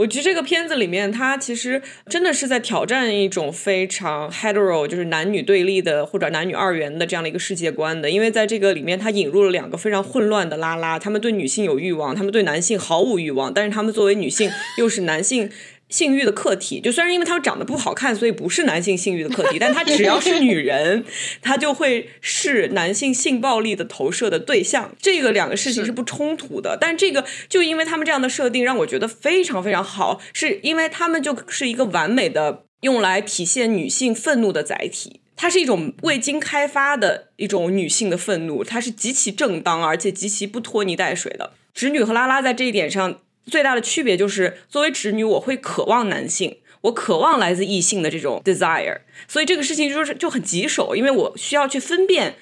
[0.00, 8.08] 我觉得这个片子里面，它其实真的是在挑战一种非常 hetero，就是男女对立的或者男女二元的这样的一个世界观的。
[8.08, 15.50] 因为在这个里面，它引入了两个非常混乱的拉拉，他们对女性有欲望，他们对男性毫无欲望，但是他们作为女性又是男性。
[15.90, 21.04] 性欲的课题，就虽然因为他们长得不好看，所以不是男性性欲的课题， 但他只要是女人，
[21.42, 24.92] 他就会是男性性暴力的投射的对象。
[25.02, 35.20] 这个两个事情是不冲突的，但这个就因为他们这样的设定，让我觉得非常非常好，是因为他们就是一个完美的用来体现女性愤怒的载体。
[35.36, 41.54] 它是一种未经开发的一种女性的愤怒，它是极其正当而且极其不拖泥带水的。
[41.74, 43.20] 直女和拉拉在这一点上。
[43.46, 52.36] 最大的区别就是，作为直女，我会渴望男性，我渴望来自异性的这种 desire，所以这个事情就是就很棘手，因为我需要去分辨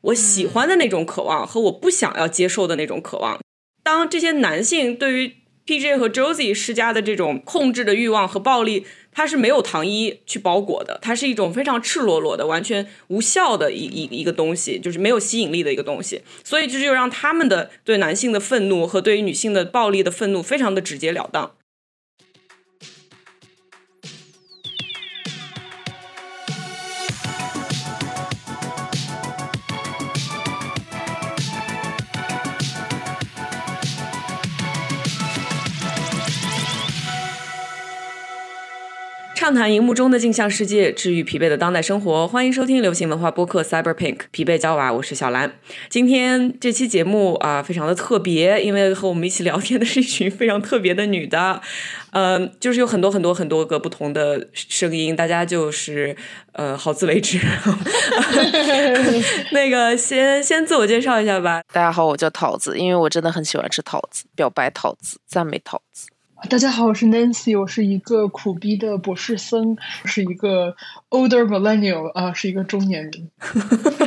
[0.00, 3.40] 我喜欢的那种渴望和我不想要接受的那种渴望。
[3.82, 5.36] 当这些男性对于
[5.66, 16.22] PJ 和 Josie 施加的这种控制的欲望和暴力，它是没有糖衣去包裹的，它是一种非常赤裸裸的、完全无效的一一一个东西，就是没有吸引力的一个东西。
[16.42, 21.52] 所以这就让他们的对男性的愤怒和对于女性的暴力的愤怒非常的直截了当。
[39.44, 42.26] 畅谈荧幕中的镜像世界，治愈疲惫的当代生活。
[42.26, 45.52] 欢迎收听流行文化播客 Cyber Pink 疲惫娇娃，我是小兰。
[45.90, 51.60] 今天这期节目啊，非常的特别，因为和我们一起聊天的是一群非常特别的女的，
[52.12, 56.16] 嗯，就是有很多很多很多个不同的声音，大家就是
[56.52, 57.38] 呃，好自为之。
[59.52, 61.60] 那个先先自我介绍一下吧。
[61.70, 66.06] 大家好，我叫桃子，因为我真的很喜欢吃桃子，表白桃子，赞美桃子。
[66.50, 70.76] 大家好，我是 Nancy，我是一个苦逼的博士生，是一个
[71.08, 73.30] older millennial 啊，是一个中年人。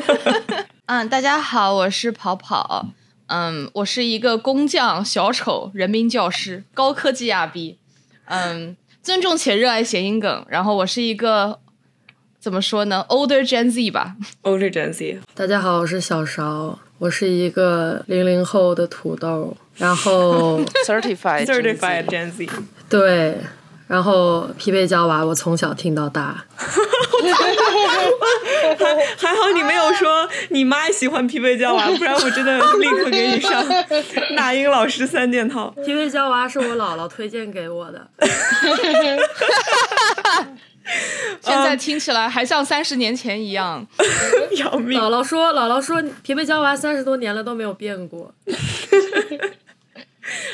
[0.85, 2.89] 嗯，大家好，我是跑跑，
[3.25, 7.79] 嗯，我是一个工匠小丑人民教师，高科技亚逼，
[8.25, 11.59] 嗯，尊重且热爱谐音梗，然后我是一个
[12.39, 15.19] 怎么说呢，older Gen Z 吧，older Gen Z。
[15.33, 19.55] 大家好，我是小勺，我是一个零零后的土豆。
[19.77, 22.49] 然后 certified certified Gen Z，
[22.89, 23.37] 对，
[23.87, 26.43] 然后疲惫娇娃，我从小听到大。
[29.17, 33.63] 还 还好你没有说你妈喜欢疲惫娇娃， 不然我真的立刻给你上
[34.35, 35.69] 那英老师三件套。
[35.85, 38.09] 疲惫娇娃是我姥姥推荐给我的。
[41.41, 43.85] 现在听起来还像三十年前一样，
[44.57, 44.99] 要命！
[44.99, 48.33] 姥姥说，姥姥说，皮皮娇娃三十多年了都没有变过。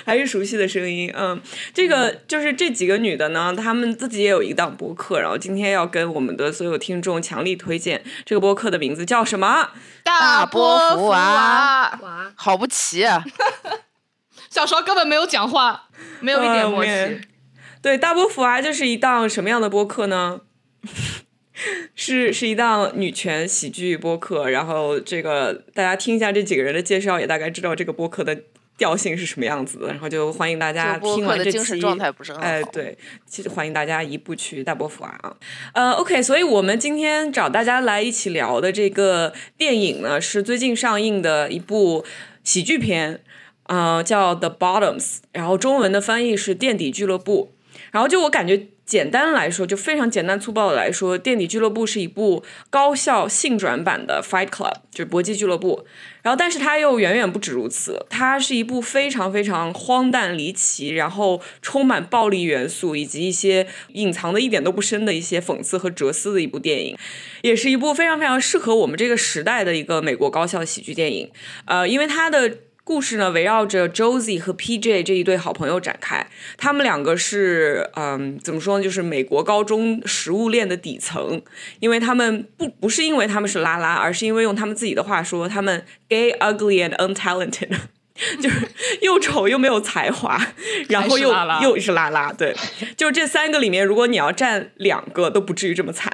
[0.05, 1.41] 还是熟悉的声音，嗯，
[1.73, 9.71] 这个就是这几个女的呢，她们自己也有一档播客，然后今天要跟我们的所有听众强力推荐这个播客的名字叫什么？
[10.03, 11.99] 大波福娃，
[12.35, 13.23] 好不齐啊！
[14.51, 15.85] 小时候根本没有讲话，
[16.19, 17.21] 没有一点默契。
[17.83, 20.41] 对，大波福娃就是一档什么样的播客呢？
[21.93, 28.43] 是是一档女权喜剧播客，然后这个大家听一下这几个人的介绍，也大概知道这个播客的。
[28.75, 29.87] 调性是什么样子的？
[29.87, 31.79] 然后就欢迎大家听完这期，
[32.39, 35.37] 哎，对，其实欢迎大家一步去大波福啊。
[35.75, 42.03] 呃，OK，所以我们今天找大家来一起聊的这个电影呢，是最近上映的一部
[42.43, 43.21] 喜剧片，
[43.67, 47.53] 呃，叫《The Bottoms》，然后中文的翻译是《垫底俱乐部》。
[47.93, 48.67] 然后就我感觉。
[48.85, 55.85] 简单来说，就非常简单粗暴的来说，《垫底俱乐部》是一部高效性转版的《Fight Club》，就是搏击俱乐部。
[56.21, 66.97] 然后，但是它又远远不止如此，它是一部非常非常荒诞离奇，然后充满暴力元素以及一些隐藏的一点都不深的一些讽刺和哲思的一部电影，
[67.41, 71.31] 也是一部非常非常适合我们这个时代的一个美国高校喜剧电影。
[71.63, 72.57] 呃，因为它的。
[72.85, 76.27] 故事呢，围绕着 Josie 和 PJ 这一对好朋友展开。
[76.57, 78.83] 他们两个是，嗯，怎么说呢？
[78.83, 81.41] 就是美国高中食物链的底层。
[81.79, 87.69] 因为他们不不是因为他们是拉拉，而是因为用他们自己的话说，他们 gay, ugly and untalented，
[88.41, 88.67] 就是
[89.01, 90.37] 又丑又没有才华，
[90.89, 92.33] 然后又又是拉拉。
[92.33, 92.53] 对，
[92.97, 96.13] 就是这三个里面，如果你要占两个，都不至于这么惨。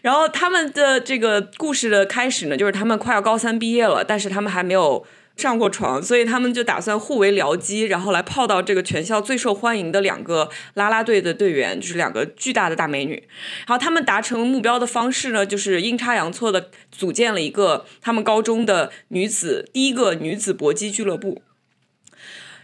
[0.00, 5.06] 然后他们的这个故事的开始呢，就是他们快要高三毕业了，但是他们还没有。
[5.38, 13.22] 上过床，所以他们就打算互为僚机，然后来泡到这个全校最受欢迎的两个啦啦队的队员，就是两个巨大的大美女。
[13.66, 21.40] 然后他们达成目标的方式呢，就是阴差阳错的组建了一个他们高中的女子第一个女子搏击俱乐部。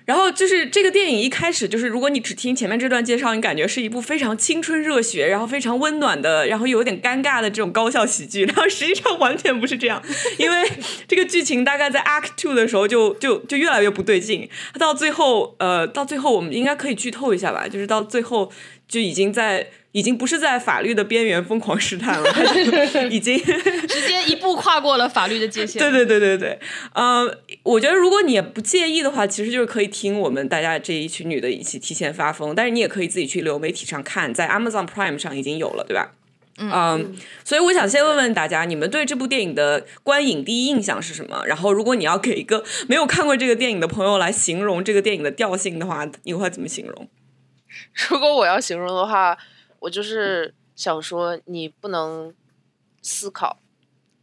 [0.05, 8.45] 然后就是这个电影一开始就是，如果你只听前面这段介绍，你感觉是一部非常青春热血，然后非常温暖的，然后有点尴尬的这种高校喜剧。
[8.45, 10.03] 然后实际上完全不是这样，
[10.39, 10.71] 因为
[11.09, 14.49] 这个剧情大概在 Act Two 的时候就就就越来越不对劲。
[14.79, 18.53] 到最后，呃，到最后我们应该可以剧透一下吧，就是到最后
[18.89, 19.69] 就已经在。
[19.95, 22.29] 已经不是在法律的边缘疯狂试探了，
[23.09, 23.39] 已经
[23.87, 25.81] 直接一步跨过了法律的界限。
[25.81, 26.59] 对对对对对，
[26.95, 27.25] 呃，
[27.63, 36.11] 我觉得如果你也不介意的话，其实就是可以听我们大家这一群女的一起提前发疯，但是你也可以自己去流媒体上看，在 Amazon Prime 上已经有了，对吧？
[36.59, 37.15] 嗯，
[37.45, 41.45] 所以我想先问问大家，你们对这部电影的观影第一印象是什么？
[41.47, 47.09] 然后，如果你要给一个没有看过这个电影的朋友来形容这个电影的调性的话，你会怎么形容？
[48.11, 49.39] 如果我要形容的话。
[49.85, 52.35] 我就是想说，你不能
[53.03, 53.59] 思考，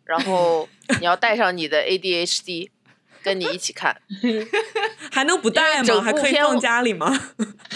[0.06, 0.68] 然后
[1.00, 2.72] 你要带上你的 ADHD，
[3.22, 4.02] 跟你一起看，
[5.14, 6.02] 还能不带吗？
[6.02, 7.16] 还可以放家里吗？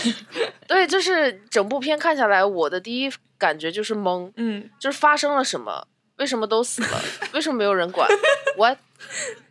[0.67, 5.88] 对，就是整部片看下来，我的第一感觉就是懵，嗯，就是发生了什么？
[6.17, 7.01] 为什么都死了？
[7.33, 8.09] 为什么没有人管
[8.57, 8.79] ？What?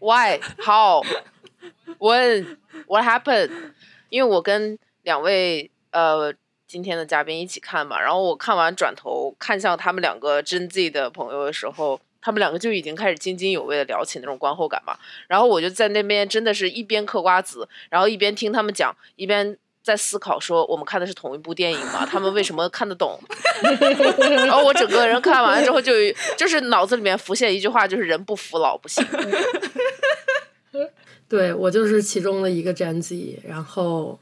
[0.01, 0.41] Why?
[0.59, 1.05] How?
[1.99, 2.57] When?
[2.89, 3.53] What happened?
[4.09, 6.35] 因为我跟两位呃。
[6.75, 14.99] 今天的嘉宾一起看嘛，然后我看完转头看向他们两个真 Z 的朋友的时候，他们两个就已经开始津津有味的聊起那种观后感嘛。
[15.29, 22.05] 然后我就在那边真的是一边嗑瓜子，然后一边听他们讲，一边在思考说我们看的是同一部电影吗？
[22.05, 23.21] 他们为什么看得懂？
[24.45, 25.93] 然后我整个人看完之后就
[26.37, 29.07] 就是脑子里面浮现一句话，就是人不服老不行。
[31.29, 34.19] 对我就是其中的一个真 Z，然后。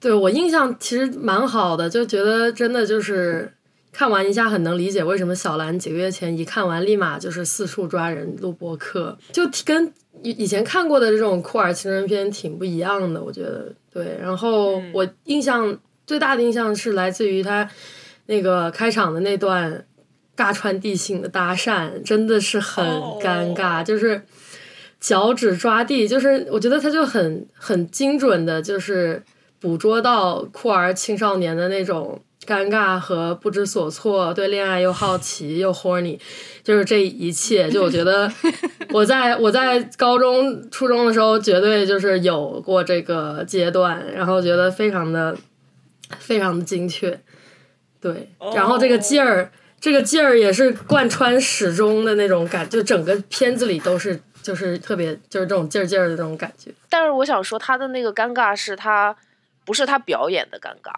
[0.00, 3.52] 对我印象其实蛮好的，就觉得真的就是
[3.90, 9.92] 看完一下很能理解为什么小兰几个月前一看完立马就是四处抓人录播课，就跟
[10.22, 14.16] 以以前看过的这种酷儿青春片挺不一样的，我觉得对。
[14.22, 17.68] 然后我印象最大的印象是来自于他
[18.26, 19.84] 那个开场的那段
[20.36, 22.86] 尬穿地性的搭讪，真的是很
[23.20, 24.22] 尴尬，就是
[25.00, 29.20] 脚趾抓地，就是我觉得他就很很精准的，就是。
[29.60, 36.18] 捕捉到酷儿青少年的那种尴尬和不知所措，对恋爱又好奇又 horny，
[36.62, 37.68] 就是这一切。
[37.68, 38.30] 就我觉得，
[38.90, 45.36] 我在我在高中、初中的时候，绝对就是有过这个阶段，然后觉得非常的、
[46.18, 47.20] 非常的精确。
[48.00, 49.50] 对，然后这个劲儿，
[49.80, 56.70] 这个劲儿也是贯穿始终的那种感，就整个片子里都是，就是特别就是这种劲儿劲儿的那种感觉。
[56.88, 59.14] 但是我想说，他的那个尴尬是他。
[59.68, 60.94] 不是他表演的尴尬，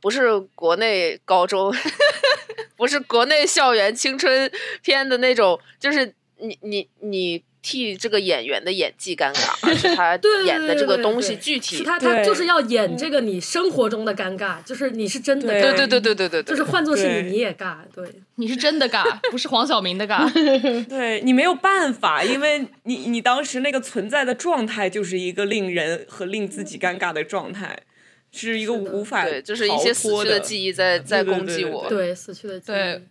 [0.00, 1.74] 不是国内高中，
[2.78, 4.48] 不是国内校园青春
[4.80, 10.16] 片的那种，就是你你你替这个演员的演技尴尬，而是他
[10.46, 20.32] 演的这个东西具体，他他就是要演这个你生活中的尴尬，就是你是真的，对对对对对对，就是换作是你你也尬，对，你是真的尬，不是黄晓明的尬，
[20.88, 27.82] 对你没有办法，因为你你当时那个存在的状态就是一个令人和令自己尴尬的状态。
[28.32, 31.88] 是一个无法对，就是一些死去的记忆在在攻击我。
[31.88, 32.74] 对，死去的记忆。
[32.74, 33.02] 对，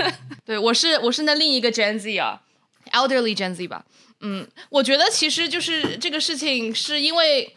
[0.44, 2.42] 对我是我是那另一个 Gen Z 啊
[2.92, 3.84] ，elderly Gen Z 吧。
[4.20, 7.54] 嗯，我觉得其实就是这个事情是因为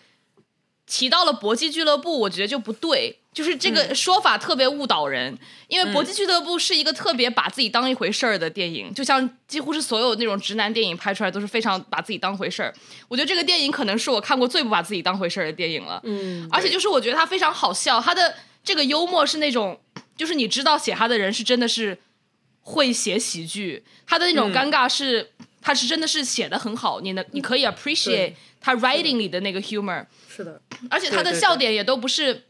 [0.85, 3.18] 提到了搏击俱乐部，我觉得就不对。
[3.31, 5.37] 就是这个说法特别误导人，
[5.67, 12.73] 因为《搏击俱乐部》是一个特别把自己当一回事儿的电影，就像几乎是所有那种直男电影拍出来都是非常把自己当回事儿。
[13.07, 16.01] 我觉得这个电影可能是我看过最不把自己当回事儿的电影了。
[16.05, 19.79] 嗯，而且就是我觉得它非常好笑，它的这个幽默是那种，
[20.17, 21.99] 就是你知道写他的人是真的是
[22.61, 25.29] 会写喜剧，他的那种尴尬是
[25.61, 30.03] 他是真的是写的很好，你能你可以 appreciate 他 writing 里的那个 humor。
[30.27, 30.59] 是的，
[30.89, 32.45] 而且他的笑点也都不是。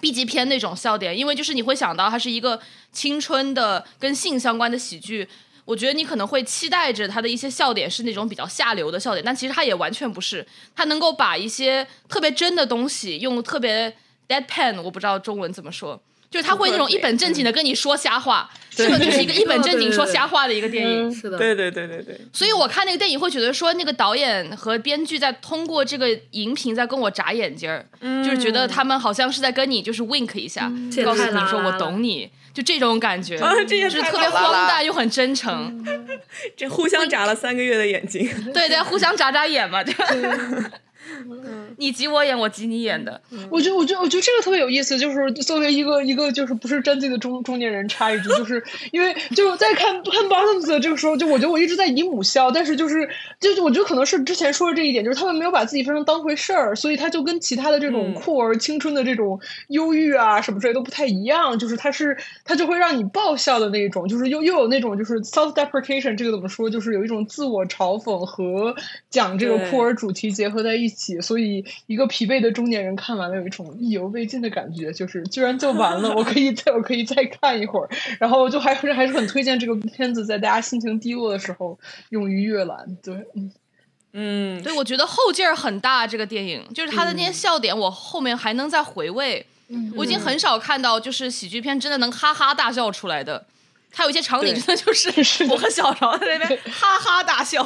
[0.00, 2.60] B 级片那种笑点，因为就是你会想到它是一个
[2.92, 5.28] 青春的跟性相关的喜剧，
[5.64, 13.96] 我觉得你可能会期待着它的一些笑点是那种比较下流的笑点，但其实它也完全不是，它能够把一些特别真的东西用特别
[14.28, 16.00] deadpan，我不知道中文怎么说。
[16.30, 21.10] 就是他会那种一本正经的跟你说瞎话，这个就是一个一本正经说瞎话的一个电影。
[21.12, 22.20] 是的，对对对对对。
[22.32, 27.84] 所以我看那个电影会觉得说，那个导演和编剧在通过这个荧屏在跟我眨眼睛儿，
[28.22, 30.70] 就是觉得他们好像是在跟你就是 wink 一下，
[31.04, 35.82] 告诉你说我懂你，就这种感觉，就是特别荒诞又很真诚。
[36.54, 38.28] 这互相眨了三个月的眼睛。
[38.52, 39.94] 对对，互相眨眨眼嘛，对。
[41.76, 43.20] 你挤我眼，我挤你眼的。
[43.50, 44.98] 我觉得，我觉得，我觉得这个特别有意思。
[44.98, 48.62] 就是作为一个一个就是不是真正的中中年人，插一句，就是
[48.92, 53.08] 因为就在看看 Bottoms 的这个时候，就我觉得我一直在以母笑，但是就是
[53.40, 61.58] 就是我觉得可能是之前说的这一点，就是他们没有把自己非常当回事儿，所以他就跟其他的这种酷儿青春的这种忧郁啊什么之类都不太一样。
[61.58, 66.68] 就是他是他就会让你爆笑的那种，就是又又有那种就是 self deprecation，这个怎么说？
[66.68, 68.74] 就是有一种自我嘲讽和
[69.10, 77.88] 讲这个酷儿主题结合在一起，所以一个疲惫的中年人看完了有一种意犹未尽的感觉，就是居然就完了，我可以再我可以再看一会儿，
[78.18, 81.78] 然后就还是还是很推荐这个片子，在大家心情低落的时候
[82.10, 82.96] 用于阅览。
[83.02, 83.52] 对，嗯
[84.12, 86.06] 嗯，对，我觉得后劲儿很大。
[86.06, 89.46] 这个电影就是他的那些笑点，我后面还能再回味。
[89.94, 93.46] 我已经很少看到就是喜剧片真的能哈哈大笑出来的。
[93.90, 95.10] 他有一些场景真的就是
[95.46, 97.64] 我和小朝在那边哈哈大笑，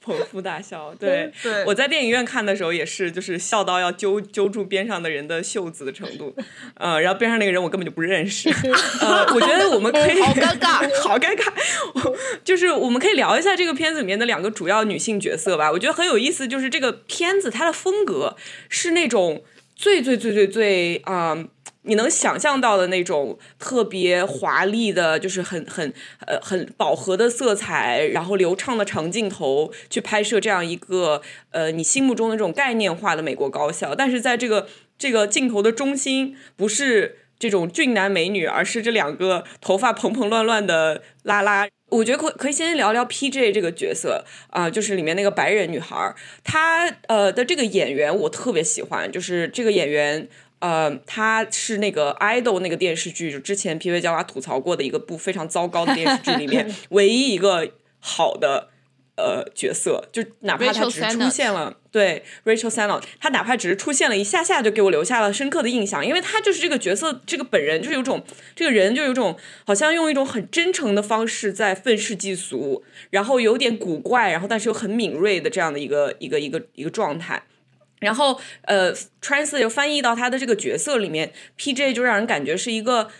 [0.00, 0.94] 捧腹大笑。
[0.98, 6.34] 对，对，我在电影院看的时候也是，就是笑到要揪揪住边上的人的袖子的程度。
[6.74, 8.48] 呃，然后边上那个人我根本就不认识。
[9.02, 11.52] 呃，我觉得我们可以 好尴尬， 好尴尬。
[12.44, 15.70] 就是我们可以聊一下这个片子里面的两个主要女性角色吧。
[15.70, 18.36] 我觉得很有意思，就是这个片子它的风格
[18.68, 19.42] 是那种
[19.76, 21.36] 最最最最最啊。
[21.88, 25.90] 你能想象到的那种特别华丽的，就是很很
[26.26, 34.68] 呃很饱和的色彩，然后流畅的长镜头去拍摄这样一个呃你心目中的这种概念化的美国高校，但是在这个
[34.98, 41.66] 这个镜头的中心不是这种俊男美女，而是这两个头发蓬蓬乱乱的拉拉。
[41.90, 46.14] 我觉得可可以先聊聊 P.J 这个角色啊，就是里面那个白人女孩，
[46.44, 50.28] 她呃的这个演员我特别喜欢，就是这个演员。
[50.60, 58.68] 呃，他是那个《idol》那个电视剧，就之前 P V 教娃吐槽过的一个部非常糟糕的电视剧里面， 唯一一个好的
[59.16, 68.24] 呃角色，就哪怕他只是出现了，对 Rachel Sennott，他哪怕只是出现了一下下，就给我留下了深刻的印象，因为他就是这个角色，这个本人就是有种，
[68.56, 77.44] 这个人就有种好像用一种很真诚的方式在愤世嫉俗，然后有点古怪，然后但是又很敏锐的这样的一个一个一个一个状态。
[78.00, 81.92] 然后，呃，trans 又翻译到他的这个角色里面，P.J.
[81.92, 83.10] 就让人感觉是一个，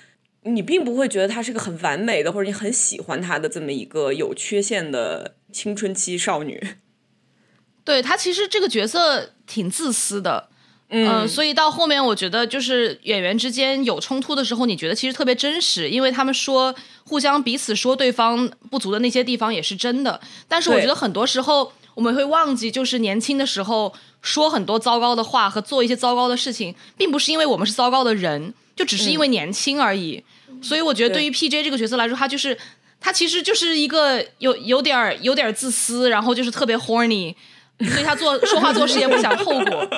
[0.43, 6.77] 你并不会觉得他是个很完美的，或者你很喜欢他的这么一个有缺陷的青春期少女。
[7.85, 10.49] 对他其实这个角色挺自私的，
[10.91, 16.73] 嗯，所以到后面我觉得就是演员之间有冲突的时候，你觉得其实特别真实，因为他们说
[17.05, 21.73] 互相彼此说对方不足的那些地方也是真的，但是我觉得很多时候。
[21.99, 30.23] 我们会忘记，就是年轻的时候说很多糟糕的话和做一些糟糕的事情，并不是因为我们是糟糕的人，就只是因为年轻而已。
[30.63, 31.65] 所以我觉得，对于 P.J.
[31.65, 32.57] 这个角色来说，他就是
[33.01, 37.35] 他其实就是一个有有点儿有点自私，然后就是特别 horny，
[37.81, 39.89] 所以他做说话做事也不想后果。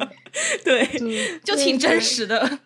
[0.64, 0.88] 对，
[1.44, 2.58] 就挺真实的。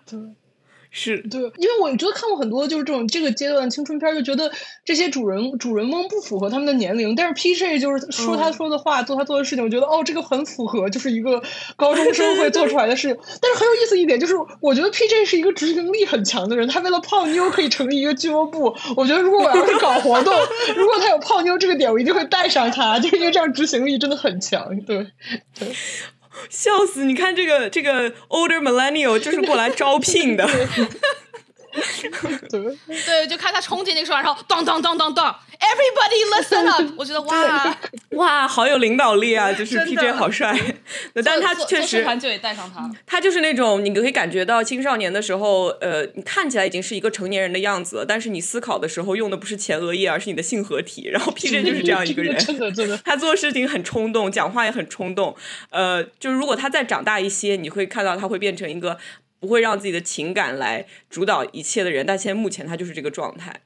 [0.97, 4.49] 是对，因为我觉得看过很多就是这种这个阶段的青春片，就觉得
[4.85, 7.81] 这些主人主人翁不符合他们的年龄，但是 P.J.
[7.81, 11.43] 就是说他说的话，做他做的事情，我觉得哦，这个很符合，就是一个
[11.75, 13.17] 高中生会做出来的事情。
[13.43, 15.25] 但是很有意思一点就是，我觉得 P.J.
[15.25, 18.73] 是一个执行力很强的人，他为了泡妞可以成立一个俱乐部。
[18.97, 20.33] 我觉得如果我要是搞活动，
[20.77, 24.65] 如果他有泡妞这个点，我一定会带上他，就因为这样执行力真的很强。
[24.87, 25.09] 对，
[25.59, 25.69] 对。
[26.49, 27.05] 笑死！
[27.05, 30.49] 你看这个这个 older millennial 就是过来招聘的。
[33.05, 36.83] 对，就看他冲进那个说，然后当当当当当，everybody listen up！
[36.97, 37.77] 我觉得哇
[38.11, 39.53] 哇，好有领导力啊！
[39.53, 40.57] 就是 P J 好帅，
[41.25, 42.89] 但是他确实就也带上他。
[43.07, 51.09] 他就是那种你可以感觉到青少年的时候，呃，你看起来已经是一个成年人的样子，但是你思考的时候用的不是前额叶，而是你的性合体。
[51.09, 55.35] 然后 P J 就是这样一个人，真的真的，他做事情很冲动，讲话也很冲动。
[55.71, 58.97] 呃，就是如果他再长大一些，你会看到他会变成一个。
[59.45, 63.61] 不会让自己的情感来主导一切的人，但现在目前他就是这个状态。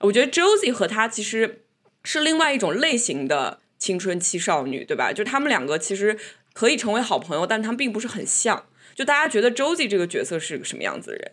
[0.00, 1.62] 我觉得 Josie 和他其实
[2.04, 5.10] 是另外一种类型的青春期少女，对吧？
[5.10, 6.18] 就他们两个其实
[6.52, 8.66] 可以成为好朋友，但他们并不是很像。
[8.94, 11.32] 就大家觉得 Josie 这个角色是个什么样子的人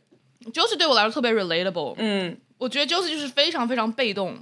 [0.54, 1.96] ？Josie 对我来说特别 relatable。
[1.98, 4.42] 嗯，我觉得 Josie 就是非常非常被动，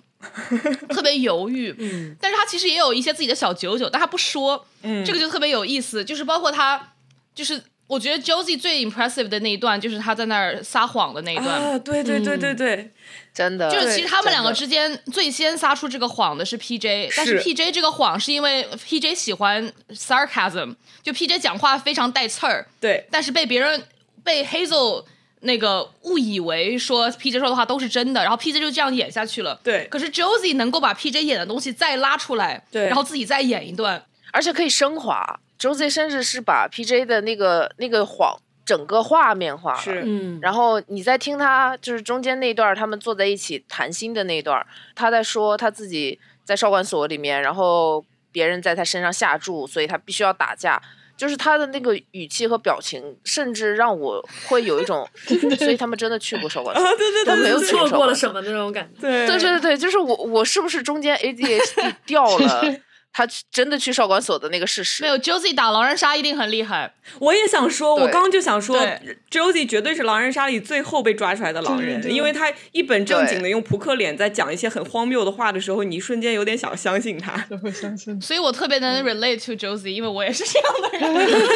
[0.90, 1.74] 特别犹豫。
[1.80, 4.68] 嗯，但是他其实也有一些自己的小九九，但他不说。
[4.84, 6.94] 嗯，这个就特别有意思，就是包括他，
[7.34, 7.64] 就是。
[7.88, 11.48] 我觉得 Josie 最 impressive 的那一段就是他在那儿撒谎的那一段。
[11.48, 12.92] 啊，对对对对对，
[13.34, 13.72] 真的。
[13.72, 22.68] 就是其实他们两个之间最先撒出这个谎的是 PJ，但是 PJ 这个谎是因为 PJ 喜欢 sarcasm，就 PJ 讲话非常带刺儿。
[22.82, 23.08] 对。
[23.10, 23.82] 但是被别人
[24.22, 25.06] 被 Hazel
[25.40, 29.58] 那个误以为说 PJ 说的话都是真的，然后 PJ 就这样演下去了。
[29.64, 29.88] 对。
[29.88, 34.04] 可是 Josie 能够把 PJ 演的东西再拉出来，对，然后自己再演一段，
[34.34, 35.40] 而且可以升华。
[35.58, 50.82] 周 Z 甚至是把 PJ 的那个那个谎整个画面化了，是，嗯，然后你在听他就是中间那段他们坐在一起谈心的那段，他在说他自己在少管所里面，然后别人在他身上下注，所以他必须要打架。
[51.16, 55.04] 就是他的那个语气和表情，甚至让我会有一种，
[55.58, 59.02] 所以他们真的去过少管所，对对他没有去错过了什么那种感觉。
[59.02, 62.62] 对对对对对，就是我我是不是中间 ADHD 掉了？
[63.14, 66.94] 他真的去少管所的那个事实没有 Josie 打狼人杀一定很厉害。
[67.20, 68.78] 我也想说，我刚刚就想说
[69.32, 77.38] ，Josie 绝对是狼人杀里最后被抓出来的狼人，因为他一本正经的用扑克脸在讲一些很荒谬的话的时候，你一瞬间有点想相信他。
[77.50, 78.22] 就会相信。
[78.22, 81.48] 所以我特别能 relate to Josie，因为我也是这样的人。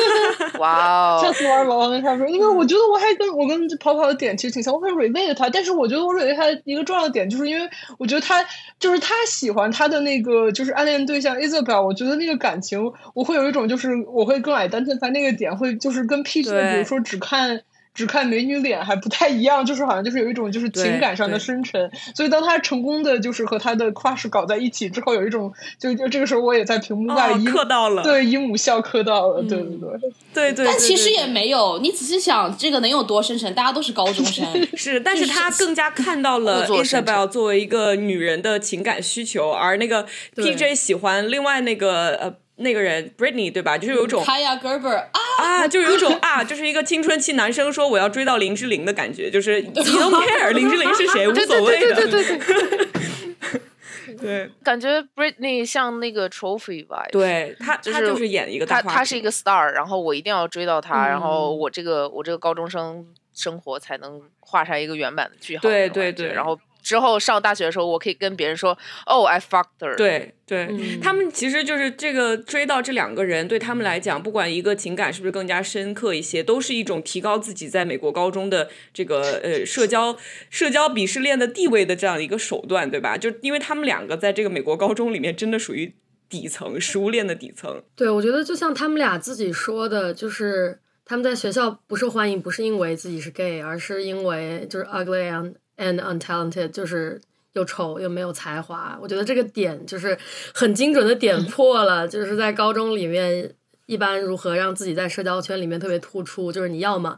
[0.59, 8.43] 哇哦，上次玩狼人杀的时候，因为我觉得我还跟我跟跑跑的点其实挺像，我很 relate 他，但是我觉得我 relate 他一个重要的点，就是因为我觉得他
[8.79, 12.79] 就是他喜欢他的那个就是暗恋对象 Isabel，我觉得那个感情
[13.13, 17.63] 我会有一种就是我会更 identify 那个点，会就是跟 P 对比如说只看。
[17.93, 29.99] 只看美女脸还不太一样，就是好像就是有一种就是情感上的深沉，所以当他成功的就是和他的 crush 搞在一起之后，有一种就就这个时候我也在屏幕外哦姨、磕到了，对姨母笑磕到了，对对 对。
[29.99, 30.11] 对。
[30.33, 33.53] 对，对但其实也没有，你仔细想，这个能有多深沉？
[33.53, 34.45] 大家都是高中生，
[34.77, 40.05] 是，但是他更加看到了 Isabel 作为一个女人的情感需求，而那个
[40.37, 43.77] PJ 喜欢另外那个呃那个人 Britney 对吧？
[43.77, 57.11] 就是有一种 Kaya Gerber 啊，啊，就有一种啊，就是一个青春期男生说我要追到林志玲的感觉，就是 you don't care 林志玲是谁无所谓的，对对对对，对感觉 Britney 像那个 trophy vibe。
[57.11, 65.61] 对他他就是演一个大他他是一个 star，然后我一定要追到他，然后我这个我这个高中生生活才能画上一个圆满的句号。
[65.61, 66.33] 对对对。
[66.33, 80.17] 然后之后上大学的时候，我可以跟别人说，哦，I fucked her。，对对、嗯他们其实就是这个追到这两个人，对他们来讲，不管一个情感是不是更加深刻一些，都是一种提高自己在美国高中的这个呃社交
[80.49, 83.17] 社交鄙视链的地位的这样一个手段，对吧？
[83.17, 85.93] 就因为他们两个在这个美国高中里面真的属于
[86.29, 97.19] 底层食物链的底层，对，我觉得就像他们俩自己说的，就是他们在学校不受欢迎，不是因为自己是 gay，而是因为就是 ugly and and untalented，就是
[97.53, 98.97] 又丑又没有才华。
[99.01, 100.17] 我觉得这个点就是
[100.53, 103.53] 很精准的点破了，就是在高中里面
[103.87, 107.17] 一般如何让自己在社交圈里面特别突出，就是你要么。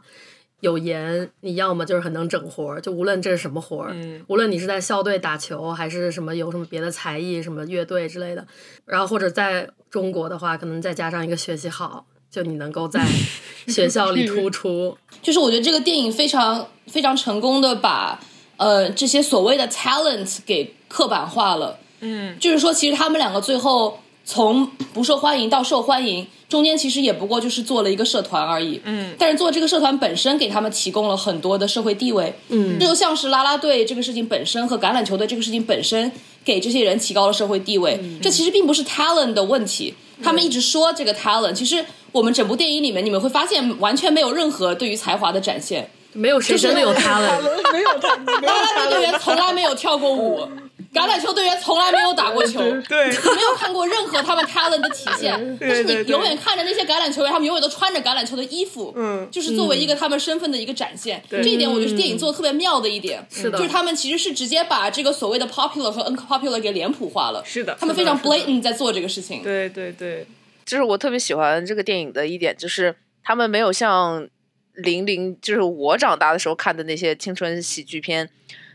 [0.60, 3.94] 有颜，你要么就是很能整活儿，就无论这是什么活儿，
[4.28, 8.46] 无论你是在校队打球，还是什么有什么别的才艺，什么乐队之类的，
[8.86, 13.04] 然后或者在中国的话，可能再加上一个学习好，就你能够在
[13.68, 14.96] 学校里突出。
[15.20, 18.18] 就是我觉得这个电影非常非常成功的把
[18.56, 21.78] 呃这些所谓的 talent 给刻板化了。
[22.00, 28.80] 嗯，就是说，其实他们两个最后从不受欢迎到受欢迎，中间其实也不过就是做了一个社团而已。
[28.84, 32.34] 嗯，但是做这个社团本身给他们提供了很多的社会地位。
[32.48, 36.12] 嗯，这就像是啦啦队这个事情本身和橄榄球队这个事情本身
[36.44, 37.98] 给这些人提高了社会地位。
[38.20, 39.94] 这其实并不是 talent 的问题。
[40.22, 45.90] 他们一直说这个 talent，其实我们整部电影里面你们会发现完全没有任何对于才华的展现。
[46.14, 47.40] 没有谁真的有 talent，
[47.72, 50.48] 没有他，没有啦啦他队队员从来没有跳过舞，
[50.92, 55.58] 橄榄球队员从来没有打过球，对没有看过任何他们 talent 的体现。
[55.60, 61.22] 但是你永远看着那些橄榄球员，他们永远都穿着橄榄球的衣服，嗯，就是作为一个他们身份的一个展现。
[61.28, 67.42] 这一点我觉得是电影做的特别妙的一点，是的就是他们其实是直接把这个所谓的 popular 和 unpopular 给脸谱化了。
[67.44, 69.42] 是的他们非常 blatant 在做这个事情。
[69.42, 70.26] 对对对，
[70.64, 74.28] 就是我特别喜欢这个电影的一点，就是他们没有像
[74.74, 78.28] 零零，就是我长大的时候看的那些青春喜剧片，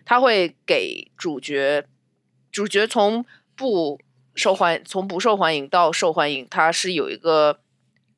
[0.06, 1.86] 他会给主角
[2.52, 4.00] 主角从不
[4.36, 7.60] 受欢从不受欢迎到受欢迎，他是有一个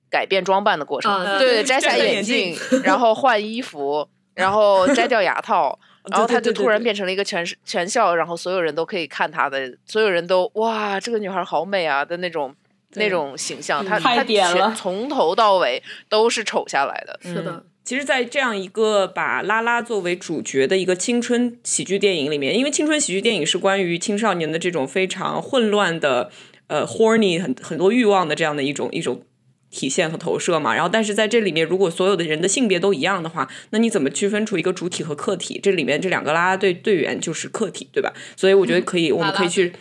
[0.09, 1.11] 改变装扮的过程。
[1.11, 5.77] 啊对，摘下眼眼镜镜，然后换衣服，然后摘掉牙套。
[6.09, 12.55] 然后对他就突然变成了一个全是全校，然后所有人都可以看他的，所有人都哇，这个女孩好美啊的那种
[12.93, 13.85] 那种形象。
[13.85, 17.19] 他太他全点从头到尾都是丑下来的。
[17.21, 26.29] 是的，其实，在这样一个把拉拉作为主角的一个青春喜剧电影里面，因为青春喜剧电影是关于青少年的这种非常混乱的、
[26.67, 29.23] 呃 horny 很很多欲望的这样的一种一种
[29.71, 30.73] 体现和投射嘛。
[30.73, 35.59] 然后，但是在这里面，如果所有的人的性别都一样的话，那你怎么区分出一个主体和客体？
[35.61, 38.13] 这里面这两个拉拉队队员就是客体，对吧？
[38.37, 39.73] 所以我觉得可以， 我们可以去。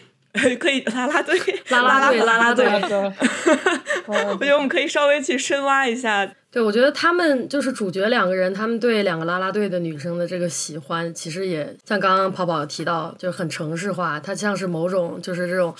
[0.60, 1.36] 可以拉拉队，
[1.70, 2.64] 拉拉队啦啦啦队。
[4.06, 15.72] 我觉得我们可以稍微去深挖一下对，我觉得他们就是主角两个人，他们对两个啦啦队的女生的这个喜欢，其实也像刚刚跑跑提到，就是很城市化，它像是某种就是这种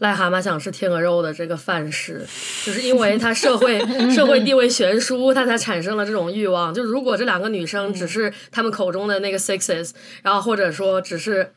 [0.00, 2.26] 癞蛤蟆想吃天鹅肉的这个范式，
[2.62, 3.80] 就是因为他社会
[4.14, 6.74] 社会地位悬殊，他才产生了这种欲望。
[6.74, 11.52] 就如果这两个女生只是他们口中的那个 sixes，然后或者说只是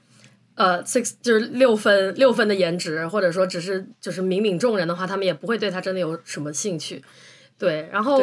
[0.55, 7.03] 呃 six 就是六分六分的颜值，或者说只是就是敏敏众人的话，他们也不会对他真的有什么兴趣。
[7.59, 8.21] 对，然后。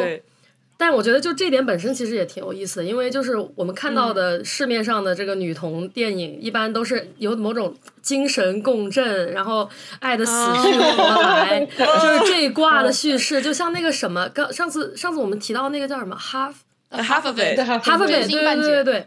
[0.75, 9.69] 但我觉得就这点本身其实也挺有意思的，因为就是我们看到的市面上的这个女童电影，一般都是有某种精神共振，然后
[9.99, 16.53] 爱的死去活来， 就是这一挂的叙事，就像那个什么，刚上次上次我们提到那个叫什么 half
[16.91, 17.55] half of it，
[18.65, 19.05] 对对对对。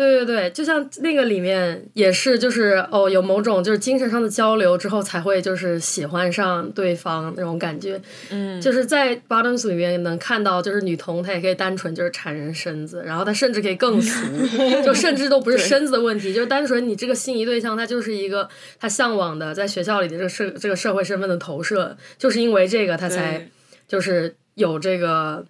[0.00, 8.00] 对对对，就像那个里面也是，就是哦，有某种就是精神上的交流之后，才会就是喜欢上对方那种感觉。
[8.30, 14.26] 嗯，就是在 Bottoms 里面能看到，就是女同她也可以单纯就是缠人身子，然后她甚至可以更俗，
[14.82, 23.46] 就甚至都不是身子的问题，就是单纯你这个心仪对象他就是一个他向往的在学校里的这个社这个社会身份的投射，就是因为这个他才
[23.86, 25.44] 就是有这个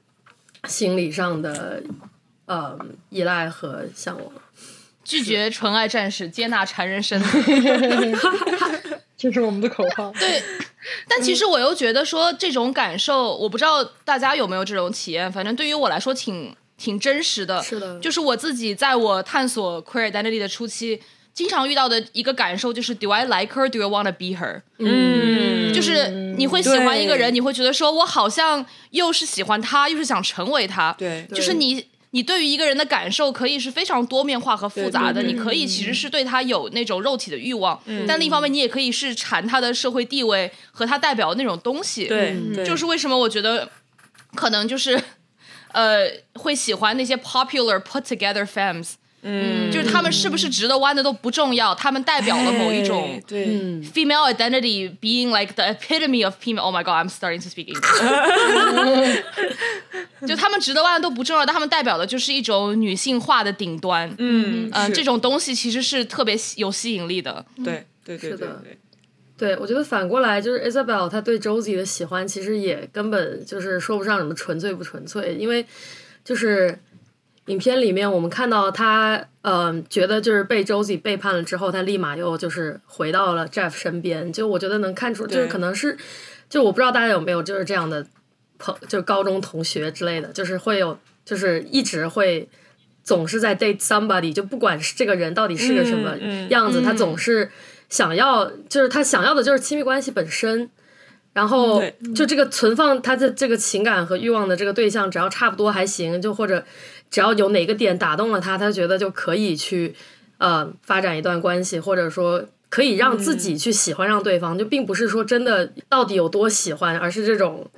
[0.66, 1.80] 心理上的。
[2.50, 2.76] 呃，
[3.10, 4.26] 依赖和向往，
[5.04, 7.22] 拒绝纯爱战士，接纳缠人身，
[9.16, 10.12] 这是我们的口号。
[10.18, 10.42] 对，
[11.08, 17.62] 但其实我又觉得说这种感受，我不知道大家有没有这种体验，反正对于我来说挺挺真实的。
[17.62, 21.00] 是的，就是我自己在我探索 queer identity 的初期，
[21.32, 23.68] 经常遇到的一个感受就是 Do I like her?
[23.68, 24.62] Do I want to be her?
[24.78, 30.92] 嗯，就是你会喜欢一个人，你会觉得说我好像又是喜欢他，又是想成为他。
[30.98, 31.86] 对，就是你。
[32.12, 42.06] 你对于一个人的感受可以是非常多面化和复杂的，你可以其实是对他有那种肉体的欲望，但另一方面你也可以是馋他的社会地位和他代表的那种东西。
[42.06, 43.68] 对，就是为什么我觉得
[44.34, 45.00] 可能就是，
[45.72, 48.94] 呃，会喜欢那些 popular put together femmes。
[49.22, 53.46] 嗯，就是他们是不是直的弯的都不重要，他们代表了某一种对
[53.82, 56.62] female identity being like the epitome of female.
[56.62, 59.22] Oh my god, I'm starting to speak English.
[60.26, 64.10] 就他们直的弯的都不重要，但他们代表的就是一种女性化的顶端。
[64.18, 67.44] 嗯嗯，这种东西其实是特别有吸引力的。
[67.62, 68.78] 对对对对对，
[69.36, 75.66] 对我觉得反过来就是 Isabel 她对 Josie 的喜欢，其实也根本就是说不上什么纯粹不纯粹，因为
[76.24, 76.78] 就是。
[77.46, 84.32] 影片里面，我们看到他，嗯，觉得就是被 Josie 背叛了之后，他立马又就是回到了 Jeff 身边。
[84.32, 85.96] 就我觉得能看出，就是可能是，
[86.48, 88.06] 就我不知道大家有没有就是这样的
[88.58, 92.48] 朋，就高中同学之类的，就是会有，就是一直会
[93.02, 96.16] 总是在 date somebody，就不管是这个人到底是个什么
[96.50, 97.50] 样子，他总是
[97.88, 100.70] 想要，就是他想要的就是亲密关系本身。
[101.32, 101.80] 然后
[102.12, 106.64] 就这个存放他的这个情感和欲望的这个对象，只要差不多还行，就或者。
[107.10, 109.94] 只要有哪个点打动了他，他觉得就可以去，
[110.38, 117.68] 呃，发展一段关系，或者说可以让自己去喜欢上对方，就并不是说真的到底有多喜欢，而是这种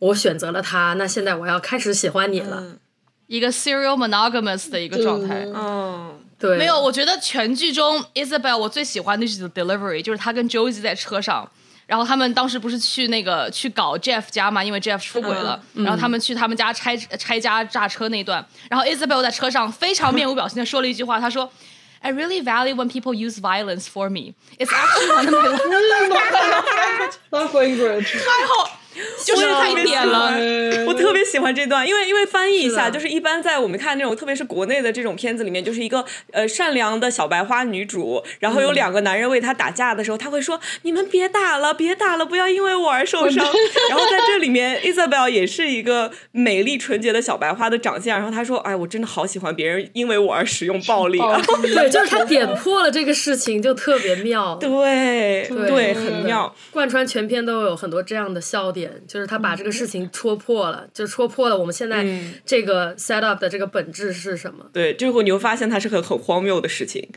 [0.00, 2.76] 我选择了他，那现在我要开始喜欢你了，
[3.28, 5.46] 一个 serial monogamous 的一个状态。
[5.54, 11.48] 嗯，对，没有，我觉得全剧中 Isabel 我最喜欢的是 delivery，就是他跟 Josie 在车上。
[11.90, 15.60] 然后他们当时不是去那个去搞 Jeff 家嘛，因为 Jeff 出轨了。
[15.74, 21.50] 然后他们去他们家拆拆家炸车那段，然后 Isabel 在车上非常面无表情的说了一句话，他说
[21.98, 24.34] ：“I really value when people use violence for me.
[24.56, 25.48] It's actually one of my
[27.58, 28.79] language。”太好。
[29.24, 30.32] 就是太点了，
[30.86, 43.44] 我特别喜欢这段，因为因为翻译一下，就是一般在我们看那种，特别是国内的这种片子里面，就是一个呃善良的小白花女主，然后有两个男人为她打架的时候，她会说：“你们别打了，别打了，不要因为我而受伤。”
[43.88, 51.18] 然后在这里面，Isabel 也是一个美丽纯洁的小白花的长相，然后她说：“哎，我真的好喜欢别人因为我而使用暴力。”
[51.62, 54.56] 对，就是她点破了这个事情，就特别妙。
[54.56, 58.79] 对对，很妙，贯穿全片都有很多这样的笑点。
[59.06, 62.06] 就是他把这个事情戳破了，就戳破了我们现在
[62.44, 64.66] 这个 set up 的这个本质是什么？
[64.72, 67.08] 对，最后你会发现它是很很荒谬的事情，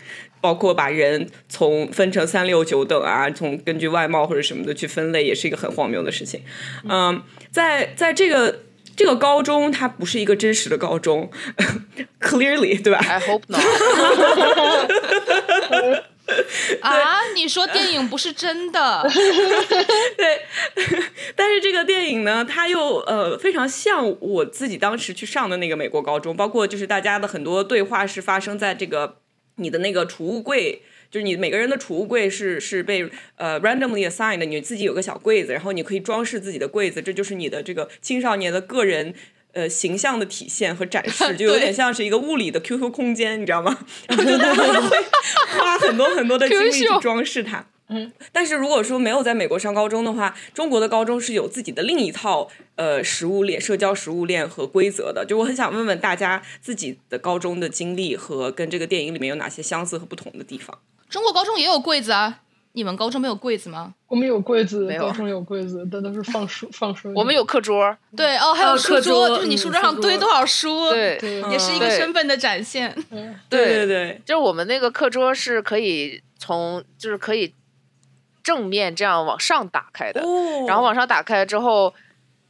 [0.41, 6.41] 包括把人从分成三六九等啊，从根据外貌或者什么的去分类，也是一个很荒谬的事情。
[6.89, 7.21] 嗯，
[7.51, 8.61] 在在这个
[8.95, 11.29] 这个高中，它不是一个真实的高中，
[12.21, 13.61] clearly 对吧？I hope not。
[16.81, 17.19] 啊！
[17.35, 19.03] 你说电影不是真的？
[20.15, 20.41] 对，
[21.35, 29.17] 但是这个电影呢，它又呃非常像我自己当时去上的那个美国高中，包括就是大家的很多对话是发生在这个
[29.57, 30.81] 你的那个储物柜，
[31.11, 39.13] 就是你每个人的储物柜是是被呃 randomly assigned，你自己有个小柜子，然后你可以装饰自己的柜子，这就是你的这个青少年的个人。
[39.53, 43.77] 呃，形象的体现和展示， 就有点像是一个物理的 QQ 空间，你知道吗？
[44.07, 44.97] 然后就大家会
[45.57, 47.65] 花很多很多的精力去装饰它。
[47.89, 55.25] 嗯，但是如果说没有在美国上高中的话，中国的高中是有自己的另一套呃食物链、社交食物链和规则的。
[55.25, 60.79] 就我很想问问大家自己的高中的经历和跟这个电影里面有哪些相似和不同的地方？
[61.09, 62.39] 中国高中也有柜子啊，
[62.73, 63.93] 你们高中没有柜子吗？
[64.07, 65.03] 我们有柜子，没有。
[65.05, 67.11] 高中有柜子，但都是放书 放书。
[67.15, 71.41] 我们有课桌，对哦，还有呃书桌，课桌就是你嗯书桌上堆多少书，对，对。
[71.51, 72.93] 也是一个对身份的展现。
[73.47, 73.85] 对。
[73.85, 73.87] 对。
[73.87, 77.53] 对，就是我们那个课桌是可以从就是可以
[78.41, 80.65] 正面这样往上打开的，哦。
[80.67, 81.93] 然后往上打开之后，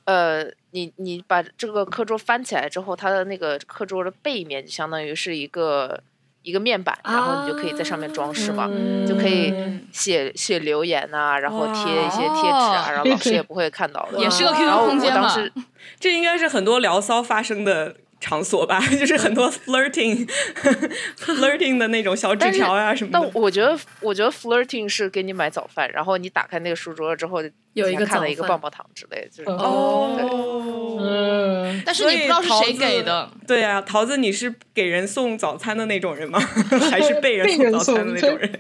[0.06, 6.02] 呃，你你把这个课桌翻起来之后，它的那个课桌的背面就相当于是一个
[6.44, 9.54] 一个面板，然后你就可以在上面装饰嘛，嗯就可以
[9.92, 14.20] 写写留言呐、然后贴一些贴纸啊，然后老师也不会看到的。
[14.20, 15.22] 也是个哇 QQ 然后空间嘛。
[15.22, 15.52] 我当时
[16.00, 20.26] 这应该是很多聊骚发生的场所吧， 就是很多 flirting
[21.20, 23.30] flirting 的那种小纸条呀、什么但的。
[23.34, 36.40] 我觉得，我觉得 flirting 是给你买早饭，然后你打开那个书桌之后，有一个看了一个棒棒糖之类的，就是哦，嗯，但是你不知道是谁给的，对啊，桃子，你是给人送早餐的那种人吗？
[36.90, 38.60] 还是被人送早餐的那种人？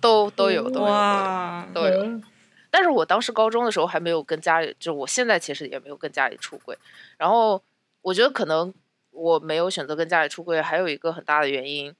[0.00, 0.86] 都都有都有。
[0.86, 2.02] 哇，都有。
[2.02, 2.22] 嗯
[2.70, 6.76] 但是我当时高中的时候还没有跟家里，就我现在其实也没有跟家里出轨。
[7.16, 7.60] 然后
[8.02, 8.72] 我觉得可能
[9.18, 11.92] 我没有选择跟家里出柜，还有一个很大的原因，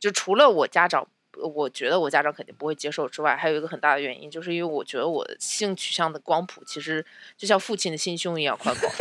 [0.00, 1.06] 就除了我家长，
[1.54, 7.04] 我觉得我家长肯定不会接受之外，还有一个很大的原因，就是因为我觉得我的性取向的光谱其实
[7.36, 8.92] 就像父亲的心胸一样宽广，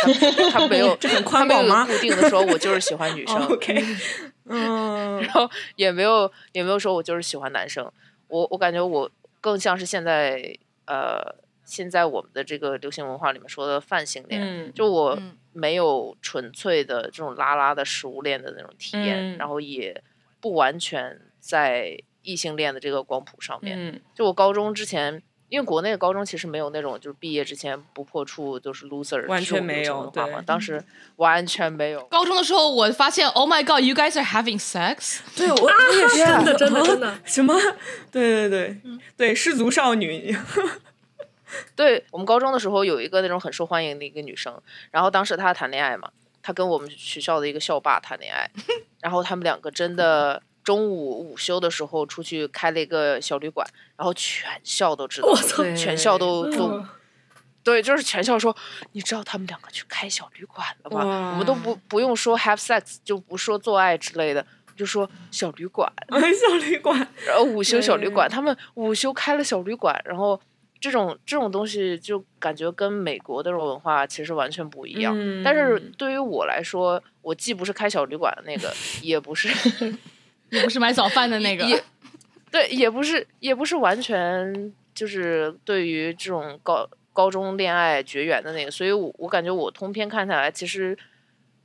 [0.51, 3.35] 他他没有 这很他没有宽广吗固定的说我就是喜欢女生。
[3.35, 3.83] 哦 OK，
[4.45, 7.91] 嗯 然后也没有也没有说我就是喜欢男生，
[8.27, 9.09] 我我感觉我
[9.41, 11.35] 更像是现在呃
[11.69, 20.03] 现在我们的这个流行文化里面说的泛性恋，嗯就我嗯没有纯粹的这种拉拉的食物链的那种体验，嗯然后也
[20.41, 23.77] 不完全在异性恋的这个光谱上面。
[23.77, 25.21] 嗯就我高中之前。
[25.51, 30.43] 因为国内的高中其实没有那种，就是毕业之前不破处就是 loser，完全没有文化嘛。
[30.45, 30.79] 当时
[31.15, 35.21] 完全没有，高中的时候我发现，Oh my God，you guys are having sex。
[35.35, 37.55] 对我我也是真的真的真的啊什么？
[38.13, 38.77] 对对对
[39.17, 40.37] 对，失足少女，
[41.75, 48.49] 对我们高中的时候有一个那种很受欢迎的一个女生，然后当时她谈恋爱嘛，她跟我们学校的一个校霸谈恋爱，
[49.01, 55.33] 然后他们两个真的中午午休的时候出去开了一个小旅馆，然后全校都知道
[55.75, 56.87] 全校都都嗯
[57.61, 58.55] 对，就是全校说，
[58.93, 61.31] 你知道他们两个去开小旅馆了吗？
[61.33, 64.43] 我们都不不用说 have sex，就不说做爱之类的，
[64.77, 70.39] 就说小旅馆， 小旅馆，然后午休小旅馆，他们午休开了小旅馆，然后
[70.79, 75.13] 这种这种东西就感觉跟美国的这种文化其实完全不一样。
[75.43, 75.93] 但是嗯。
[75.97, 79.49] 对于我来说，我既不是开小旅馆的那个，也不是
[80.51, 81.83] 也不是买早饭的那个，也
[82.49, 90.97] 对，也不是也不是完全就是对于这种高高中恋爱绝缘的那个，所以我我感觉我通篇看下来，其实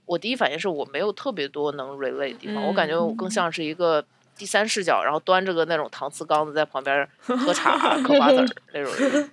[0.06, 4.04] 我第一反应是我没有特别多能 relate 的地方，我感觉我更像是一个
[4.36, 9.30] 第三视角，然后端着个那种搪瓷缸子在旁边喝茶 嗑瓜子儿那种人。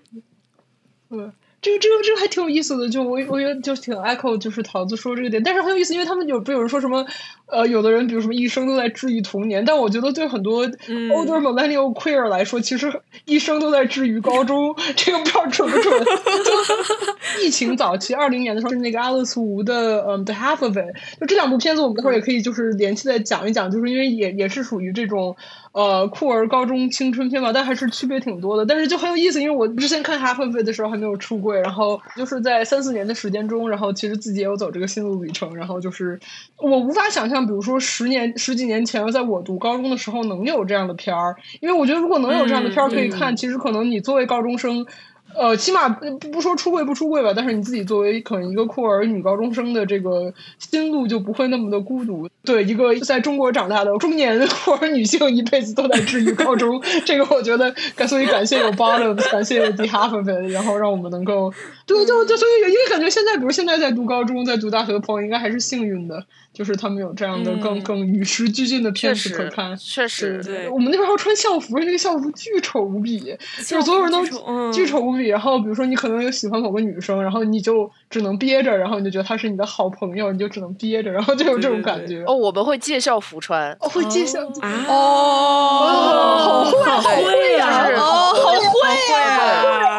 [1.09, 7.05] 对， 这个这个这个还挺有意思的，就我我觉得就挺 echo 就是桃子说这个点，但是很有意思，因为他们有不有人说什么，
[7.45, 12.91] 呃，有的人比如什么一生都在治愈童年，但我觉得对很多嗯 older millennial queer 来说，其实
[13.25, 16.03] 一生都在治愈高中， 这个不知道准不准。
[16.03, 16.51] 就
[17.45, 25.35] 疫情早期二零年的时候是那个 Alice Wu 的嗯 The Half of It，就这两部片子我们待会儿也可以就是联系再讲一讲，就是因为也也是属于这种
[25.73, 36.19] 呃酷儿高中青春片吧，但还是区别挺多的，但是就很有意思，因为我之前看 Half of It 的时候还没有出柜，然后就是在三四年的时间中，然后其实自己也有走这个心路历程，然后就是
[36.57, 44.85] 我无法想象，比如说十年十几年前，在我读高中的时候能有这样的片儿，因为我觉得如果能有这样的片儿可以看，其实可能你作为高中生。
[45.35, 52.29] 呃，起码不不说出柜不出柜吧，但是你自己作为可能一个酷儿女高中生的这个心路就不会那么的孤独。
[52.43, 61.53] 对，一个在中国长大的中年酷儿女性，一辈子都在治愈高中，这个我觉得感，所以感谢有 bottom，感谢有 The Half of It，然后让我们能够，
[61.85, 74.23] 对，就就所以因为感觉现在，比如现在在读高中、在读大学的朋友，应该还是幸运的，就是他们有这样的更、嗯更与时俱进的片子可看。，确实，对我们那边还要穿校服，那个校服巨丑无比，就是所有人都
[74.71, 75.27] 巨丑无比。
[75.27, 82.23] 然后比如说你可能有喜欢某个女生，然后你就只能憋着，然后你就觉得她是你的好朋友，你就只能憋着，然后就有这种感觉。
[82.27, 83.71] 哦，我们会借校服穿。
[83.79, 89.90] 哦，会介绍啊，哦，好会好会呀哦，好会会啊！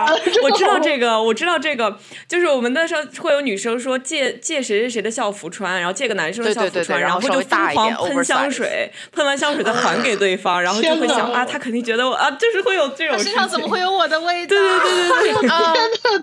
[0.42, 14.56] 我知道这个，我知道这个，就是我们那时候会有女生说借借谁谁谁的校服穿，然后借个男生的校服穿，然后就疯狂喷香水，喷完香水再还给对方，然后就会想啊，他肯定觉得我啊，就是会有这种身上怎么会有我的味道？
[14.56, 15.48] 对对对对对，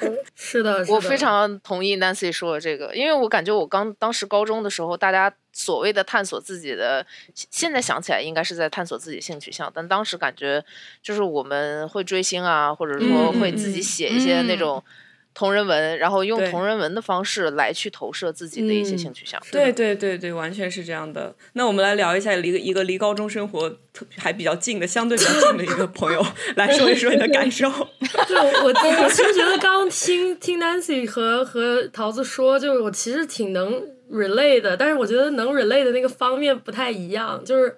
[0.00, 5.32] 对， 是的，我非常同意 Nancy 说的这个，因为我感觉我刚当时高中的时候，大家。
[5.58, 10.62] 所谓的探索自己的，现在想起来应该是在探索自己性取向，但当时感觉
[11.02, 14.84] 就是我们会追星啊，或者说会自己写一些那种
[15.32, 19.40] 同人文，然后用同人文的方式来去投射自己的一些性取向。
[19.50, 21.34] 对对对对，完全是这样的。
[21.54, 26.22] 那我们来聊一下离一个离高中生活特还比较近的，相对比较近的一个朋友，
[26.56, 27.70] 来说一说你的感受。
[28.28, 33.95] 对，我我其实觉得刚听听 Nancy 和和桃子说，就是我其实挺能。
[34.10, 37.76] Relate 的，但是我觉得能 relate 的那个方面不太一样，就是，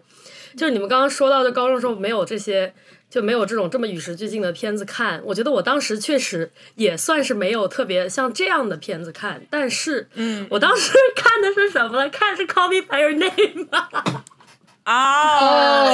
[0.57, 2.75] 就是你们刚刚说到，就高中时候没有这些，
[3.09, 5.21] 就没有这种这么与时俱进的片子看。
[5.25, 12.11] 我觉得我当时确实也算是没有特别像这样的片子看，但是，嗯，我当时 看的是什么呢？
[12.11, 13.69] 看是 Call Me by Your Name。
[14.91, 15.85] 啊！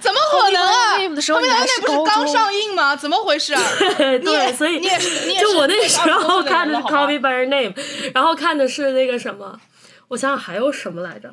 [0.00, 0.98] 怎么可能啊？
[1.32, 2.96] 后面的那不是刚上映吗？
[2.96, 3.62] 怎么回事啊？
[3.98, 5.44] 对，所以你也是，你也是。
[5.44, 7.72] 就我那时候看的是《Call Me by Your Name》，
[8.12, 9.60] 然后看的是那个什么，
[10.08, 11.32] 我想想还有什么来着？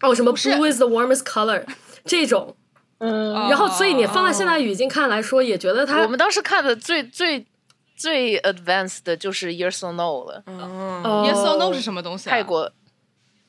[0.00, 1.64] 哦，什么《Blue Is the Warmest Color》
[2.06, 2.56] 这种。
[2.98, 3.34] 嗯。
[3.50, 6.00] 然后，所以你放在现在语境看来说，也觉得它。
[6.02, 7.46] 我们当时看的最最
[7.94, 10.42] 最 advanced 的就是《Yes or No》了。
[10.46, 11.26] 哦。
[11.26, 12.30] Yes or No 是什么东西？
[12.30, 12.72] 泰国。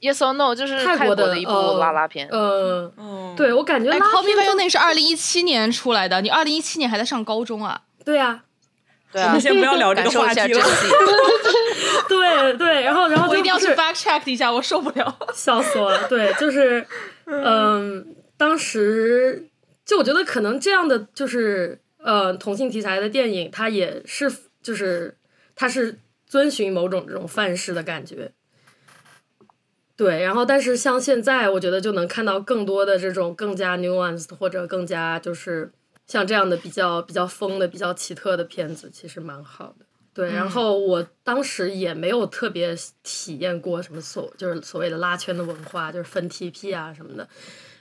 [0.01, 2.27] Yes or No 就是泰国的一部拉拉片。
[2.31, 2.91] 嗯，
[3.37, 3.91] 对我感觉。
[3.91, 7.81] Call Me by Your Name 是二零一七年出来的，你二零一七年还在上高中啊？
[8.03, 8.43] 对啊，
[9.11, 9.37] 对啊。
[9.37, 10.65] 先不要聊这个话题了。
[12.09, 16.07] 对对，然后然后我一定要去 back check 一下，我受不了， 笑死我了。
[16.07, 16.85] 对，就是
[17.25, 19.47] 嗯，当时
[19.85, 24.31] 就我觉得可能这样的就是呃同性题材的电影，它也是
[24.63, 25.15] 就是
[25.55, 28.31] 它是遵循某种这种范式的感觉。
[30.01, 35.71] 对，然后但是像现在，我觉得就能看到更多的这种更加 nuanced 或者更加就是
[36.07, 39.85] 像这样的比较比较疯的、比较奇特的片子，其实蛮好的。
[40.11, 47.29] 对，然后我当时也没有特别体验过什么所就是所谓的拉圈的文化，就是分 TP 啊什么的。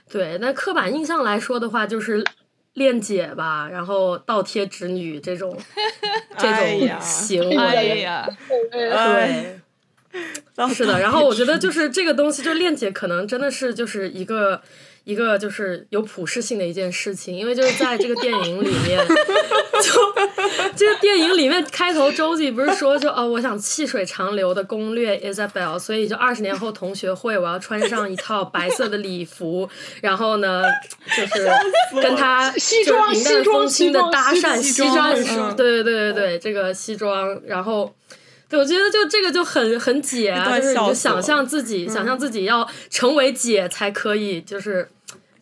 [0.07, 2.23] 对，那刻板印象来说的话，就是
[2.73, 5.57] 恋姐吧，然后倒贴直女这种
[6.37, 8.07] 这种行为，
[8.71, 9.60] 对。
[10.73, 14.61] 是的，然后我觉得就是这个东西，就恋姐可能真的是就是一个
[15.05, 20.13] 一个就是有普适性的一件事情，因为就是在这个电影里面，就
[20.75, 29.67] 这个电影里面开头周记不是说就哦，我想细水长流的攻略 Isabel，所以就二十年后同学会，我要穿上一套白色的礼服，
[30.01, 30.63] 然后呢
[31.15, 31.49] 就是
[32.01, 37.95] 跟他西装云淡风轻的搭讪，西装，对对对对对，这个西装，然后。
[38.51, 44.89] 对，我觉得就这个就很很解啊，就是你就想象自己，想象自己要成为姐才可以，就是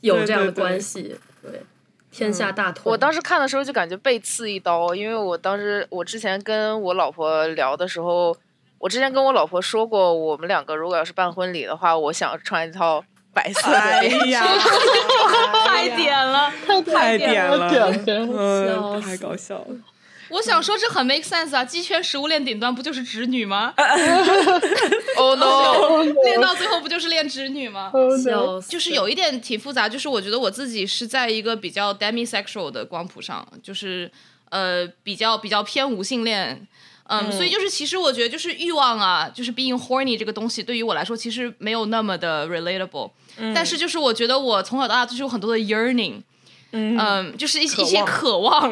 [0.02, 1.16] 有这样的关系。
[1.42, 1.64] 对，
[2.12, 2.92] 天下大同。
[2.92, 8.38] 我当时看的时候就感觉被刺一刀，因为我当时我之前跟我老婆聊的时候，
[8.78, 13.80] 我之前跟我老婆说过，我们两个如果要是办婚礼的话，我想穿一套白色的。
[13.80, 14.46] 哎呀，
[15.66, 16.54] 太点了，
[16.86, 17.72] 太点了，
[18.08, 19.76] 嗯，太搞笑了。
[20.30, 21.66] 我想说这很 make sense 啊！
[21.66, 23.74] 鸡圈食物链顶端不就是直女吗？
[25.18, 26.04] Oh no！
[26.24, 27.92] 练到最后不就是练直女吗？
[28.70, 34.10] 就是有一点挺复杂，就是我觉得我自己是在一个比较 demisexual 的光谱上，就是
[34.50, 36.66] 呃比较比较偏无性恋，
[37.08, 43.12] 嗯，所以就是其实我觉得就是欲望啊，就是 being horny 这个东西对于我来说其实没有那么的 relatable，
[43.54, 46.22] 但是就是我觉得我从小到大就是有很多的 yearning。
[46.72, 48.72] 嗯，就是一一些渴望，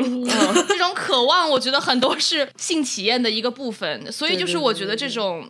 [0.68, 4.12] 这种渴望，我觉得很多是性体验的一个部分。
[4.12, 5.50] 所以就是我觉得这种，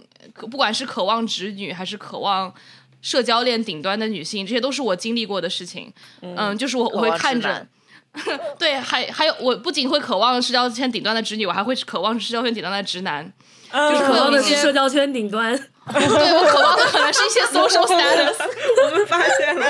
[0.50, 2.54] 不管是渴望直女，还是渴望
[3.02, 5.92] 社交链顶端的女性，这些都是我经历过的事情。
[6.22, 7.68] 嗯，就是我我会看着，
[8.58, 13.30] 对，还还有，我不仅会渴望社交圈顶端的直女，我还会渴望社交圈顶端的直男，
[13.72, 15.54] 就是渴望的是社交圈顶端。
[15.88, 18.36] 对我渴望的可能是一些 social status。
[18.84, 19.66] 我们发现了。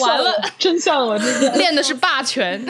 [0.00, 1.18] 完了，真相了，
[1.56, 2.62] 练的是霸权，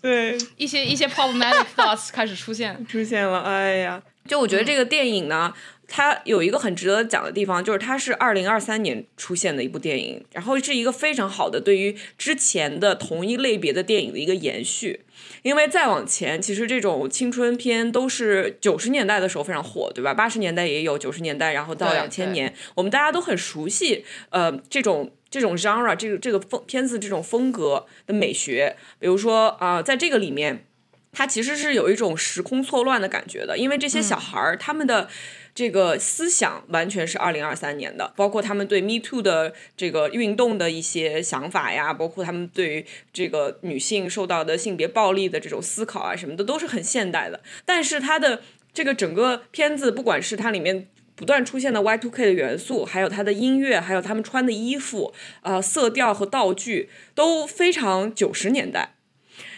[0.00, 5.52] 对，一些一些 problematic thoughts 开始出现，出现了，哎呀，就我觉得这个电影呢。
[5.92, 15.00] 它有一个很值得讲的地方，就是它是二零二三年出现的一部电影，然后是一个非常好的对于之前的同一类别的电影的一个延续。
[15.42, 20.14] 因为再往前，其实这种青春片都是九十年代的时候非常火，对吧？
[20.14, 30.64] 八十年代也有，九十年代，然后到两千年，我们大家都很熟悉，呃，这种这种 genre 这个这个风片子这种风格的美学，比如说啊，在这个里面，
[31.12, 35.08] 它其实是有一种时空错乱的感觉的，因为这些小孩儿他们的。
[35.52, 47.40] 这个思想完全是二零二三年的，包括他们对 Me Too 的这个运动的一些想法呀，包括他们对于这个女性受到的性别暴力的这种思考啊什么的，都是很现代的。
[47.66, 48.42] 但是它的
[48.72, 50.86] 这个整个片子，不管是它里面
[51.16, 58.94] 不断出现的 Y Two K 的元素，还有它的音乐，还有他们穿的衣服，呃，色调和道具都非常九十年代。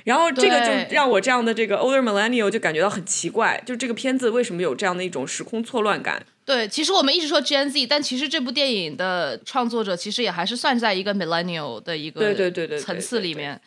[0.05, 6.25] 然后这个就让我这样的这个 older millennial 就感觉到很奇怪，就这个片子为什么有这样的一种时空错乱感？
[6.45, 13.61] 对，其实我们一直说 Gen Z，但其实这部电影的创作者其实也还是算在一个 millennial 的一个对对对对层次里面。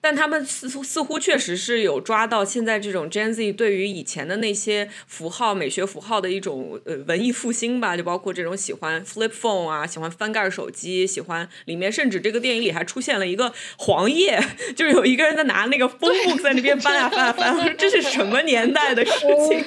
[0.00, 14.42] 但他们似乎似乎确实是有抓到现在这种 Gen Z 对于以前的那些符号、美学符号的一种呃文艺复兴吧，就包括这种喜欢 Flip Phone 啊，喜欢翻盖手机，喜欢里面甚至这个电影里还出现了一个黄页，
[14.74, 19.12] 就是有一个人在拿那个 phone book 在那边翻啊翻啊翻，我说这是什么年代的事
[19.48, 19.64] 情？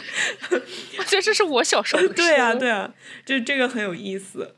[0.97, 2.07] 我觉得这是我小时候。
[2.13, 2.93] 对啊对啊，
[3.25, 4.55] 就这个很有意思。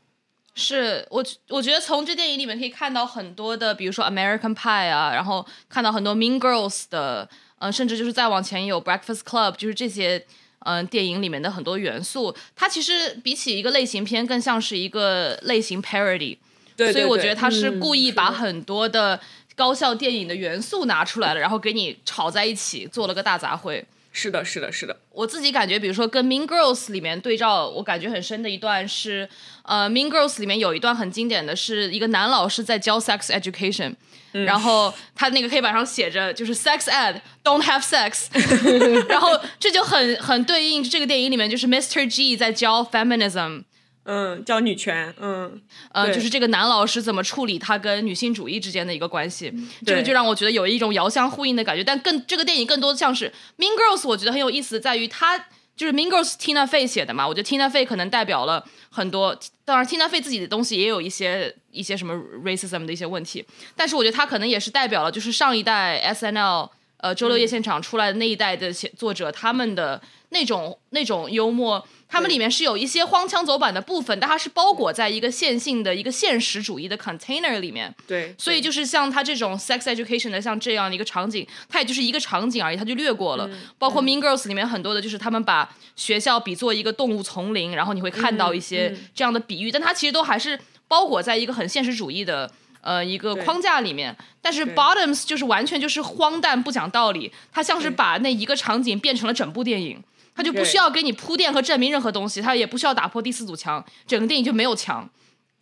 [0.58, 7.28] 是我，我觉得从这电影里面可以看到很多的，比如说 American Pie 啊，然后看到很多 Mean Girls 的，
[7.58, 10.24] 嗯，甚至就是再往前有 Breakfast Club，就是这些，
[10.60, 16.38] 嗯，电影里面的很多元素，它其实比起一个类型片，更像是一个类型 parody。
[16.74, 19.20] 对，所以我觉得他是故意把很多的
[19.54, 23.84] 高校电影的元素拿出来了，然后给你炒在一起，做了个大杂烩。
[24.18, 24.98] 是的，是的，是的。
[25.10, 29.28] 我自己感觉，比如说跟《Mean Girls》里面对照，我感觉很深的一段是，
[29.62, 33.94] 呃，《Mean Girls》里面有一段很经典的是一个男老师在教 sex education，
[34.32, 38.28] 然后他那个黑板上写着就是 sex ed，don't have sex，
[39.06, 42.08] 然后这就很很对应这个电影里面就是 Mr.
[42.08, 43.64] G 在教 feminism。
[44.08, 49.52] 嗯，教女权，嗯，呃，就是这个男老师怎么处理他跟女性主义之间的一个关系，
[49.84, 51.82] 这个就让我觉得有一种遥相呼应的感觉。
[51.82, 53.28] 但更这个电影更多的像是
[53.58, 55.36] 《Mean Girls》，我觉得很有意思，在于他
[55.74, 57.26] 就是《Mean Girls》Tina Fey 写的嘛。
[57.26, 63.44] 我觉得 Tina Fey 可能代表了很多，当然 Tina Fey 自己的东西也有一些一些什么 racism 的一些问题，
[63.74, 71.84] 但是我觉得他可能也是代表了就是上一代 S N L 呃周六夜现场出来的那一代的写作者他们的那种那种幽默。
[72.08, 77.92] 他们里面是有一些荒腔走板的部分，但它是包裹在一个线性的一个现实主义的 container 里面。
[78.06, 83.50] 对，所以就是像他这种 sex education 的像这样的一个场景，它也就是一个场景而已，它就略过了。
[83.78, 92.50] 包括 Mean Girls 里面很多的，就是他们把学校比作一个动物丛林，然后你会看到一些这样的比喻，但它其实都还是包裹在一个很现实主义的
[92.82, 94.16] 呃一个框架里面。
[94.40, 100.02] 但是 Bottoms 就是完全就是荒诞不讲道理，它像是把那一个场景变成了整部电影。
[100.36, 105.08] 他就不需要给你铺垫和证明任何东西，他也不需要打破第四堵墙，整个电影就没有墙。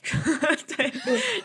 [0.77, 0.93] 对，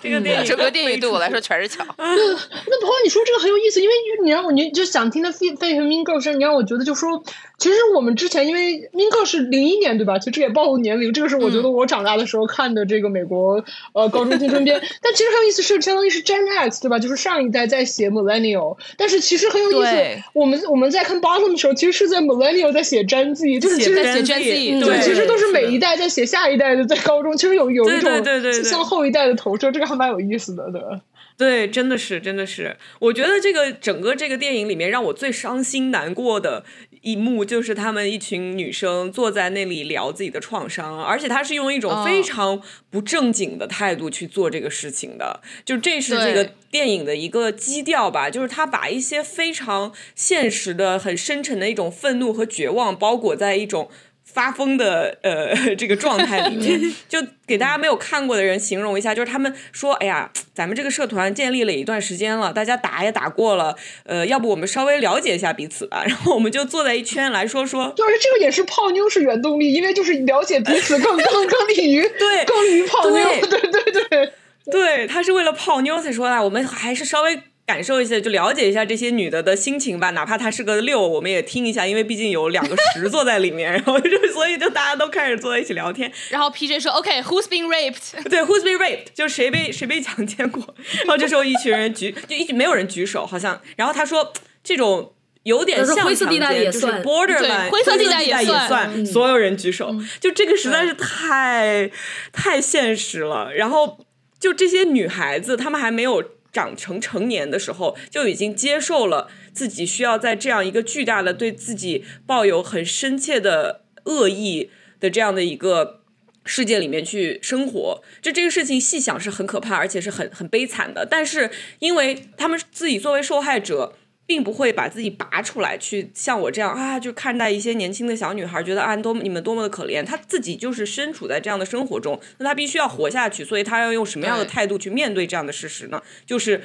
[0.02, 1.84] 这个电影整个电影对我来说全是巧。
[1.98, 3.94] 那那朋友，你说这个很有意思，因为
[4.24, 7.24] 你让我你就想听的费费和 Min Girl 你让我觉得就说，
[7.58, 10.20] 其实我们之前因为 Min Girl 是零一年对吧？
[10.20, 14.80] 其实这也暴露年龄，这个是我觉得我长大的时候看的这个美国呃高中青春片。
[15.02, 17.00] 但其实很有意思，是相当于是 Gen X 对吧？
[17.00, 28.49] 就是上一代在写 Millennial，但是其实很有意思，我们我们在看 Bottom 的时候，其实是在 Millennial 在写 Gen Z，就是其实写 Gen Z，对，其实都是每一代在写下一代的，在高中其实有有一种对对。
[28.64, 31.02] 向后一代的投射，这个还蛮有意思的，对吧？
[31.38, 32.76] 对，真的是，真的是。
[33.00, 36.66] 我觉得这个整个这个电影里面，让我最伤心难过的
[37.02, 45.40] 一幕，就是他们一群女生坐在那里聊自己的创伤，而且他是用一种非常不正经的态度去做这个事情的。
[45.64, 53.90] 就这是这个电影的一个基调吧，就是他把一些非常现实的、很深沉的一种愤怒和绝望，包裹在一种。
[54.34, 63.76] 发疯的呃这个状态里面， 就给大家没有看过的人形容一下，就是他们说，哎呀，咱们这个社团建立了一段时间了，大家打也打过了，
[64.06, 72.46] 呃，要不我们稍微了解一下彼此吧，然后我们就坐在一圈来说说，就是这个也是泡妞是原动力，因为就是了解彼此更更 更利于对。
[72.46, 73.60] 更利于泡妞，对。
[73.72, 74.34] 对对
[74.72, 77.42] 对，他是为了泡妞才说的，我们还是稍微。
[77.70, 86.12] 感受一下，就了解一下这些女的的心情吧，哪怕她是个六，我们也听一下，因为毕竟有两个十坐在里面，然后就所以就大家都开始坐在一起聊天。
[86.32, 89.14] 然后 P J 说：“OK，Who's been raped？” 对，Who's been raped？
[89.14, 90.74] 就是谁被谁被强奸过。
[91.02, 93.62] 然后这时候一群人举，就一直没有人举手，好像。
[93.76, 95.14] 然后他说：“这种
[95.44, 101.92] 有点像灰色地带也算，borderline 灰色地带也算，所有人举手，就这个实在是太
[102.34, 103.54] 太现实了。
[103.54, 104.00] 然后
[104.40, 116.02] 就这些女孩子，她们还没有长成成年的时候，就已经接受了自己需要在这样一个巨大的、对自己抱有很深切的恶意的这样的一个
[116.46, 118.04] 世界里面去生活。
[118.22, 121.06] 就这个事情细想是很可怕，而且是很很悲惨的。
[121.06, 123.94] 但是因为他们自己作为受害者。
[124.30, 130.06] 并不会把自己拔出来，去像我这样啊，就看待一些年轻的小女孩，觉得啊，多你们多么的可怜。
[130.06, 136.00] 她自己就是身处在这样的生活中，那她必须要活下去，所以她要用什么样的态度去面对这样的事实呢？
[136.28, 136.62] 就是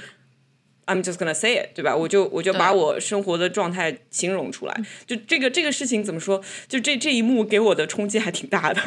[0.86, 1.94] I'm just gonna say it，对吧？
[1.96, 4.80] 我就我就把我生活的状态形容出来。
[5.06, 6.42] 就这个这个事情怎么说？
[6.68, 8.82] 就这这一幕给我的冲击还挺大的。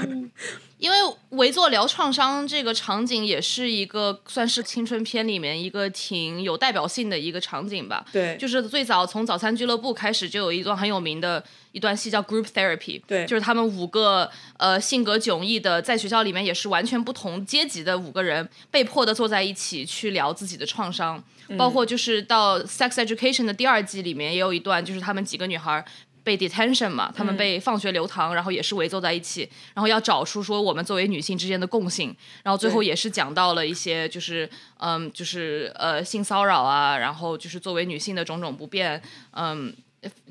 [0.78, 0.98] 因为
[1.30, 8.06] 围坐聊创伤这个场景也是一个算是青春片里面一个挺有代表性的一个场景吧。
[8.12, 11.44] 对，就是最早从早餐俱乐部开始就有一段很有名的
[11.78, 13.00] 一段戏叫 Group Therapy。
[13.06, 21.24] 对，就是他们五个呃性格迥异的，在学校里面也是完全不同阶级的五个人，被迫的坐在一起去聊自己的创伤。
[21.58, 25.86] 包括就是到 Sex Education 的第二季里面也有一段，就是他们几个女孩。
[26.28, 32.14] 被 detention 嘛，他们被放学留堂，然后也是围坐在一起，然后要找出说我们作为女性之间的共性，
[32.44, 34.50] 然后最后也是讲到了一些就是
[34.80, 39.02] 嗯就是呃性骚扰啊，然后就是作为女性的种种不便，
[39.32, 39.74] 嗯，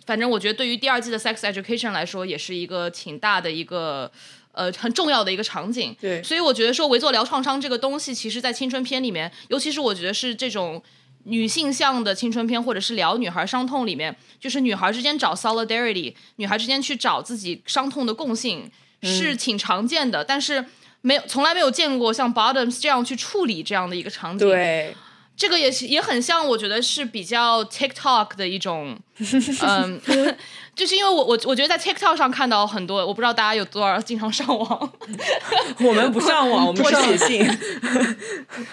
[0.04, 4.10] 反正我觉得对于第二季的 sex education 来说，也是一个挺大的一个
[4.52, 5.96] 呃很重要的一个场景。
[6.00, 10.82] 对，所以我觉得说围坐疗创伤这个东西，其实在青春片里面，尤其是我觉得是这种。
[11.28, 18.70] 女性向的青春片，或者是聊女孩伤痛里面，就是女孩之间找 solidarity，女孩之间去找自己伤痛的共性，
[19.02, 20.22] 是挺常见的。
[20.22, 20.64] 但是
[21.00, 24.46] 没有，从来没有见过像 Bottoms 这样去处理这样的一个场景。
[24.46, 24.94] 对。
[25.36, 28.98] 这个也是也很像，我觉得是比较 TikTok 的一种，
[29.60, 30.00] 嗯，
[30.74, 34.92] 就是因为我我我觉得在 TikTok 上看到很多，我不知道大家有多少经常上网，
[35.84, 37.58] 我们不上网，我们写信，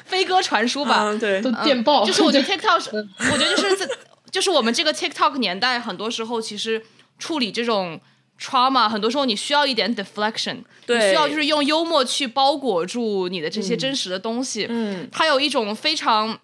[0.06, 2.06] 飞鸽传书吧，对，都电报。
[2.06, 2.90] 就是我觉得 TikTok 是，
[3.32, 3.86] 我觉得就是在
[4.32, 6.82] 就是我们这个 TikTok 年代，很多时候其实
[7.20, 8.00] 处理这种
[8.40, 16.40] trauma，很多时候你需要一点 deflection，你，需要就是用幽默去包裹住你的这些真实的东西，嗯，它有一种非常。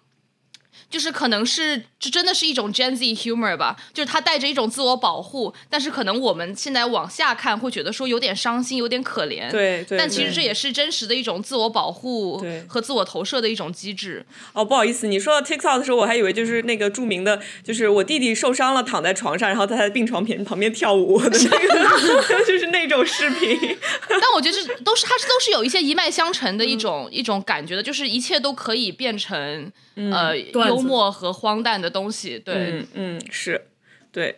[0.90, 9.50] 就是可能是这真的是一种 Gen Z humor 吧，就是他带着一种自我保护，但是可能我们现在往下看会觉得说有点伤心，有点可怜。
[9.50, 14.26] 对，但其实这也是真实的一种自我保护和自我投射的一种机制。
[14.52, 23.56] 哦，不好意思，你说到 TikTok 的时候，我还以为就是那个著名的，就是我弟弟受伤了，躺在床上，然后在他的病床边旁边跳舞的那个， 就是那种视频。
[24.08, 30.36] 但我觉得这都是它都是有一些一脉相承的一种 一种感觉的，就是一切都可以变成呃
[30.80, 33.66] 默和荒诞的东西，对，嗯嗯，是，
[34.12, 34.36] 对，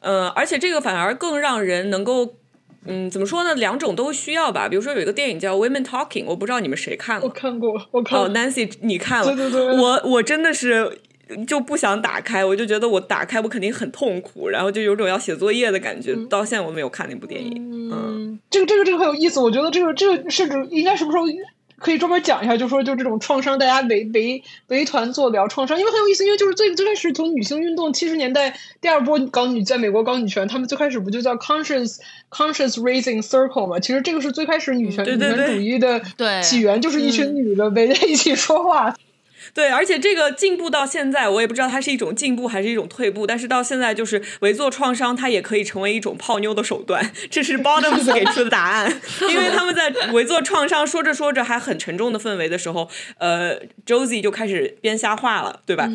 [0.00, 2.34] 呃，而且这个反而更让人能够，
[2.86, 3.54] 嗯，怎么说呢？
[3.54, 4.68] 两种都需要吧。
[4.68, 8.18] 比如说有一个电影叫《Women Talking》，我不知道你们谁看了，我看过，我看。
[8.18, 9.26] 哦，Nancy，你看了？
[9.26, 9.76] 对对对。
[9.78, 11.00] 我我真的是
[11.46, 16.14] 就不想打开，我就觉得我打开我肯定很痛苦，然后就有种要写作业的感觉。
[16.28, 17.90] 到现在我没有看那部电影。
[17.92, 21.24] 嗯，这个这个这个很有意思，我觉得这个这个甚至应该什么时候？
[21.82, 31.98] 可以专门讲一下，就说就这种创伤，大家围围围团做聊创伤，因为很有意思，因为就是最最开始从女性运动七十年代第二波搞女，在美国搞女权，他们最开始不就叫 conscious
[32.30, 33.80] conscious raising circle 嘛？
[33.80, 36.00] 其实这个是最开始女权女权主义的
[36.42, 38.90] 起源，就是一群女的围在一起说话。
[38.90, 39.02] 对，
[39.72, 43.26] 而且这个进步到现在，我也不知道它是一种进步还是一种退步。
[43.26, 47.10] 但是到现在，就是围坐创伤，它也可以成为一种泡妞的手段。
[47.30, 52.88] 这是 Bottoms 给出的答案， 因为他们在围坐创伤说着说着还很沉重的氛围的时候，
[53.18, 55.86] 呃，Josie 就开始编瞎话了，对吧？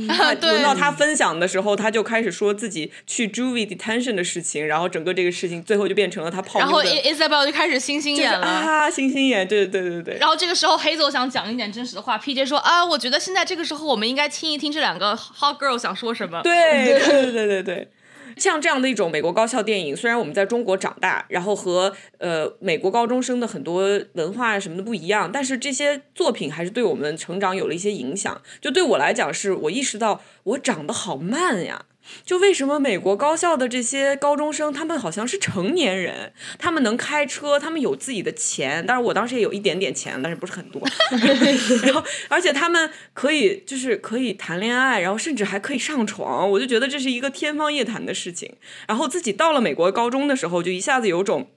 [0.41, 6.59] 轮到他分享的时候，他就开始说自己去 Juvie detention 的事情，然后整个这个事情最后就变成了他泡妞。
[6.59, 10.17] 然后 Isabel 就开始星星眼了啊，星星眼，对对对对对。
[10.19, 13.36] 然后这个时候黑泽想讲一点真实的话，PJ 说啊，我觉得现在。
[13.43, 16.41] 这个时候，我们应该听一听这两个 hot girl 想说什么。
[16.41, 17.91] 对对对对对对，
[18.37, 28.41] 像这样的一种美国高校电影，虽然我们在中国长大，然后和呃美国高中生的很多文化什么的不一样，但是这些作品还是对我们成长有了一些影响。
[28.61, 31.85] 就对我来讲，是我意识到我长得好慢呀。
[32.23, 40.81] 就为什么美国高校的这些高中生，他们好像是成年人，他们能开车，他们有自己的钱，但是我当时也有一点点钱，但是不是很多。
[41.83, 48.53] 然后，而且他们可以就是可以谈恋爱，然后甚至还可以上床，我就觉得这是一个天方夜谭的事情。
[48.87, 51.49] 然后自己到了美国高中的时候，就一下子有种，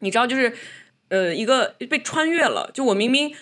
[0.00, 0.52] 你知道，就是
[1.08, 2.70] 呃，一个被穿越了。
[2.72, 3.34] 就我明明。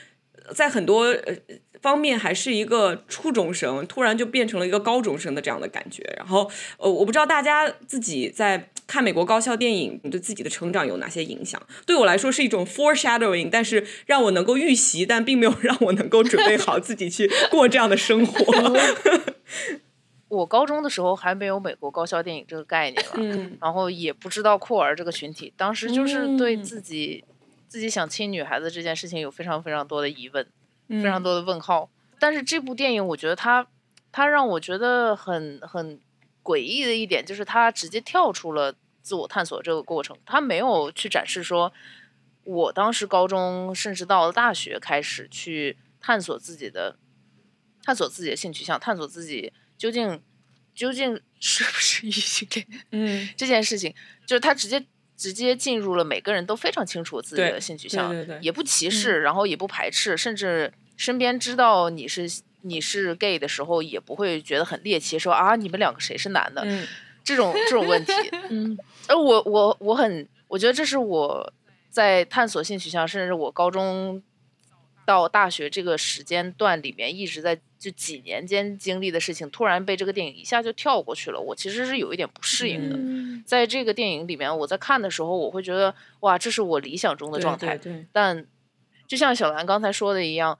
[0.54, 1.34] 在很多呃
[1.80, 6.02] 方面还是一个初中生，突然就变成了一个高中生的这样的感觉。
[6.16, 11.60] 然后，呃，我不知道大家自己在看美国高校电影你对自己的成长有哪些影响。
[11.84, 18.76] 对我来说是一种 foreshadowing，但是让我能够预习，但并没有让我能够准备好自己去过这样的生活。
[20.28, 27.24] 我高中的时候还没有美国高校电影这个概念了， 然后也不知道酷儿这个群体，当时就是对自己
[27.68, 30.44] 自己想亲女孩子这件事情有非常非常多的疑问。
[30.88, 33.66] 非常多的问号，但是这部电影我觉得它，
[34.12, 36.00] 它让我觉得很很
[36.42, 41.72] 诡异的一点就是它直接跳出了自我探索这个过程，它没有去展示说，
[42.44, 46.96] 我当时高中甚至到了大学开始去探索自己的，
[47.82, 50.22] 探索自己的性取向，探索自己究竟
[50.74, 53.94] 究竟是不是异性恋，嗯，这件事情。
[54.26, 54.86] 就是他直接。
[55.16, 62.28] 直接进入了每个人都非常清楚自己的性取向，也不歧视，然后也不排斥，甚至身边知道你是
[62.62, 66.62] 你是 gay 的时候，也不会觉得很猎奇，说啊你们两个谁是男的？
[67.24, 68.12] 这种这种问题，
[68.50, 71.52] 嗯，呃，我我我很，我觉得这是我
[71.90, 74.22] 在探索性取向，甚至我高中
[75.06, 77.58] 到大学这个时间段里面一直在。
[77.78, 82.98] 就几年间经历的事情，突然被这个电影一下就跳过去了，我其实是有一点不适应的。
[83.46, 87.78] 在这个电影里面，我在看的时候，我会觉得哇，这是我理想中的状态。
[88.10, 88.46] 但
[89.06, 90.58] 就像小兰刚才说的一样，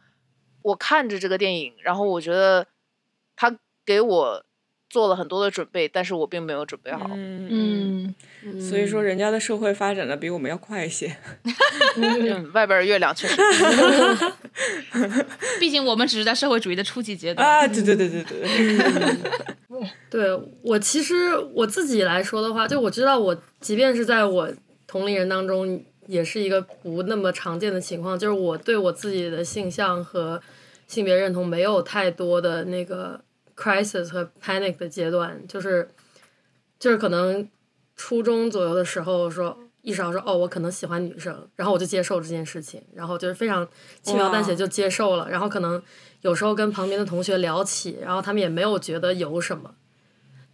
[0.61, 2.67] 我看着这个电影，然后我觉得
[3.35, 4.45] 他给我。
[4.89, 7.11] 做了很多的准备，但是我并没有准备好。
[7.13, 8.15] 嗯，
[8.61, 11.17] 所以说人家的社会发展的比我们要快一些。
[12.55, 13.37] 外边月亮确实，
[15.59, 17.47] 毕竟我们只是在社会主义的初级阶段。
[17.47, 18.47] 啊，对对对对对。
[20.09, 20.31] 对
[20.63, 24.49] 我其实我自己来说的话，就我知道我即便是在我
[24.87, 30.41] 同龄人当中，也是一个不那么常见的情况，就是我对我自己的性向和
[30.87, 33.21] 性别认同没有太多的那个。
[33.57, 35.89] Crisis 和 panic 的阶段，就是，
[36.79, 37.49] 就是可能
[37.97, 43.67] 初中左右的时候，说意识到说，哦，我可能喜欢女生，然后我就接受这件事情，然后就是非常
[44.03, 45.83] 轻描淡写就接受了，然后可能
[46.21, 49.75] 有时候跟旁边的同学聊起，然后他们也没有觉得有什么，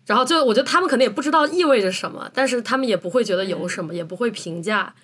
[0.07, 4.95] 然后就我觉得他们可能也不知道意味着什么，但是他们也不会觉得有什么，也不会评价，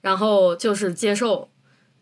[0.00, 1.48] 然后就是接受。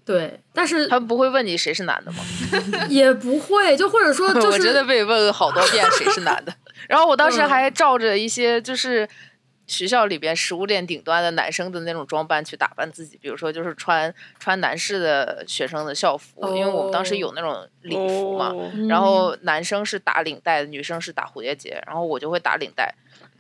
[0.05, 2.19] 对，但是他们不会问你谁是男的吗？
[2.91, 6.53] 也不会，就或者说， 我真的被问好多遍谁是男的。
[6.89, 9.09] 然后我当时还照着一些就是
[9.69, 18.53] 学校里边食物链顶端的男生的那种装扮去打扮自己，比如说就是穿穿男士的学生的校服，因为我们当时有那种礼服嘛。
[18.89, 22.93] 然后男生是打领带的，女生是打蝴蝶结，然后我就会打领带，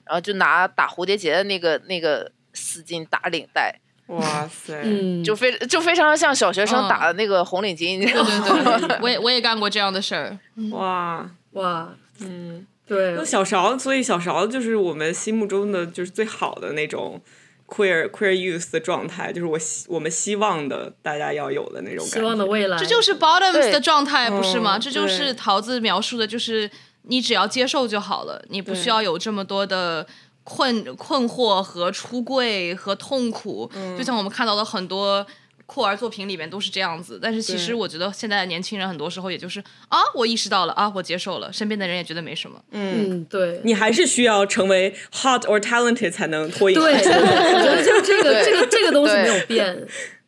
[0.04, 3.80] 然后就拿打蝴蝶结的那个那个丝巾打领带。
[4.16, 10.38] 哇塞，就非就非常像小学生打的那个红领巾，对对对，我也 我也干过这样的事儿。
[10.72, 13.14] 哇哇，嗯，对。
[13.16, 17.22] 那小勺，所以小勺就是我们心目中的就是最好的那种
[17.66, 22.76] queer queer youth 的状态，就是我希我们希望的大家要有的那种希望的未来。
[22.76, 24.78] 这就是 bottoms 的状态，不是吗？
[24.78, 26.70] 这就是桃子描述的，就是
[27.04, 30.06] 你只要接受就好了，你不需要有这么多的。
[30.45, 35.24] 困困惑和出柜和痛苦，就像我们看到的很多
[35.66, 37.18] 酷儿作品里面都是这样子。
[37.22, 42.61] 但是其实我觉得现在的年轻人很多时候也就是啊，我意识到了啊，我接受了，身边的人也觉得没什么。
[42.72, 47.05] 嗯，对，你还是需要成为 hot or talented 才能脱颖而出。
[47.05, 49.86] 对，我觉得就这个这个这个东西没有变。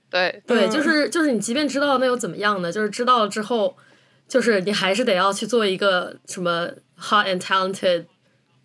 [0.09, 2.71] 对对，就是就是你即便知道那又怎么样呢？
[2.71, 3.77] 就是知道了之后，
[4.29, 8.05] 就是你还是得要去做一个什么 hot and talented。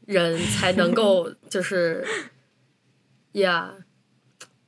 [0.10, 2.04] 人 才能够就是
[3.34, 3.72] 呀，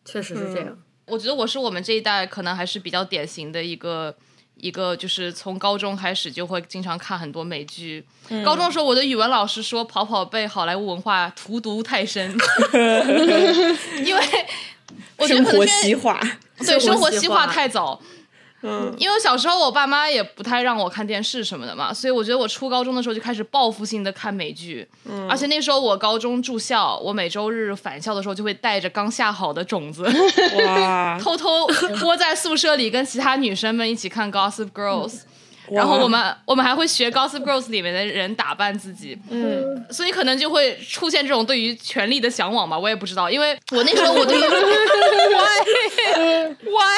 [0.05, 0.77] 确实是这样。
[1.07, 4.15] 我觉得我是我们这一代可能还是比较典型的一个
[4.55, 8.05] 一个，就是从高中开始就会经常看很多美剧。
[8.45, 12.31] 高中的时候，我的语文老师说跑跑被好莱坞文化荼毒太深，
[14.05, 14.21] 因为
[15.17, 16.21] 我觉得生活西化，
[16.59, 17.99] 对生活西化太早。
[18.63, 30.03] 嗯，因为小时候我爸妈也不太让我看电视什么的嘛，所以我觉得我初高中的时候就开始报复性的看美剧，嗯，而且那时候我高中住校，我每周日返校的时候就会带着刚下好的种子，
[30.65, 31.67] 哇， 偷偷
[32.05, 35.21] 窝在宿舍里跟其他女生们一起看 Gossip Girls。
[35.69, 45.45] 然后我们我们还会学《Gossip Girls》里面的人打扮自己，嗯，所以可能就会出现这种对于权力的向往吧，我也不知道，因为我那时候我对于 why
[46.63, 46.95] why，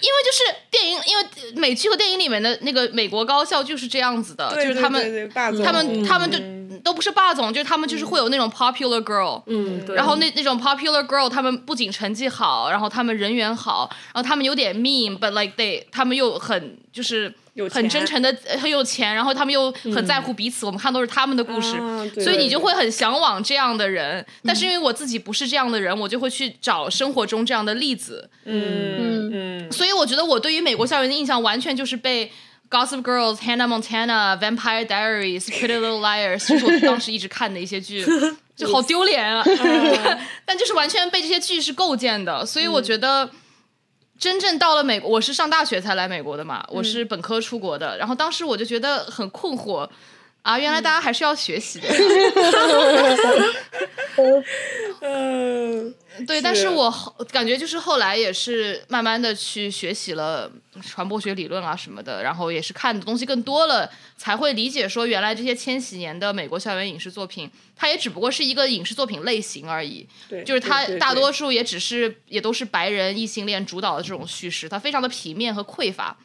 [0.00, 1.24] 因为就是电影，因为
[1.56, 6.38] 美剧和电影里面的那个美国高校就是这样子的，就是他们他们他们就
[6.82, 17.34] 都不是霸总，就是他们就是会有那种 popular girl，嗯，然后那那种 popular girl，他们不仅成绩好，然后他们人缘好，然后他们有点 mean，but like they，他们又很就是。
[17.70, 20.66] 很真诚的，很有钱，然后他们又很在乎彼此。
[20.66, 21.72] 我们看都是他们的故事，
[22.20, 24.24] 所以你就会很向往这样的人。
[24.44, 28.28] 但是因为我自己不是这样的人，我就会去找生活中这样的例子。
[28.44, 29.72] 嗯嗯。
[29.72, 32.30] 所以我觉得我对于美国校园的印象完全就是被
[32.70, 38.04] Gossip Girls、Hannah Montana、Vampire Diaries、Pretty Little Liars，就是我当时一直看的一些剧，
[38.54, 39.44] 就好丢脸啊！
[40.44, 43.30] 但就是完全被这些剧是构建的，所以我觉得。
[44.18, 49.88] 真正到了美国，我是上大学才来美国的嘛，我是本科出国的，然后当时我就觉得很困惑，
[50.42, 51.88] 啊，原来大家还是要学习的。
[55.00, 55.94] 嗯。
[56.26, 56.90] 对，但是我
[57.30, 60.50] 感觉就是后来也是慢慢的去学习了
[60.80, 70.06] 传播学理论啊什么的，然后也是看的东西更多了，才会理解说原来这些千禧年的美国校园影视作品，它也只不过是一个影视作品类型而已。
[70.28, 76.16] 对，就是它大多数也只是也都是白人异性恋主导的这种叙事，它非常的平面和匮乏。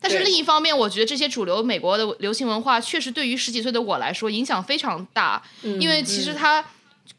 [0.00, 6.64] 但是另一方面，我觉得这些主流美国的流行文化确实对于十几岁的我来说影响非常大，因为其实它。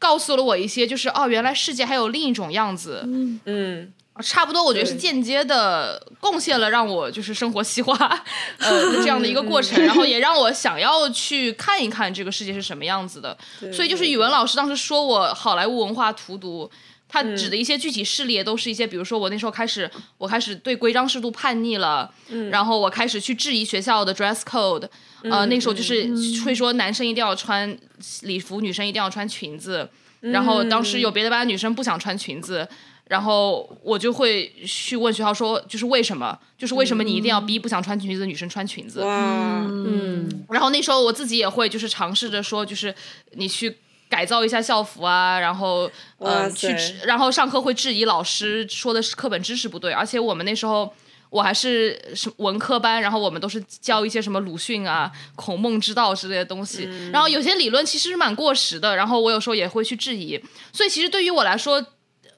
[0.02, 3.02] 告诉了我一些，就是哦，原来世界还有另一种样子。
[3.46, 7.94] 嗯，差不多，我觉得是间接的贡献了让我就是生活西化，
[8.58, 13.38] 呃，这样的一个过程，然后也让我想要去看一看这个世界是什么样子的。
[13.72, 16.68] 所以就是语文老师当时说我好莱坞文化荼毒。
[17.12, 22.10] 他指的一些具体事例，都是一些，比如说我那时候开始，我开始对规章制度叛逆了，
[22.50, 24.88] 然后我开始去质疑学校的 dress code，
[25.24, 26.08] 呃，那时候就是
[26.42, 27.76] 会说男生一定要穿
[28.22, 29.86] 礼服，女生一定要穿裙子，
[30.20, 32.66] 然后当时有别的班女生不想穿裙子，
[33.08, 39.02] 然后我就会去问学校说，就是为什么，就是为什么你一定要逼不想穿裙子的女生穿裙子？
[39.04, 42.94] 嗯，然后那时候我自己也会就是尝试着说，就是
[43.32, 43.76] 你去。
[44.12, 46.68] 改造一下校服啊，然后嗯，去，
[47.06, 50.92] 然后上课会质疑老师说的是课本知识不对，而且我们那时候
[51.30, 60.38] 我还是什文科班，然后我们都是教一些什么鲁迅啊、孔孟之道之类的东西，然后有些理论其实是蛮过时的，然后我有时候也会去质疑，
[60.74, 61.82] 所以其实对于我来说，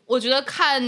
[0.06, 0.80] 我觉得看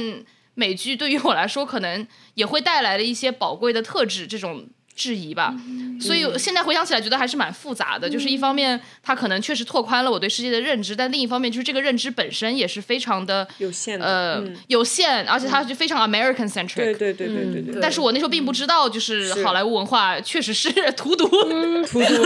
[0.54, 4.68] 美剧对于我来说可能也会带来了一些宝贵的特质，这种。
[4.96, 5.54] 质疑吧，
[6.00, 8.08] 所以现在回想起来，觉得还是蛮复杂的。
[8.08, 16.76] 就是一方面，它可能确实拓宽了我对世界的认知；但另一方面，就是这个认知本身也是非常的有限，呃，有限，而且它就非常 American centric。
[16.76, 17.80] 对对对对对对。
[17.80, 22.24] 但是我那时候并不知道，就是好莱坞文化确实是 荼毒，荼毒。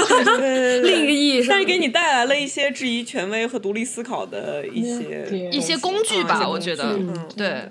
[0.85, 6.97] 另一个意义上，但是给你带来了一些质疑权威和独立思考的一些一些工具吧，我觉得，
[7.37, 7.69] 对。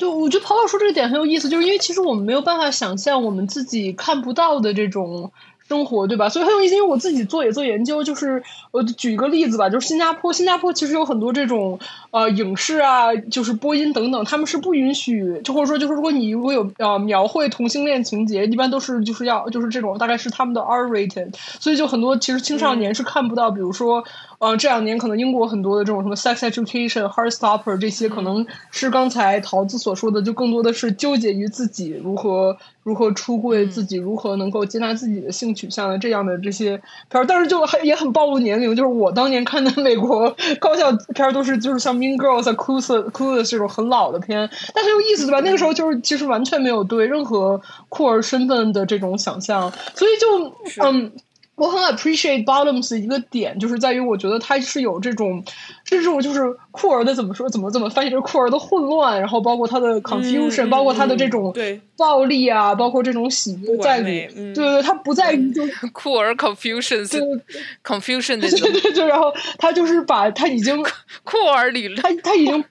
[0.00, 5.30] 对，我觉得跑跑说这个点很有意思，就是因为其实我们没有办法想象我们自己看不到的这种。
[5.70, 6.28] 生活对吧？
[6.28, 8.42] 所以很有意思，因为我自己做也做研究，就是
[8.72, 11.78] 我举一个例子吧，就是新加坡，新加坡其实有很多这种
[12.10, 24.02] 呃影视啊，就是播音等等，他们是不允许，就或者说就是如果你如果有呃描绘同性恋情节，一般都是就是要就是这种大概是他们的 R rated，所以就很多其实青少年是看不到，比如说
[24.40, 32.56] 呃这两年可能英国很多的这种什么 sex education、heartstopper 这些，可能是刚才桃子所说的，就更多的是纠结于自己如何。
[32.82, 36.78] 如何出柜，自己如何能够接纳自己的性取向的这样的这些
[37.10, 38.74] 片儿，但是就很也很暴露年龄。
[38.74, 45.40] 就是我当年看的美国 高校片儿，都是就是像《Mean Girls》、《Clueless》、《Clueless》这种很老的片，但很有意思，对吧？
[45.44, 47.60] 那个时候就是其实完全没有对任何
[47.90, 51.12] 酷儿身份的这种想象，所以就嗯。
[51.60, 55.44] 我很 appreciate bottoms 一个点，就是在于我觉得他是有这种，
[55.84, 56.40] 是这种就是
[56.70, 61.52] 酷儿的怎么说，怎么怎么翻译就是酷儿的混乱，然后包括他的 confusion，包括他的这种
[61.98, 70.82] 暴力啊，包括这种喜悦在里，对对对，他不在于就酷儿 confusion，confusion 对对对，然后他就是把他已经
[71.24, 72.64] 酷儿理论，他他已经。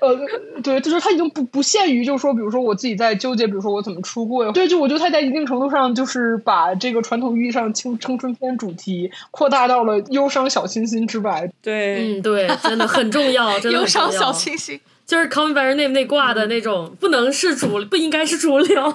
[0.00, 11.50] 呃，对，就是他已经不不限于，就是说，比如说我自己在纠结，比如说我怎么出柜，对，就我觉得他在一定程度上就是把这个传统意义上青青春片主题扩大到了忧伤小清新之外。
[11.62, 18.94] 对，嗯，对，真的很重要，真的忧伤小清新，就是 Come by name 那挂的那种，不能是主，不应该是主流。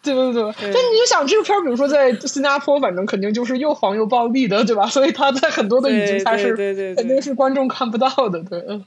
[0.00, 4.86] 对对对，但你就想这个片儿，比如说在新加坡，反正肯定就是又黄又暴力的，对吧？
[4.86, 6.54] 所以他在很多的语境下是
[6.94, 8.80] 肯定是观众看不到的，对。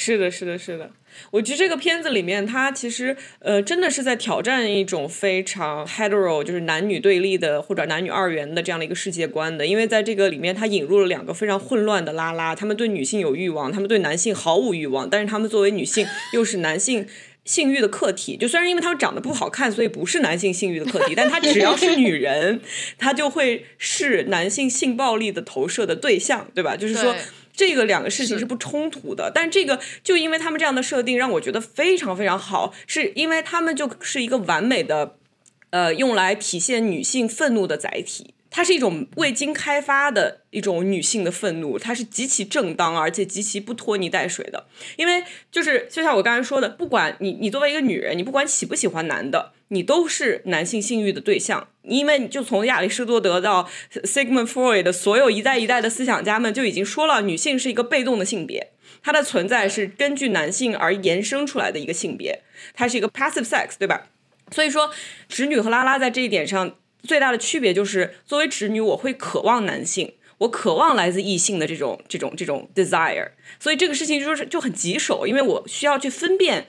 [0.00, 0.92] 是的，是的，是的。
[1.32, 9.66] 我觉得这个片子里面，它其实呃，真的是在挑战一种非常 hetero，就是男女对立的或者男女二元的这样的一个世界观的。
[9.66, 17.04] 因为在这个里面，它引入了两个非常混乱的拉拉，他们对女性有欲望，他们对男性毫无欲望，但是他们作为女性又是男性
[17.44, 18.36] 性欲的客体。
[18.36, 22.60] 就虽然因为他们长得不好看，所以不是男性性欲的客体，但他只要是女人，
[22.98, 26.76] 他就会是男性性暴力的投射的对象，对吧？
[26.76, 27.16] 就是说。
[27.58, 35.16] 这个两个事情是不冲突的，但这个就因为他们这样的设定让我觉得非常非常好，是因为他们就是一个完美的
[35.70, 38.32] 呃，用来体现女性愤怒的载体。
[38.50, 44.66] 它是一种未经开发的一种女性的愤怒，它是极其正当而且极其不拖泥带水的。
[44.96, 45.22] 因为
[45.52, 51.68] 就是就像我刚才说的，不管你你作为一个女人，你不管喜不喜欢男的，你都是男性性欲的对象。
[51.82, 58.72] 因为就从亚里士多德到 Sigmund Freud 的所有一代一代的思想家们就已经说了，女性是一个被动的性别，
[59.02, 62.42] 它的存在是根据男性而延伸出来的一个性别，
[62.74, 64.08] 它是一个 passive sex，对吧？
[64.50, 64.90] 所以说，
[65.28, 66.76] 直女和拉拉在这一点上。
[67.02, 73.30] 最大的区别就是，作为直女，我会渴望男性，我渴望来自异性的这种、这种、这种 desire，
[73.60, 76.66] 所以这个事情就是就很棘手，因为我需要去分辨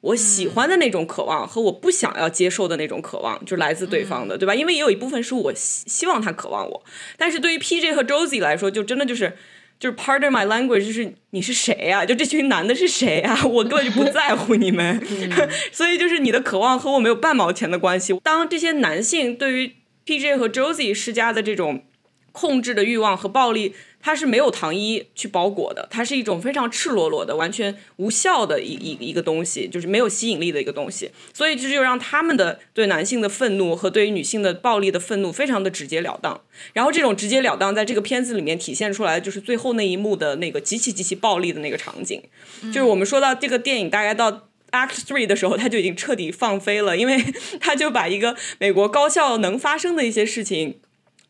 [0.00, 4.54] 我喜欢的那种渴望和我不想要接受的那种渴望，就来自对方的，对吧？
[4.54, 6.84] 因为也有一部分是我希希望他渴望我，
[7.16, 9.36] 但是对于 PJ 和 Josie 来说，就真的就是
[9.82, 12.06] 就是 pardon my language，就是你是谁呀？
[12.06, 13.36] 就这群男的是谁呀？
[13.44, 15.04] 我根本就不在乎你们，
[15.72, 18.16] 所以就是你的渴望和我没有半毛钱的关系。
[18.22, 19.72] 当这些男性对于
[20.04, 20.36] P.J.
[20.36, 21.82] 和 Josie 施加的这种
[22.30, 31.10] 控制的欲望和暴力，它是没有糖衣去包裹的，它是一种非常赤裸裸的、完全无效的一一一个东西，就是没有吸引力的一个东西。
[31.32, 36.40] 所以这就让他们的对男性的愤怒和对于女性的暴力的愤怒非常的直截了当。
[36.72, 42.20] 然后这种直截了当在这个片子里面体现出来，就是最后那一幕的那个极其极其暴力的那个场景。
[42.64, 44.48] 就是我们说到这个电影大概到。
[44.72, 47.22] Act Three 的时候，他就已经彻底放飞了，因为
[47.60, 50.78] 他就把一个美国高校能发生的一些事情，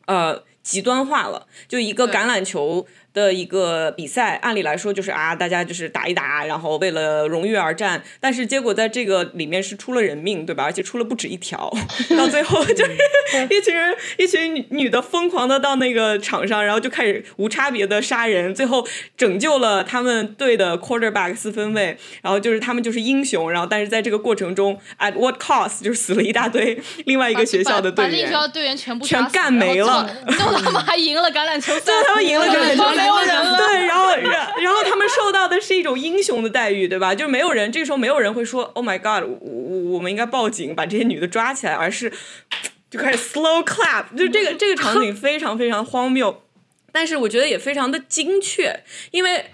[0.05, 2.87] 呃，极端化了，就一个橄榄球。
[3.13, 8.03] 的一个比赛，按理来说就是啊，大家就是打一打，然后为了荣誉而战。
[8.19, 10.63] 但是结果在这个里面是出了人命，对吧？
[10.63, 11.71] 而且出了不止一条。
[12.17, 12.97] 到最后就是
[13.49, 21.97] 一群人，一群女的疯狂的到那个场上，然后就开始无差别的杀人，最后拯救了他们队的 quarterback 四分卫。
[22.21, 23.51] 然后就是他们就是英雄。
[23.51, 30.09] 然后但是在这个过程中，at what cost 就是死了一大堆另外一个学校的队员，把另一校队员全部全干没了。
[30.27, 33.02] 最后他们还赢了橄榄球赛，最后他们赢了橄榄球赛。
[33.03, 37.13] 没有人了， 对，然后然然后他们受到的是一种英雄的待遇，对吧？
[37.13, 42.11] 就没有人这个时候没有人会说 “Oh my God”，我我我们应该报警把这些女的抓起来，而是
[42.89, 46.43] 就开始 slow clap，就这个这个场景非常非常荒谬，
[46.91, 49.51] 但是我觉得也非常的精确，因为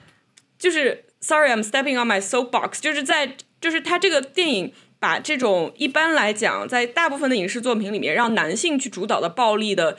[0.58, 9.98] 就是 Sorry I'm stepping on my soapbox，就是在就是他这个电影把这种一般来讲在大部分的影视作品里面让男性去主导的暴力的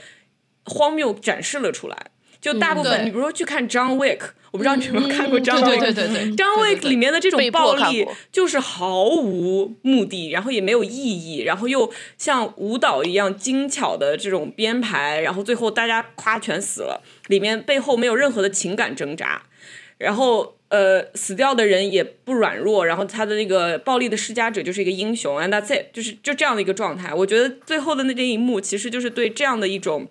[0.65, 2.07] 荒谬展示了出来。
[2.41, 4.19] 就大部分，你比如说去看《John Wick》，
[4.51, 5.93] 我不知道你有没有看过《John Wick》。
[6.37, 19.43] John Wick》里面的这种暴力就是毫无目的，然后也没有意义，然后又像舞蹈一样精巧的这种编排，然后最后大家夸全死了，里面背后没有任何的情感挣扎，
[19.99, 27.13] 然后呃死掉的人也不软弱，然后他的那个暴力的施加者就是一个英雄，and that's it，就是就这样的一个状态。
[27.13, 30.09] 我觉得最后的那这一幕其实就是对这样的一种。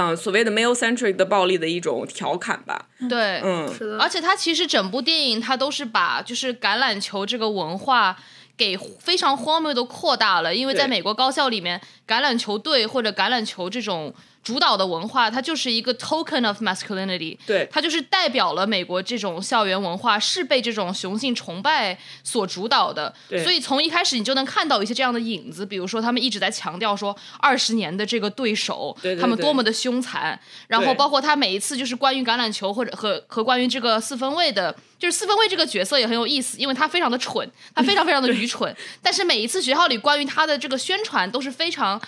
[0.00, 2.88] 嗯，所谓的 male centric 的暴力的一种调侃吧。
[3.08, 3.98] 对，嗯，是的。
[3.98, 8.16] 而且它其实整部电影它都是把就是橄榄球这个文化
[8.56, 14.14] 给非常荒谬的扩大了，因为在美国高校里面，橄榄球队或者橄榄球这种。
[14.42, 23.14] 主导的文化，它就是一个 token of masculinity，对，它就是代表了美国这种校园文化是被这种雄性崇拜所主导的。
[23.44, 30.40] 所以从一开始你就能看到一些这样的影子，比如说他们一直在强调说二十年的这个对手，他们多么的凶残。
[30.68, 38.74] 然后包括他每一次就是关于橄榄球或者和和关于这个四分卫的，就是四分卫这个角色也很有意思，因为他非常的蠢，他非常非常的愚蠢。
[39.02, 42.00] 但是每一次学校里关于他的这个宣传都是非常。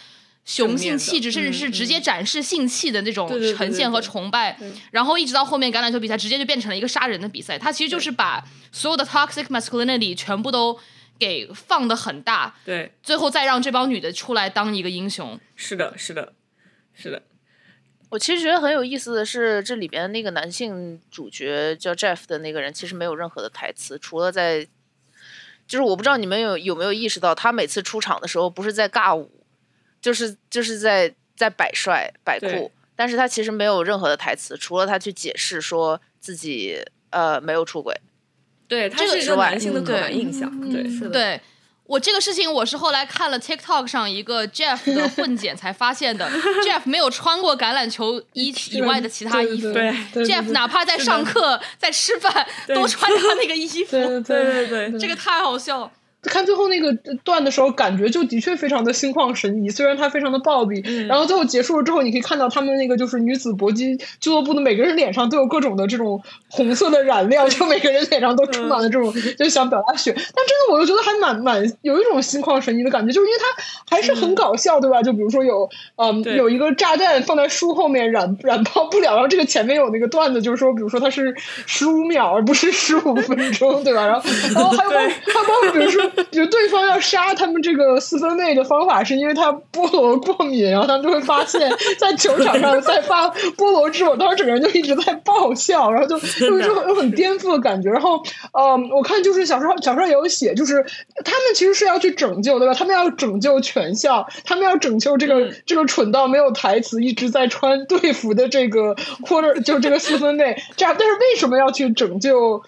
[0.45, 4.59] 雄性气质，甚至是直接展示性器的那种呈现和崇拜，
[4.90, 7.59] 然后一直到后面橄榄球比赛，直接就变成了一个杀人的比赛。
[7.59, 10.76] 他其实就是把所有的 toxic masculinity 全部都
[11.16, 15.38] 给放的很大，对，最后再让这帮女的出来当一个英雄。
[15.55, 16.32] 是的，是的，
[16.93, 17.22] 是的。
[18.11, 24.66] 我其实觉得很有意思的是，这里边那个男性主角叫 Jeff 的那个人，其实没有任何的台词，除了在，
[25.68, 29.41] 就是我不知道你们有有没有意识到，他每次出场的时候不是在尬舞。
[30.03, 36.76] 就是就是在在摆帅摆酷，但是他其实没有任何的台词，除了他去解释说自己
[37.11, 37.98] 呃没有出轨，
[38.68, 41.11] 对，他是一个男性的刻板印象，对，是的。
[41.11, 41.40] 对
[41.84, 46.26] 我这个事情，我是后来看了 TikTok 上一个 Jeff 的混剪才发现的。
[46.64, 49.68] Jeff 没有穿过橄榄球 衣以外的其他衣服
[50.24, 55.92] ，Jeff 哪怕在上课在吃饭都穿他那个衣服，对对对， 这个太好笑。
[56.31, 56.93] 看最后那个
[57.25, 60.81] 段的时候，感觉就的确非常的心旷神怡，虽然它非常的暴力。
[61.09, 70.12] 然后最后结束了之后，你可以看到他们那个就是女子搏击俱乐部的每个人脸上都有各种的这种红色的染料，就每个人脸上都充满了这种就想表达血。
[70.12, 75.03] 但真的，我又觉得还蛮蛮有一种心旷神怡的感觉，就是因为它还是很搞笑，对吧？
[75.03, 81.35] 就比如说有嗯有一个炸弹放在书后面染染爆不了，然后这个前面有那个段子，就是说比如说它是
[81.66, 84.07] 十五秒而不是十五分钟，对吧？
[84.07, 85.09] 然后然后还有还
[85.49, 86.12] 包括比如说。
[86.31, 97.91] 就对方要杀他们这个四分卫的方法，是因为他菠萝过敏，然后他们就会发现，在球场上在发菠萝汁，我当时整个人就一直在爆笑，然后就 就是有很颠覆的感觉。
[97.91, 100.85] 然后，呃，我看就是小说小说也有写，就是
[101.25, 102.75] 他们其实是要去拯救，对吧？
[102.75, 108.95] 他们要拯救全校，他们要拯救这个这个蠢到没有台词，一直在穿队服的这个
[109.25, 110.57] quarter，就这个四分卫。
[110.77, 112.63] 这样，但是为什么要去拯救？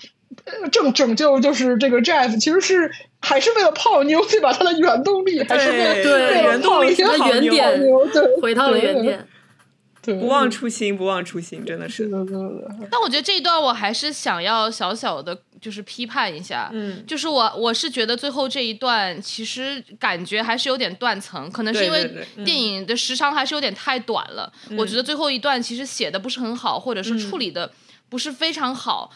[0.71, 4.53] 拯拯救就是这个 Jeff，其实是还是为了泡妞，对吧？
[4.53, 7.81] 他的原动力还是为对原动力的原点，
[8.13, 9.27] 对，回到了原点，
[10.03, 12.09] 对，不忘初心，不忘初心，真的是。
[12.91, 24.53] 但我觉得这一段我还是想要小小的，就是批判一下，嗯，就是我我是觉得最后这一段其实感觉还是有点断层，可能是因为电影的时长还是有点太短了。
[24.77, 27.73] 我觉得最后一段其实写的不是很好，或者是处理的
[28.11, 29.11] 不是非常好。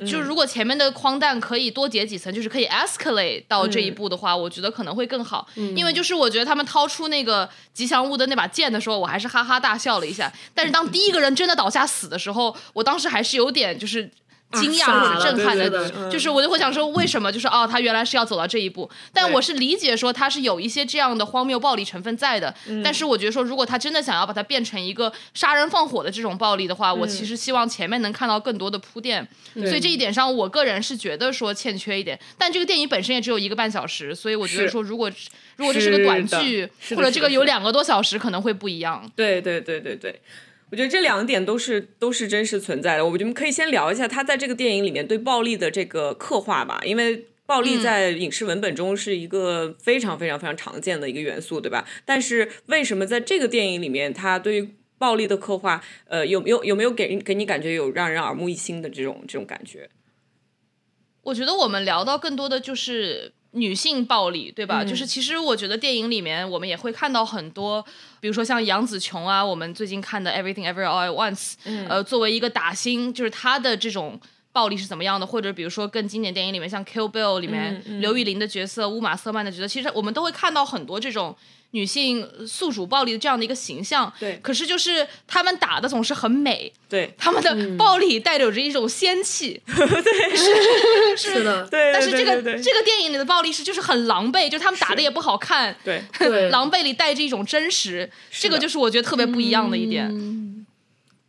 [0.00, 5.46] 就是如果前面的框弹可以多叠几层，就是可以 escalate 到这一步的话，我觉得可能会更好。
[5.74, 10.32] 因为就是我觉得他们掏出那个吉祥物的那把剑的时候，我还是哈哈大笑了一下。
[10.54, 14.10] 但是当第一个人真的倒下死的时候，我当时还是有点就是。
[14.52, 18.88] 惊讶或者震撼的，就是我就会想说，为什么就是哦，他原来是要走到这一步。
[19.12, 22.54] 但我是理解说他是有一些这样的荒谬暴力成分在的。
[22.82, 29.26] 但是我觉得说，如果他真的想要把它变成一个杀人放火的这种暴力的话，我其实希望前面能看到更多的铺垫。
[29.54, 32.18] 所以这一点上，我个人是觉得说欠缺一点。
[32.38, 35.10] 但这个电影本身也只有一个半小时，所以我觉得说，如果
[35.56, 39.10] 如果这是个短剧，或者这个有两个多小时，可能会不一样。
[39.14, 40.20] 对对对对对。
[40.70, 43.04] 我觉得这两点都是都是真实存在的。
[43.06, 51.86] 我们可以先聊一下他在这个电影里面对暴力的这个刻画吧，因为暴力在影视文本中是一个非常非常非常常见的一个元素，对吧？
[52.04, 59.88] 但是为什么在这个电影里面，他对于暴力的刻画，呃，有没有有没有给给你感觉有让人耳目一新的这种这种感觉？
[61.22, 63.32] 我觉得我们聊到更多的就是。
[63.58, 64.84] 女性暴力，对吧？
[64.84, 67.84] 就是其实我觉得电影里面我们也会看到很多，
[68.20, 71.54] 比如说像杨紫琼啊，我们最近看的《Everything Every All at Once》，
[71.88, 74.20] 呃，作为一个打星，就是她的这种
[74.52, 75.26] 暴力是怎么样的？
[75.26, 81.36] 或者比如说更经典电影里面，像《Kill Bill》里面刘玉玲的角色、乌玛瑟曼的角色，其实我们都会看到很多这种。
[81.72, 96.02] 女性宿主暴力的这样的一个形象，对，可是就是他们打的总是很美，对，他们的暴力带有着一种仙气， 对， 是是的，对，但是这个这个电影里的暴力是就是很狼狈，就他们打的也不好看，对，
[96.50, 100.08] 狼狈里带着一种真实，这个就是我觉得特别不一样的一点。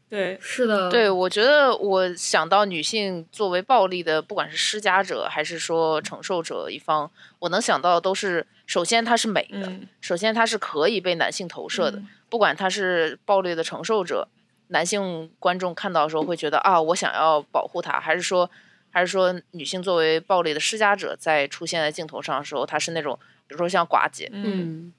[0.09, 14.27] 对，是的，对我觉得我想到女性作为暴力的，不管是施加者还是说承受者一方，我能想到的都是，首先她是美的，首先她是可以被男性投射的，不管她是暴力的承受者，
[14.69, 18.49] 男性观众看到的时候会觉得啊，我想要保护她，还是说，
[18.89, 24.91] 还是说女性作为暴力的施加者在出现在镜头上的时候，她是那种，比如说像寡姐，嗯。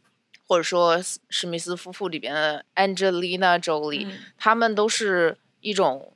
[0.51, 6.13] 或者说史密斯夫妇里边的 Angelina Jolie，他们都是一种，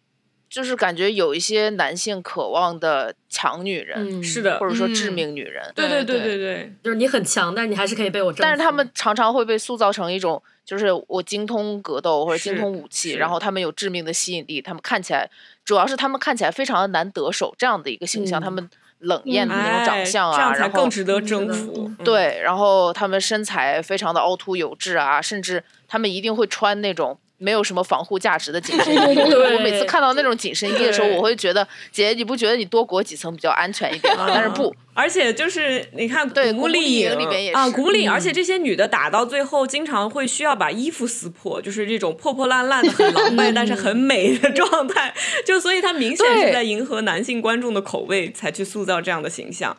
[0.50, 5.70] 就是感觉有一些男性渴望的强女人，是的，或者说致命女人。
[5.76, 8.32] 对对对对对，就是你很强，但是你还是可以被我。
[8.32, 15.30] 但是他们常常会被塑造成一种，就是我精通格斗或者精通武器，然后他们有致命的吸引力，他们看起来，
[15.64, 18.68] 主要是他们看起来非常的难得手这样的一个形象，他们。
[19.04, 21.90] 冷艳的那种长相啊，然后更值得征服。
[22.04, 27.18] 对，然后他们身材非常的凹凸有致啊，甚至他们一定会穿那种。
[27.38, 34.26] 没有什么防护价值的紧身衣，我每次看到那种紧身衣的时候，我会觉得姐，你不觉得你多裹几层比较安全一点吗？
[34.28, 37.56] 但是不，而且就是你看，对，古丽影里边也是。
[37.56, 45.12] 啊，古丽影，而且这些女的打到最后，经常会需要把衣服撕破，就是这种破破烂烂的、很狼狈但是很美的状态，
[45.44, 49.76] 就所以她明显是在迎合男性观众的口味，才去塑造这样的形象。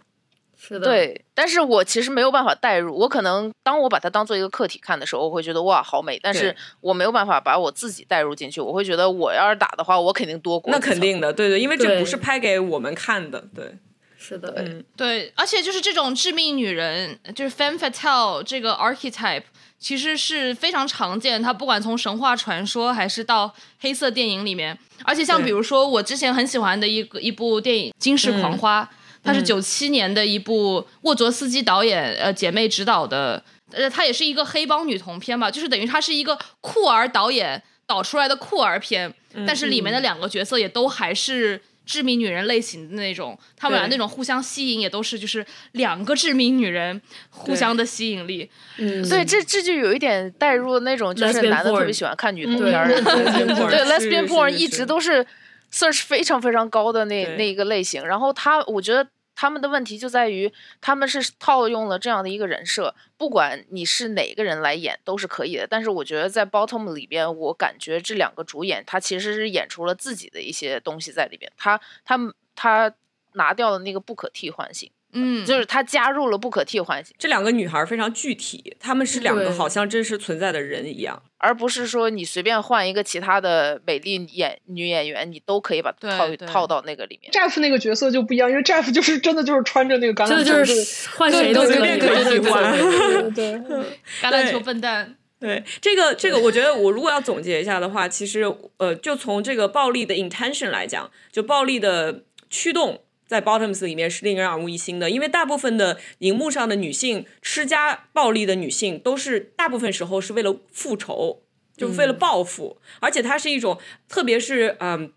[0.68, 10.72] 是的，对，但是我其实没有办法代入，我可能当我把它当做一个客体看的时候，我会觉得哇，好美，但是我没有办法把我自己代入进去，我会觉得我要是打的话，我肯定多过。
[10.72, 13.78] 那肯定的，对对，因为这不是拍给我们看的，对，
[14.18, 19.43] 是的，嗯，对，而且就是这种致命女人，就是 femme fatale 这个 archetype，
[19.78, 28.89] 其实是非常常见，它不管从神话传说还是到黑色电影里面，而且像比如说我之前很喜欢的一个一部电影《惊世狂花》。
[29.26, 39.13] 它是九七年的一部沃卓斯基导演呃姐妹执导的，呃，它也是一个黑帮女童片吧，就是等于它是一个酷儿导演导出来的酷儿片，
[39.47, 41.61] 但是里面的两个角色也都还是。
[41.88, 46.99] 致命女人类型的那种，他们俩那种互相吸引也都是就是两个致命女人
[47.30, 48.49] 互相的吸引力。
[48.80, 55.23] 嗯，对，这这就有一点带入那种就是男的特别喜欢看女同片儿， 对，lesbian porn 一直都是
[55.71, 58.03] search 非常非常高的那那一个类型。
[58.03, 59.07] 然后他，我觉得。
[59.36, 65.67] 他们的问题就在于，他们是套用了这样的一个人设，不管你是哪个人来演都是可以的。
[65.67, 72.17] 但是我觉得在《Bottom》里边，我感觉这两个主演他其实是演出了自己的一些东西在里边，他他
[72.55, 72.93] 他
[73.33, 74.89] 拿掉了那个不可替换性。
[75.16, 77.16] 嗯，就是他加入了不可替换性。
[77.18, 87.32] 这两个女孩非常具体，她们是两个好像真实存在的人一样，而不是说你随便换一个其他的美丽演女演员，你都可以把套套到那个里面。
[87.32, 93.34] Jeff 那个角色就不一样，因为 Jeff 就是真的就是穿着那个橄榄球，就是换谁都随便可以换。
[93.34, 93.53] 对，
[94.22, 95.16] 橄榄球笨蛋。
[95.39, 98.43] 对，这个这个，我觉得我如果要总结一下的话，其实
[98.78, 103.01] 呃，就从这个暴力的 intention 来讲，就暴力的驱动。
[103.28, 111.41] 在 Bottoms 里面是令人耳目一新的，因为大部分的荧幕上的女性施加暴力的女性，都是大部分时候是为了复仇，
[111.76, 115.11] 就是为了报复，而且它是一种，特别是嗯。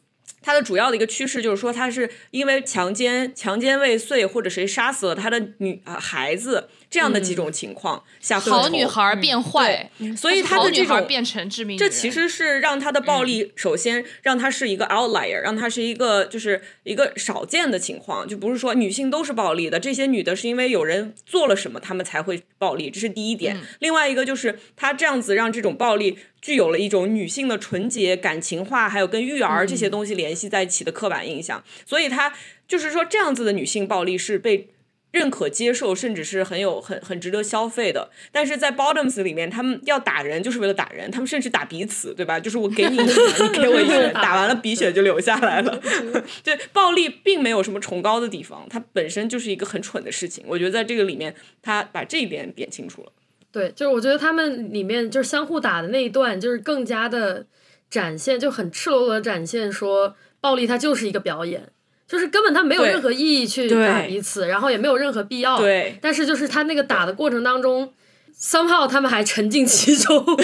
[0.48, 23.58] 它的主要的一个趋势就是说，他是因为强奸、强奸未遂，或者谁杀死了他的女呃孩子这样的几种情况下，好女孩变坏，所以他的这种变成致命，这其实是让他的暴力首先让他是一个 outlier，让他是一个就是一个少见的情况，就不是说女性都是暴力的，这些女的是因为有人做了什么，她们才会暴力，这是第一点。
[23.80, 26.18] 另外一个就是他这样子让这种暴力。
[26.40, 32.34] 具有了一种女性的纯洁、感情化，还有跟育儿这些东西联系在一起的刻板印象，所以她
[32.66, 34.68] 就是说这样子的女性暴力是被
[35.10, 38.10] 认可、接受，甚至是很有、很很值得消费的。
[38.30, 42.38] 但是在 Bottoms 里面，他们要打人就是为了打人，他们甚至打彼此，对吧？
[42.38, 43.16] 就是我给你一拳，
[43.54, 45.80] 你给我一拳， 打完了鼻血就流下来了。
[46.44, 50.44] 对，暴力并没有什么崇高的地方，它本身就是一个很蠢的事情。
[50.46, 53.10] 我觉得在这个里面，他把这一点点清楚了。
[53.50, 57.46] 对，就是我觉得他们里面就是相互打的那一段，就是更加的
[57.88, 61.68] 展现，就很赤裸裸的展现说暴力它就是一个表演，
[62.06, 65.58] 就是根本它没有任何意义去打彼此，然后也没有任何必要。
[65.58, 67.92] 对，但是就是他那个打的过程当中
[68.38, 70.24] ，somehow 他们还沉浸其中。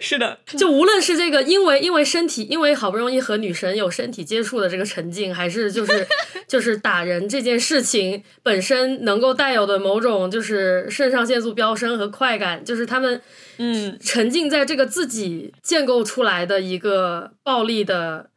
[0.00, 6.06] 是的，就无论是这个，因为因为身体，因为好不容易和女神有身体接触的这个沉浸，还是就是
[6.48, 13.20] 就是打人这件事情本身能够带有的某种就是肾上腺素飙升和快感，就是他们
[13.58, 18.30] 嗯沉浸在这个自己建构出来的一个暴力的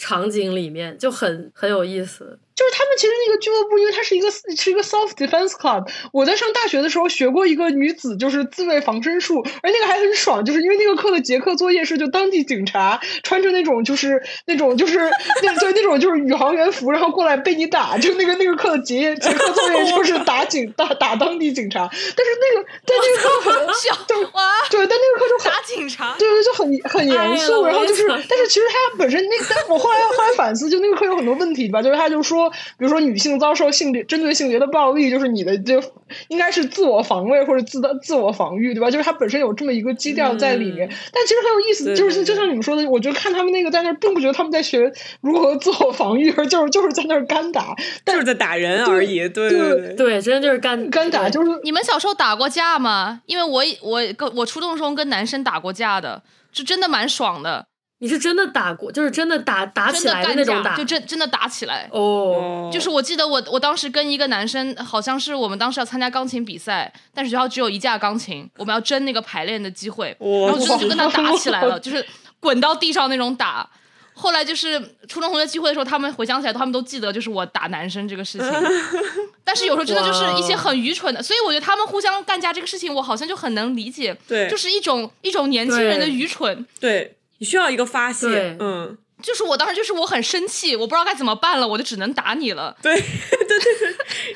[0.00, 2.38] 场景里面，就很很有意思。
[2.60, 5.88] 就是他们其实那个俱乐部，因为它是一个是一个 self defense club。
[6.12, 14.98] 我在上大学的时候学过一个女子就是自卫防身术，而那个还很爽，就是因为那个课的结课作业是就当地警察穿着那种就是那种就是
[15.42, 21.88] 那对那种就是宇航员服，然后过来被你打，就那个那个课的结业结课作业就是打警打打当地警察。
[21.88, 23.94] 但是那个但那个课很笑，
[24.34, 27.64] 哇，对，但那个课就打警察，对对，就很很严肃。
[27.64, 32.49] 然后就是，但是其实他本身那，但我后来后来反思，就那个课有很多问题吧，就是他就说。
[32.50, 35.82] 比如说，女性遭受性别针对性别的暴力，就是你的就
[36.28, 38.90] 应该是自我防卫或者自的自我防御，对吧？
[38.90, 40.88] 就是它本身有这么一个基调在里面。
[41.12, 47.74] 但其实很有意思，就是就像你们说的，我觉得看他们那个在那儿，并不觉得他们在学如何自我防御，而就是 就是在那儿干打，
[48.04, 49.28] 就是在打人而已。
[49.28, 51.28] 对对对，真的就是干干打。
[51.28, 53.20] 就是你们小时候打过架吗？
[53.26, 56.22] 因为我我跟我初中时候跟男生打过架的，
[56.52, 57.66] 是真的蛮爽的。
[58.02, 62.70] 你是真的打过，就是真的打打起来的那种打，就真真的打起来哦。
[62.72, 72.04] 就是我记得我我当时跟一个男生，好像是我们当时要参加钢琴比赛，但是学校只有一架钢琴，我们要争那个排练的机会，然后真的就跟他打起来了， 就是
[72.40, 73.68] 滚到地上那种打。
[74.14, 78.48] 后来就是初中同学聚会的时候，他们回想起来，他们都记得就是我打男生这个事情。
[79.44, 87.14] 但是有时候真的就是一些很愚蠢的，所以我觉得他们互相干架这个事情，我好像就很能理解，对，就是一种一种年轻人的愚蠢，对。
[87.40, 92.76] 你需要一个发泄，嗯，就是我当时就是我很生气，我不知道该怎么办了，我就只能打你了。
[92.82, 93.02] 对，对
[93.48, 93.89] 对对，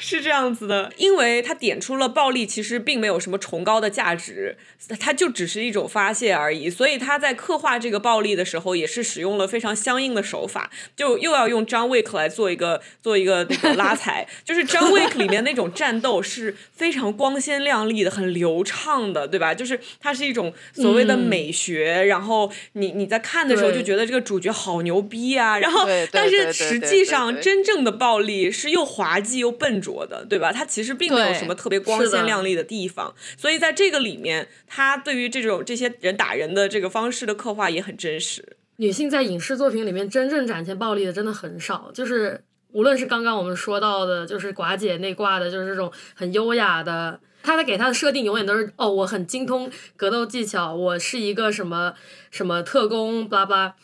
[0.07, 4.59] 是这样子的，因为他点出了暴力其实并没有什么崇高的价值，
[5.01, 6.69] 它就只是一种发泄而已。
[6.69, 19.55] 所以他在刻画这个暴力的时候，也是使用了非常相应的手法，就又要用张 Wick 来做一个做一个那个拉踩，就是张 Wick 里面那种战斗是非常光鲜亮丽的，很流畅的，对吧？
[19.55, 30.50] 就是它是一种所谓的美学，然后你你在看的时候就觉得这个主角好牛逼啊，然后但是实际上真正的暴力是又滑稽又笨拙的，对吧？
[30.50, 38.57] 他其实并没有什么特别光鲜亮丽的地方，所以在这个里面，他对于这种这些人打人的这个方式的刻画也很真实。
[38.76, 42.42] 女性在影视作品里面真正展现暴力的真的很少，就是
[42.72, 51.95] 无论是刚刚我们说到的，就是寡姐那挂的，就是这种很优雅的，她的给她的设定永远都是哦，我很精通格斗技巧，我是一个什么
[52.33, 53.75] 什么特工，巴拉巴拉，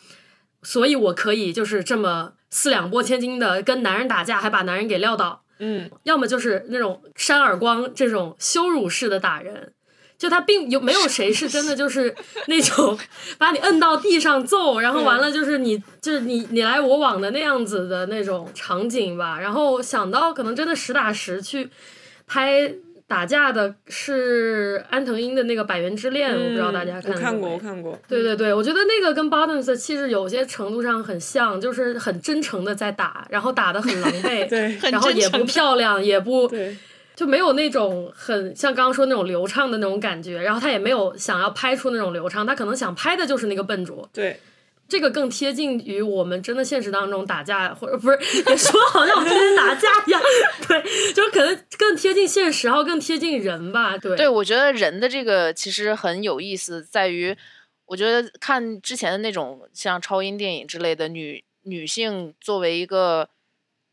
[0.61, 5.43] 所以我可以就是这么四两拨千斤的跟男人打架，还把男人给撂倒。
[5.63, 9.71] 嗯，要么就是那种扇耳光这种羞辱式的打人，
[10.17, 12.13] 就他并有没有谁是真的就是
[12.47, 12.97] 那种
[13.37, 19.39] 把你摁到地上揍，然后完了就是你就是你你来我往的那样子的那种场景吧。
[19.39, 21.69] 然后想到可能真的实打实去
[22.25, 22.73] 拍。
[23.11, 27.99] 打架的是安藤英的那个《百元之恋》，我不知道大家看过看过，我看过。
[28.07, 36.49] 对对对，我觉得那个跟 Bottoms 的气质有些程度上很像，就是很真诚的在打，然后打的很狼狈， 对，然后也不漂亮，也不，
[37.13, 44.39] 就没有那种很像刚刚说那种流畅的那种感觉，然后他也没有想要拍出那种流畅，他可能想拍的就是那个笨拙，对。
[44.91, 48.17] 这个更贴近于我们真的现实当中打架，或者不是
[48.49, 50.21] 也说好像我们天天打架一样，
[50.67, 54.17] 对，就是可能更贴近现实，然后更贴近人吧，对。
[54.17, 57.33] 对，我觉得人的这个其实很有意思，在于
[57.85, 63.29] 我觉得看之前的那种像超英电影之类的女女性作为一个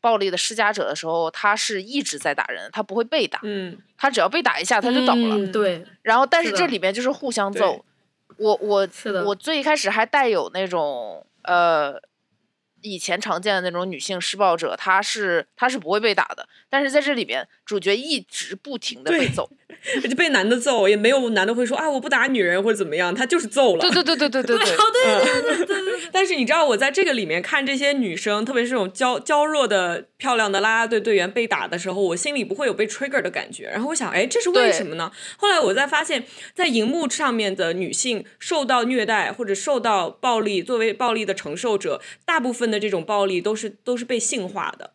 [0.01, 5.85] 暴力的施加者的时候，她是一直在打人，她不会被打，嗯，她只要被打一下，她就倒了，对。
[6.01, 7.85] 然后，但是这里边就是互相揍。
[8.39, 8.87] 我我
[9.25, 12.01] 我最一开始还带有那种呃，
[12.81, 19.49] 以前常见的那种女性施暴者，她是她是不会被打的，但是在这里边，主角一直不停的被揍。
[20.03, 23.81] 就被男的揍，也没有男的会说啊，我不打女人或者怎么样，他就是揍了。
[23.81, 24.65] 对对对对对对对。
[24.65, 26.09] 对对对对。
[26.11, 33.65] 但是你知道我在这个里面看这些女生，特别是这种娇娇弱的漂亮的啦啦队队员被打的时候，我心里不会有被 trigger 的感觉。
[33.65, 35.11] 然后我想，哎，这是为什么呢？
[35.37, 44.91] 后来我再发现，在荧幕上面的女性受到虐待或者受到暴力，作为暴力的承受者，大部分的这种暴力都是都是被性化的。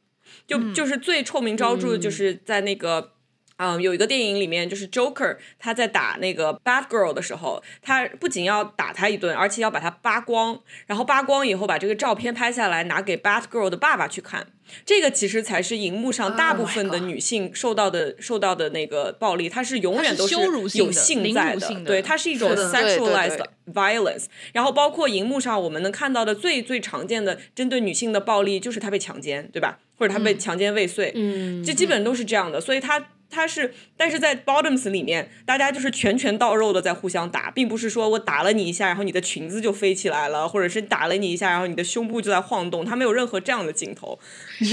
[0.46, 3.13] 就就是最臭名昭著的就是在那个。
[3.56, 14.48] 嗯，有一个电影里面，就是 Joker 他在打那个 Bad Girl 的时候，他不仅要打他一顿，而且要把他扒光，然后扒光以后把这个照片拍下来拿给 Bad Girl 的爸爸去看。
[14.84, 23.40] 这个其实才是荧幕上大部分的女性受到的受到的那个暴力，它是永远都是有性在的，对，它是一种 sexualized
[23.72, 24.24] violence。
[24.52, 29.78] 然后包括荧幕上我们能看到的最最常见的针对女性的暴力，就是她被强奸，对吧？
[29.96, 33.06] 或者她被强奸未遂，嗯，这基本都是这样的，所以她。
[33.30, 44.18] 他是，但是在 bottoms 里面，大家就是拳拳到肉的在互相打，并不是说我打了你一下，然后你的裙子就飞起来了，或者是打了你一下，然后你的胸部就在晃动，他没有任何这样的镜头。
[44.60, 44.68] 但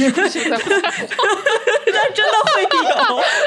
[2.14, 2.70] 真的会有，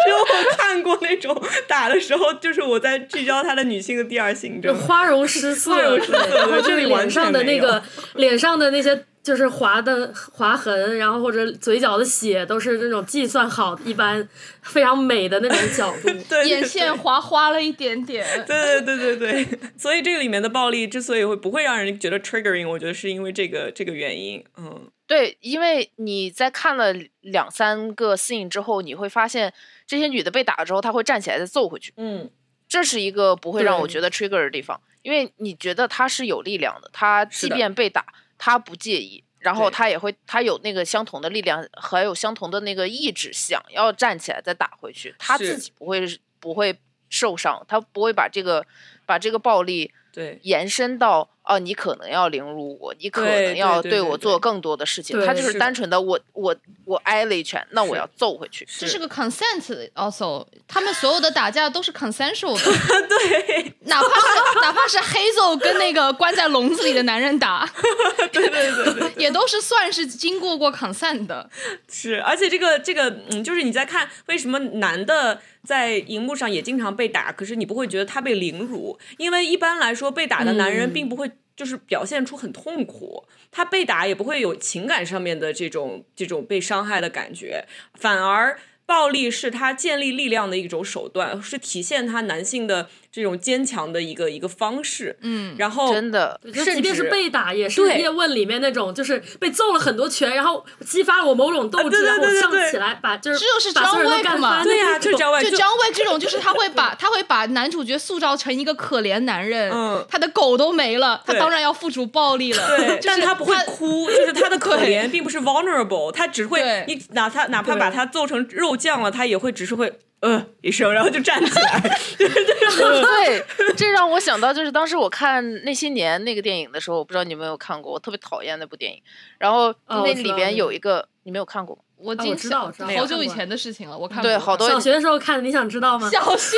[0.07, 0.27] 因为我
[0.57, 7.83] 看过那种打的时候，就是我在聚焦他的女性的第二性征，花容失色，然后这里脸上的那个
[8.15, 9.07] 脸上的那些。
[9.25, 14.29] 就是划的划痕，然后或者嘴角的血都是那种计算好一般
[14.61, 16.09] 非常美的那种角度，
[16.47, 18.23] 眼线划花了一点点。
[18.47, 24.45] 对对对对对， 所以这个里面的暴力之所以会不会让人觉得 triggering，我觉得是因为这个这个原因。
[24.59, 29.51] 嗯，对，因为你在看了两三个 scene 之后，你会发现
[29.87, 31.95] 这些女的被打了之后，她会站起来再揍回去。
[31.97, 32.29] 嗯，
[32.69, 38.05] 这是一个不会让我觉得 trigger 的地方，因为你觉得她是有力量的，她即便被打。
[38.45, 45.15] 他不介意，然后他也会，他有那个相同的力量，还有相同的那个意志，想要站起来再打回去。
[45.19, 46.07] 他自己不会
[46.41, 48.67] 不会受伤，他不会把这个
[49.07, 51.31] 把这个暴力对延伸到。
[51.45, 55.23] 哦，你可能要凌辱我，你可能要对我做更多的事情。
[55.27, 56.57] 他就是单纯的我我
[56.87, 58.67] 我挨了一拳，那我要揍回去。
[58.79, 62.73] 这是个 consent，also，他们所有的打架都是 consensual 的。
[63.07, 67.71] 对，哪怕是哪怕是黑揍跟那个关在笼子里的男人打，
[68.33, 71.51] 对对对对，也都是算是经过过 consent 的。
[71.93, 81.31] 是，而且这个这个嗯，就是你在看为什么男的在荧幕上也经常被打，可是你不会觉得他被凌辱，因为一般来说被打的男人并不会。
[81.57, 95.17] 就是表现出很痛苦，他被打也不会有情感上面的这种这种被伤害的感觉，反而暴力是他建立力量的一种手段，是体现他男性的这种坚强的一个一个方式。
[95.21, 104.65] 嗯，然后真的，甚即便是被打，也是叶问里面那种，就是被揍了很多拳，然后激发了我某种斗志，对对然后我上对对对起来把就是这就是把所有人都干嘛翻。
[104.65, 112.67] 对呀、就是张卫就张卫这种，就是他会把他会把男主角塑造成一个可怜男人，嗯他的狗都没了，他当然要付出暴力了。
[112.77, 121.81] 对，就是但他不会哭，就是他的 可怜并不是 vulnerable，他只会你哪怕哪怕把他揍成肉酱了，他也会只是会呃一声，然后就站起来。
[122.19, 123.45] 对，
[123.77, 129.03] 这让我 想到就是当时我看那些年那个电影的时候，我不知道你有没有看过，我特别讨厌那部电影。
[129.39, 131.83] 然后那里边有一个，你没有看过吗？
[131.97, 136.09] 我经我知道我知道好久以前的事情了，我看对，好多小学的时候看的，你想知道吗？
[136.11, 136.57] 小学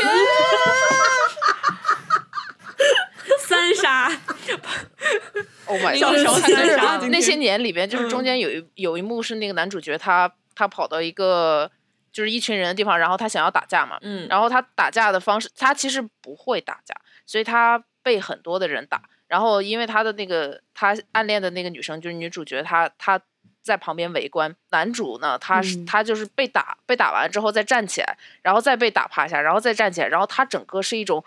[3.38, 4.10] 三杀，
[5.66, 6.18] Oh my 小 god！
[6.18, 11.70] 小就是三杀那些年里边，就是中间有一有一幕是那个男主角他他跑到一个
[12.16, 16.94] 就是一群人的地方，然后他想要打架嘛，嗯，然后他打架的方式，他其实不会打架，
[17.26, 19.02] 所以他被很多的人打。
[19.28, 23.20] 然后因为他的那个他暗恋的那个女生就是女主角，她她
[23.60, 24.56] 在旁边围观。
[24.70, 31.22] 男主呢，他是、嗯他就是被打被打完之后再站起来，然后再被打趴下，然后再站起来，然后他整个是一种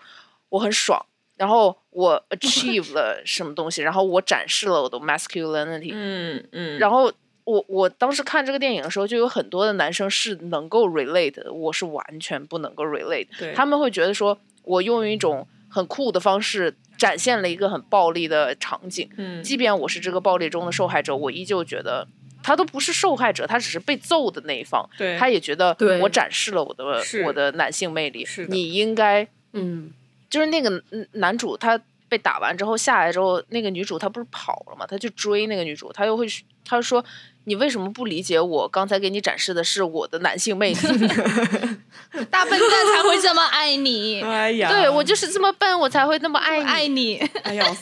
[0.48, 1.06] 我很爽。
[1.36, 7.12] 然后我 achieve 了什么东西，然后我展示了我的 masculinity，、嗯嗯，然后
[7.44, 13.26] 我我当时看这个电影的时候，就有很多的男生是能够 relate 的，我是完全不能够 relate。
[13.38, 13.52] 对。
[13.54, 19.42] 他们会觉得说，我用一种很酷的方式展现了一个很暴力的场景，嗯。
[19.42, 22.06] 即便我是这个暴力中的受害者，我依旧觉得
[22.42, 25.16] 他都不是受害者，他只是被揍的那一方，对。
[25.16, 29.90] 他也觉得我展示了我的我的男性魅力是，你应该嗯，
[30.28, 31.80] 就是那个嗯男主他
[32.10, 37.02] 被打完之后下来之后，那个女主她不是跑了嘛，她去追那个女主，她又会去他就说
[37.44, 40.78] 你为什么不理解我刚才给你展示的是我的男性魅力？
[42.30, 46.64] 大笨蛋才会这么爱你， 哎呀，对我就是这么笨，我才会那么爱你。
[46.64, 47.16] 爱你。
[47.42, 47.80] 哎要死，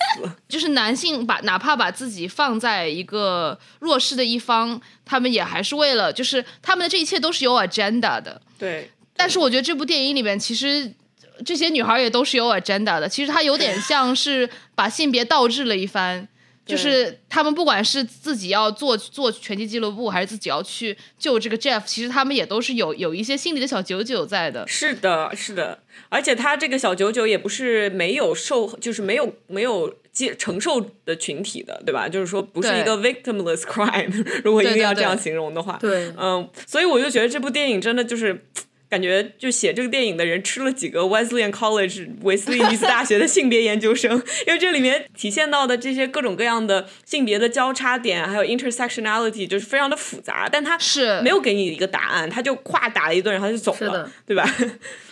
[0.49, 8.41] 就是男性把哪怕把自己放在一个弱势的一方，他们也还是为了，就是他们的这一切都是有 agenda 的。
[8.59, 10.95] 对，但是我觉得这部电影里面，其实
[11.45, 13.09] 这些女孩也都是有 agenda 的。
[13.09, 16.27] 其实她有点像是把性别倒置了一番，
[16.67, 24.67] 就是他们不管是自己要做做拳击俱乐部，还是自己要去救这个 Jeff，其实他们也都是有有一些心里的小九九在的。
[24.69, 25.79] 是的，是的，
[26.11, 32.07] 而且他这个小九九也不是没有受，就是没有没有接承受的群体的，对吧？
[32.07, 34.13] 就是说不是一个 victimless crime，
[34.45, 38.45] 如果硬对对要这样形容的话，对，嗯，所以我就觉得这部电影真的就是。
[38.89, 44.13] 感觉就写这个电影的人吃了几个 Wesleyan College 韦斯利女子大学的性别研究生，
[44.47, 51.21] 因为这里面体现到的这些各种各样的性别的交叉点，还有 intersectionality，就是非常的复杂，但他是。
[51.21, 54.49] 没有给你一个答案，他就咵打了一顿，然后就走了，对吧？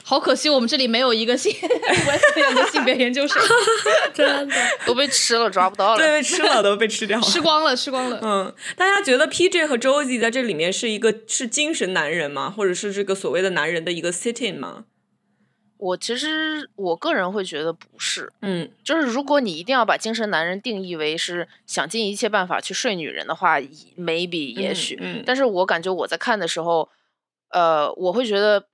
[0.09, 3.43] 好可惜，我们这里没有一个性 Wesleyan 的性别研究生，
[4.15, 4.55] 真的。
[4.87, 6.12] 都被吃了，抓不到了对，了。
[6.12, 7.24] 被吃了都被吃掉了。
[7.27, 8.20] 吃光了，吃光了。
[8.23, 12.49] 嗯，大家觉得 PJ 和 Josie 在这里面是一个是精神男人吗？
[12.49, 14.85] 或者是这个所谓的男人的一个 sitting 吗？
[15.78, 23.61] 我其实我个人会觉得不是，嗯就是如果你一定要把精神男人定义为是想尽一切办法去睡女人的话
[23.99, 26.89] ，maybe 也许，嗯但是我感觉我在看的时候，
[27.51, 28.65] 呃，我会觉得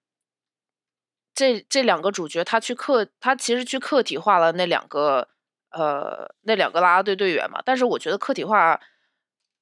[1.34, 5.28] 这这两个主角他去客，他其实去客体化了那两个
[5.70, 8.80] 呃那两个啦啦队队员嘛，但是我觉得客体化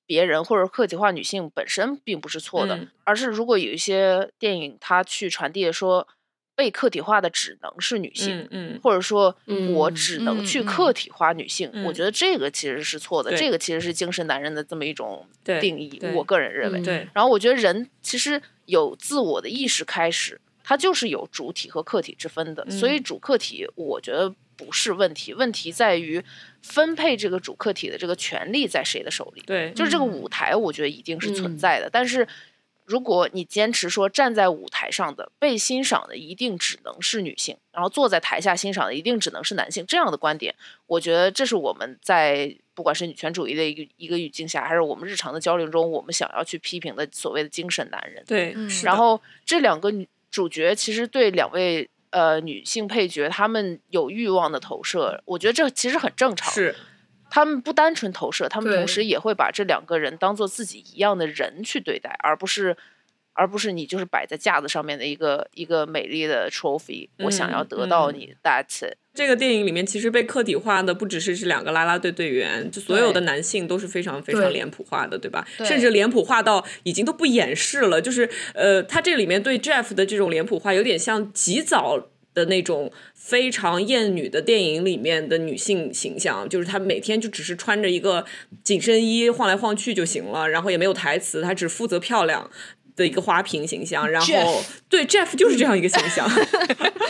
[0.06, 6.08] 别人或者客体化女性本身并不是错的，嗯而是如果有一些电影它去传递说
[6.56, 9.34] 被客体化的只能是女性，嗯嗯，或者说
[9.72, 15.26] 我嗯只能去客体化女性，我嗯觉得这个其实是错的，对这个其实是精神男人的这么一种
[15.60, 16.80] 定义，我个人认为。
[16.80, 20.38] 嗯对，然后我觉得人其实有自我的意识开始，
[20.70, 26.22] 他就是有主体和客体之分的，所以嗯主客体我觉得不是问题，问题在于
[26.62, 29.42] 分配这个主客体的这个权利在谁的手里。
[29.44, 31.90] 对，就是这个嗯舞台，我觉得一定是存嗯在的。
[31.90, 32.24] 但是，
[32.84, 40.54] 如果你坚持说站在舞台上的被欣赏的一定只能是女性，然后坐在台下欣赏的一定只能是男性，这样的观点，
[40.86, 48.22] 我觉得这是我们在不管是女权主义的一个一个语境下，还是我们日常的交流中，我们想要去批评的所谓的精神男人。
[48.24, 56.52] 对，嗯然后这两个女主角其实对两位呃女性配角，她们有欲望的投射，我觉得这其实很正常。
[56.52, 56.74] 是
[57.32, 62.76] 他们不单纯投射，他们同时也会把这两个人当做自己一样的人去对待，而不是，
[63.34, 68.96] 而不是你就是摆在架子上面的一个一个美丽的 trophy，、我想要嗯得到嗯你，that's it。
[69.20, 75.46] 这个电影里面其实被客体化的不只是这两个啦啦队队员，就所有的男性都是非常非常脸谱化的，对吧？
[75.58, 88.24] 甚至脸谱化到已经都不掩饰了，就是呃，他这里面对 Jeff 的这种脸谱化，有点像极早的那种非常艳女的电影里面的女性形象，就是她每天就只是穿着一个
[88.64, 92.50] 紧身衣晃来晃去就行了，然后也没有台词，她只负责漂亮。
[93.00, 96.30] 的一个花瓶形象，然后对 Jeff 就是这样一个形象。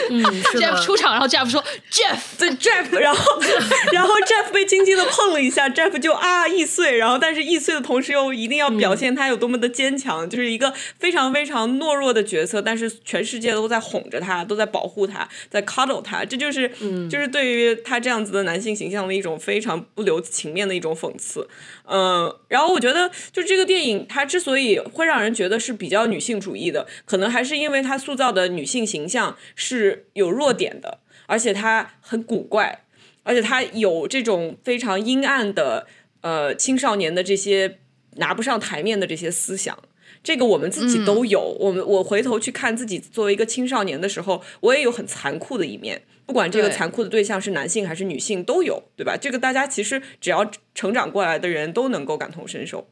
[0.09, 0.23] 嗯
[0.55, 3.43] ，Jeff 出场，然后 Jeff 说 Jeff，对 Jeff，然后
[3.93, 16.69] 然后 Jeff 被轻轻的碰了一下，Jeff 就啊易碎，然后但是易碎的同时又一定要表现他有多么的坚强，就是一个非常非常懦弱的角色，但是全世界都在哄着他，都在保护他，在 cuddle 他，这就是
[17.11, 21.49] 就是对于他这样子的男性形象的一种非常不留情面的一种讽刺。
[21.93, 32.85] 嗯，然后我觉得就这个电影，它之所以会让人觉得是比较女性主义的，可能还是因为它塑造的女性形象是有弱点的，而且它很古怪，
[33.25, 35.89] 而且它有这种非常阴暗的
[36.21, 37.79] 呃青少年的这些
[38.19, 39.77] 拿不上台面的这些思想。
[40.23, 46.03] 这个我们自己都有，我们我回头去看自己作为一个青少年的时候，我也有很残酷的一面。
[46.31, 49.17] 不管这个残酷的对象是男性还是女性，都有，对吧？
[49.21, 52.89] 这个大家其实只要成长过来的人都能够感同身受。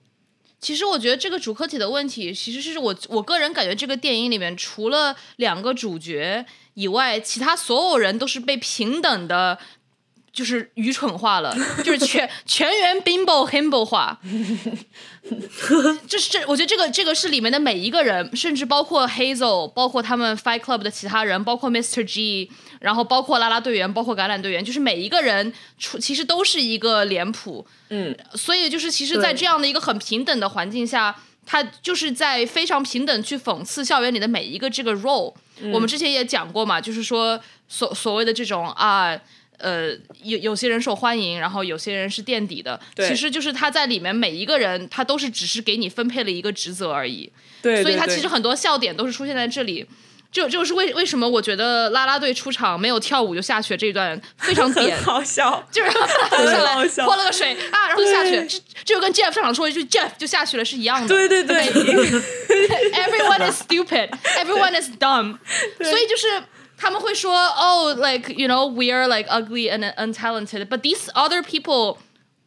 [0.58, 6.44] 其实我觉得这个主客体的问题，其实是我我个人感觉这个电影里面除了两个主角
[6.74, 9.60] 以外，其他所有人都是被平等的。
[10.38, 11.52] 就是愚蠢化了，
[11.82, 14.16] 就是全全员 bimbo himbo 化，
[16.06, 22.04] 就是这，我觉得这个这个是里面的每一个人，甚至包括 Hazel，包括他们 Fight Club 的其他人，包括 Mr.
[22.04, 22.48] G，
[22.78, 35.34] 然后包括啦啦队员，包括橄榄队员，就是每一个人出其实都是一个脸谱，嗯，所以就是其实，在这样的一个很平等的环境下，他就是在非常平等去讽刺校园里的每一个这个 role。
[35.72, 39.08] 我们之前也讲过嘛，就是说所所谓的这种啊。
[39.08, 39.20] 呃，
[40.22, 47.30] 有有些人受欢迎，然后有些人是垫底的，其实就是他在里面每一个人，他都是只是给你分配了一个职责而已。
[47.60, 49.86] 对，所以他其实很多笑点都是出现在这里。
[50.30, 56.02] 就就是为为什么我觉得啦啦队出场没有跳舞就下雪这一段非常点， 好笑，就是上
[56.62, 61.08] 来泼了个水啊，然后就下雪，这这就跟 Jeff 上场说一句 Jeff 就下去了是一样的。
[61.08, 61.56] 对对对，
[62.92, 65.38] Everyone is stupid, everyone is dumb，
[65.80, 66.42] 所以就是。
[66.77, 71.97] 他们会说，Oh, like you know, we are like ugly and untalented, but these other people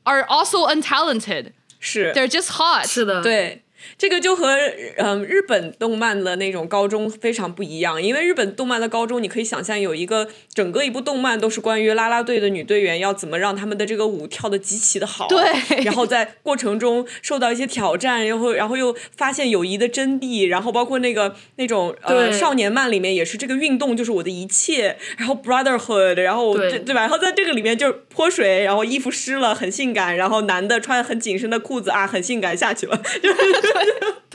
[0.04, 1.52] are also untalented.
[1.80, 2.86] 是，They're just hot.
[2.86, 3.62] 是的，对。
[3.97, 4.55] 这个就和
[4.97, 27.01] 嗯日本动漫的那种高中非常不一样，因为日本动漫的高中，你可以想象有一个整个一部动漫都是关于啦啦队的女队员要怎么让他们的这个舞跳的极其的好，对，然后在过程中受到一些挑战，然后然后又发现友谊的真谛，然后包括那个那种呃少年漫里面也是这个运动就是我的一切，然后 brotherhood，然后对对吧？
[27.01, 33.01] 然后在这个里面就泼水，然后衣服湿了很性感，然后男的穿很紧身的裤子啊很性感下去了。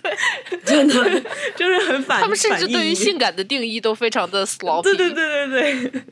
[0.03, 0.95] 对， 真的
[1.57, 2.21] 就是很反。
[2.21, 4.83] 他们甚至对于性感的定义都非常的 sloppy。
[4.83, 6.03] 对对对对对，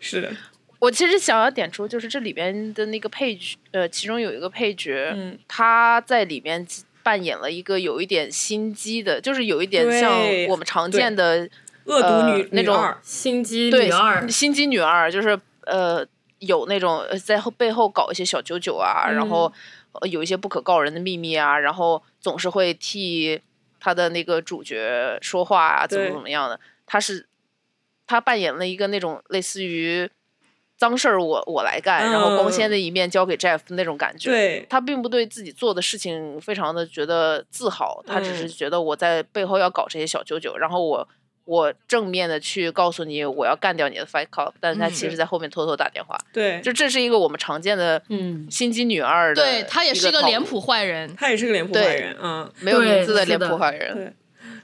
[0.00, 0.30] 是的。
[0.78, 6.66] 我其实想要点出，就是这里边的那个配角，呃，其中有一个配角，嗯，他在里面
[7.02, 10.12] 扮演了一个有一点心机的，就是有一点像
[10.48, 11.48] 我们常见的
[11.84, 16.06] 恶毒女那种心机女二，心机女二，就是呃，
[16.40, 19.52] 有那种在后背后搞一些小九九啊，然后。
[20.08, 23.40] 有一些不可告人的秘密啊，然后总是会替
[23.80, 26.58] 他的那个主角说话啊，怎么怎么样的？
[26.86, 27.26] 他是
[28.06, 30.10] 他扮演了一个那种类似于
[30.76, 34.30] 脏事儿我我来干，然后光鲜的一面交给 Jeff 那种感觉。
[34.30, 41.08] 对，他并不对自己做的事情非常的觉得自豪，他只是觉得我在背后要搞这些小九九，然后我。
[41.44, 46.18] 我正面的去告诉你，我要干掉你的 Fight Club，但是他其实在后面偷偷打电话。
[46.32, 53.94] 对，就这是一个我们常见的嗯心机女二的，对他也是一个脸谱坏人，他也是个脸谱坏人，嗯，没有名字的脸谱坏人。
[53.94, 54.12] 对，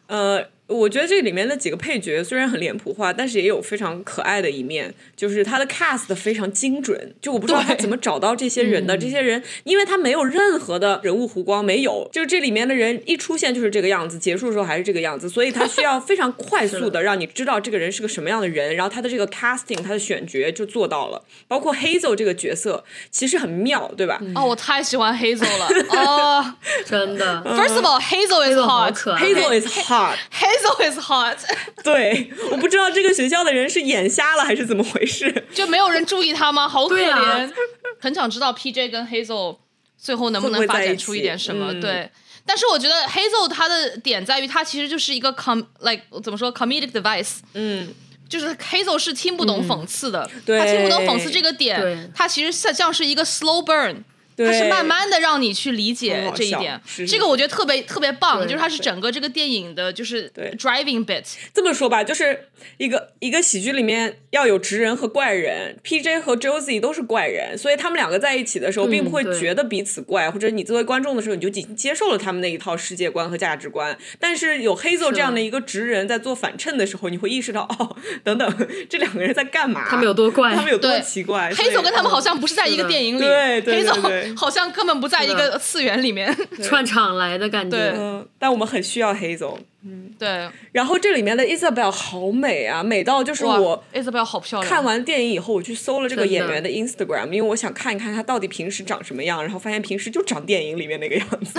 [0.07, 0.44] 呃。
[0.70, 4.94] 我觉得这里面的几个配角虽然很脸谱化，但是也有非常可爱的一面。
[5.16, 8.97] 就是他的 cast 非常精准，就我不知道他怎么找到这些人的。
[8.97, 18.76] 这些人，因为他没有任何的人物弧光，没有，就是这里面的人一出现就是这个样子，结束的时候还是这个样子，所以他需要非常 快速的让你知道这个人是个什么样的人。
[18.76, 21.22] 然后他的这个 casting，他的选角就做到了。
[21.48, 24.20] 包括 Hazel 这个角色其实很妙，对吧？
[24.34, 26.55] 哦，我太喜欢 Hazel 了，哦，
[26.86, 27.42] 真的。
[27.44, 28.94] First of all, Hazel is hot.
[29.18, 30.16] Hazel is hot.
[30.61, 31.39] Hazel is hot.
[31.82, 36.69] 对，我不知道这个学校的人是眼瞎了还是怎么回事，就没有人注意他吗？
[36.69, 37.53] 好可怜，
[38.01, 39.59] 很想知道 PJ 跟 Hazel
[39.97, 41.73] 最后能不能发展出一点什么。
[41.81, 42.11] 对，
[42.45, 47.39] 但是我觉得 Hazel 他的点在于，他其实就是一个 com like 怎么说 comedic device。
[47.55, 47.93] 嗯，
[48.28, 53.97] 就是 Hazel 是听不懂讽刺的，对他听不懂讽刺这个点，他其实像像是一个 slow burn。
[54.36, 56.81] 它对是慢慢的让你去理解这一点。
[56.86, 60.51] 是，是这个我觉得特别特别棒，就是它是整个这个电影的，就是对。
[60.59, 61.24] driving bit。
[61.55, 62.48] 这么说吧，就是
[62.78, 73.97] 一个一个喜剧里面要有直人和怪人，PJ 和 Josie 都是怪人，所以他们两个在一起的时候，并不会觉得彼此怪，或者你作为观众的时候，你就已经接受了他们那一套世界观和价值观。
[74.19, 79.86] 但是有 Hazel 这样的一个直人在做反衬的时候，你会意识到， 哦，等等，这两个人在干嘛？
[79.89, 80.55] 他们有多怪？
[80.55, 81.52] 他们有多奇怪？
[81.55, 83.85] 黑手跟他们好像像不是在一个电影里，对对对黑
[84.22, 86.34] 对好像根本不在一个次元里面。
[86.62, 87.76] 串场来的感觉。
[87.76, 89.59] 对嗯，但我们很需要 Hazel。
[90.18, 94.70] 对，然后这里面的 Isabel 好美啊，美到就是我 Isabel 好漂亮。
[94.70, 101.59] 看完电影以后，我去搜了这个演员的 Instagram，因为我想看一看他到底平时长什么样，然后发现平时就长电影里面那个样子，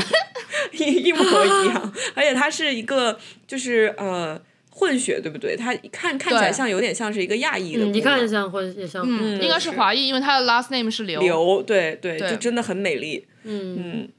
[0.73, 1.93] 一 一模一样。
[2.13, 3.17] 而且他是一个
[3.47, 4.39] 就是呃
[4.72, 5.56] 混血，对不对？
[5.56, 11.22] 他看看起来像有点像是一个亚裔的姑嗯，娘，一看像混也像，嗯，应该是华裔，因为他的 last name 是刘。
[11.22, 13.27] 刘，对对，对就真的很美丽。
[13.43, 14.10] 嗯，嗯，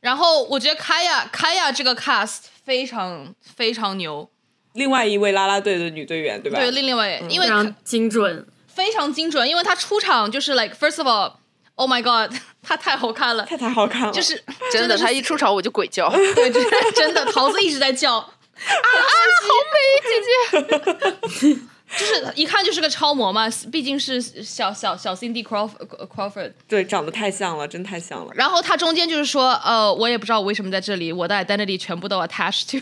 [0.00, 4.28] 然后我觉得 Kaya Kaya 这个 cast 非常非常牛。
[4.74, 6.58] 另外一位啦啦队的女队员，对吧？
[6.58, 8.46] 对，另另外因为非常精准。
[8.66, 12.32] 非常精准，因为她出场就是 like first of all，oh my god，
[12.62, 14.40] 她太好看了，太太好看了，就是
[14.70, 16.08] 真的，是他一出场我就鬼叫。
[16.36, 18.24] 对，真的真的，桃子一直在叫
[18.66, 19.14] 啊啊，
[19.44, 19.76] 好美，
[20.08, 21.58] 姐姐。
[21.96, 26.52] 就是一看就是个超模嘛，毕竟是小小小 Cindy Crawford。
[26.68, 28.32] 对长得太像了，真太像了。
[28.34, 32.76] 然后他中间就是说，呃，我也不知道我为什么在这里，我的 identity 全部都 attached to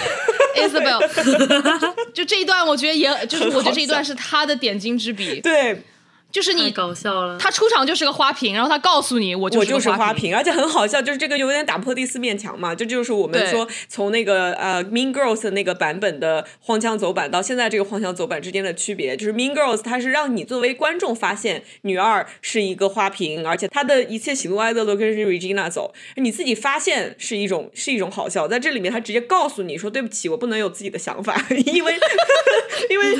[0.60, 1.00] Isabel。
[2.12, 5.80] 就这一段，我觉得也就是我觉得这一段是他的点睛之笔，对，太
[6.32, 10.12] 就是你搞笑了，他出场就是个花瓶，然后他告诉你我就我是个花就是花。
[10.14, 31.34] 瓶，而且很好笑，就是这个有点打破第四面墙嘛，这就是我们说从那个呃 Mean Girls 的那个版本的荒腔走板到现在这个荒腔走板之间的区别，就是 Mean Girls 它是让你作为观众发现女二是一个花瓶，而且她的一切喜怒哀乐都跟着 Regina 走，你自己发现是一种是一种好笑，在这里面他直接告诉你说对不起，我不能有自己的想法，
[31.66, 31.98] 因为
[32.90, 33.12] 因为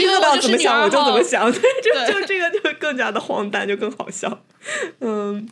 [0.00, 4.44] 因为我就是怎么想我就怎么想，对，就就这个就更加的荒诞，就更好笑，
[5.00, 5.48] 嗯。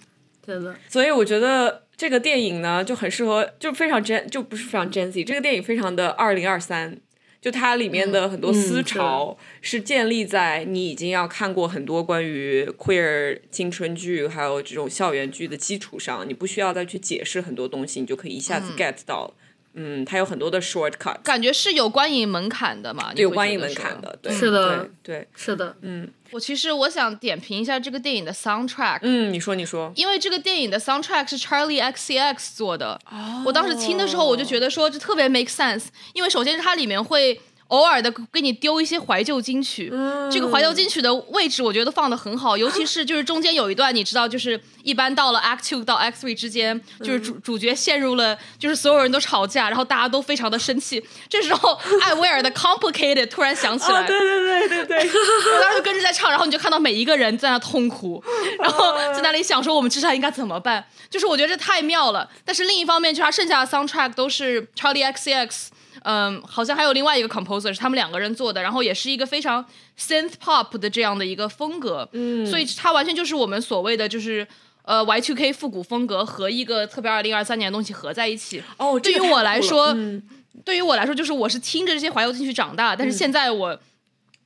[0.46, 0.76] 真的。
[0.90, 6.98] 所以我觉得这个电影呢就很适合，就非常 Gen，就不是非常 Gen Z，这个电影非常的二零二三。
[7.40, 19.34] 就它里面的很多思潮是建立在你已经要看过很多关于 queer 青春剧还有这种校园剧的基础上，你不需要再去解释很多东西，你就可以一下子 get 到。
[19.74, 23.12] 嗯，它有很多的 shortcut，感觉是有观影门槛的嘛？
[23.14, 33.00] 你有会观影门槛的，对，是的对对，是的，嗯我其实我想点评一下这个电影的 soundtrack，、嗯，你说你说，因为这个电影的 soundtrack 是 Charlie XCX 做的。
[33.44, 37.40] 我当时听的时候，我就觉得说这特别 make sense，因为首先是它里面会。
[37.68, 39.90] 偶尔的给你丢一些怀旧金曲，
[40.30, 54.84] 这个怀旧金曲的位置我觉得放的很好，尤其是就是中间有一段，你知道，就是一般到了 Act Two 到 Act Three 之间，就是主主角陷入了，就是所有人都吵架，然后大家都非常的生气，这时候 艾薇儿的 Complicated 突然响起来，啊，对对对对。
[54.84, 58.22] 对，我当时就跟着在唱，然后你就看到每一个人在那痛哭，
[58.58, 60.84] 然后在那里想说我们接下来应该怎么办。
[61.10, 62.28] 就是我觉得这太妙了。
[62.44, 65.68] 但是另一方面，就他剩下的 soundtrack 都是 Charlie XCX，
[66.04, 69.62] 嗯，好像还有另外一个 composer 是他们两个人做的，然后也是一个非常
[69.98, 72.08] synth pop 的这样的一个风格。
[72.12, 74.46] 嗯，所以它完全就是我们所谓的就是。
[74.86, 78.62] 呃，Y2K 复古风格和一个特别二零二三年的东西合在一起。
[78.76, 80.22] 哦，对于这个太我来说，嗯
[80.62, 83.80] 对于我来说，就是我是听着这些怀旧进去长大，但是现在我。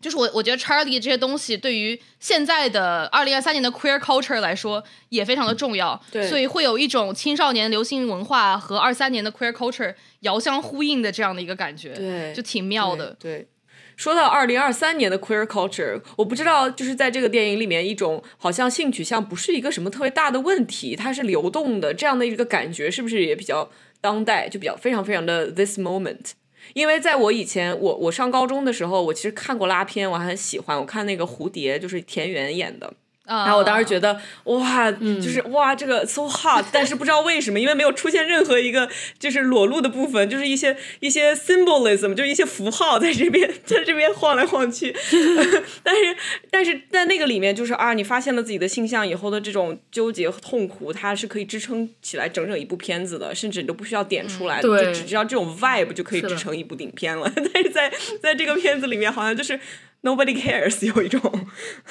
[0.01, 13.17] 就是我，我觉得 Charlie 这些东西对于现在的二零二三年的 queer culture 来说也非常的重要，对所以会有一种青少年流行文化和二三年的 queer culture 遥相呼应的这样的一个感觉，对就挺妙的。
[13.21, 13.39] 对。
[13.39, 13.49] 对
[13.97, 23.69] 说到二零二三年的 queer culture，我不知道就是在这个电影里面，一种好像性取向不是一个什么特别大的问题，它是流动的这样的一个感觉，是不是也比较
[24.01, 26.31] 当代，就比较非常非常的 this moment？
[26.75, 32.93] 因为在我以前，我我上高中的时候，我其实看过拉片，我还很喜欢，我看那个蝴蝶，就是田园演的。
[33.29, 38.89] 啊、然后我当时觉得哇，就是哇，这个 so hot，但是不知道为什么，因为没有出现任何一个
[39.19, 44.97] 就是裸露的部分，就是一些一些 symbolism，就是一些符号在这边在这边晃来晃去。
[45.85, 46.17] 但是
[46.51, 57.31] 但是在那个里面，就是啊，你发现了自己的性向以后的这种纠结和痛苦，它是可以支撑起来整整一部片子的，甚至你都不需要点出来，对就只知道这种 vibe 就可以支撑一部影片了。
[57.53, 57.93] 但是在
[58.23, 59.59] 在这个片子里面，好像就是
[60.03, 61.21] nobody cares， 有一种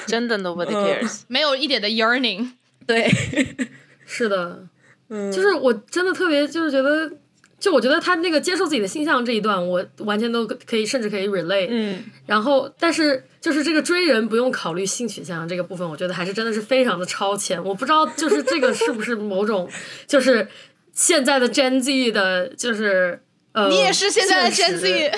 [0.05, 1.21] 真的 nobody cares。
[1.27, 2.51] 没有一点的 yearning，
[2.85, 3.09] 对。
[4.05, 4.65] 是的，
[5.09, 7.11] 嗯就是我真的特别就是觉得
[7.59, 11.67] 就我觉得他那个接受自己的性向这一段，我完全都可以，甚至可以 relate。
[11.69, 17.61] 嗯，然后，但是就是这个追人不用考虑性取向这个部分，我觉得还是真的是非常的超前。
[17.61, 19.69] 我不知道，就是这个是不是某种，
[20.07, 20.47] 就是
[20.93, 23.19] 现在的 Gen Z 的，就是
[23.51, 25.11] 呃，你也是现在的 Gen Z，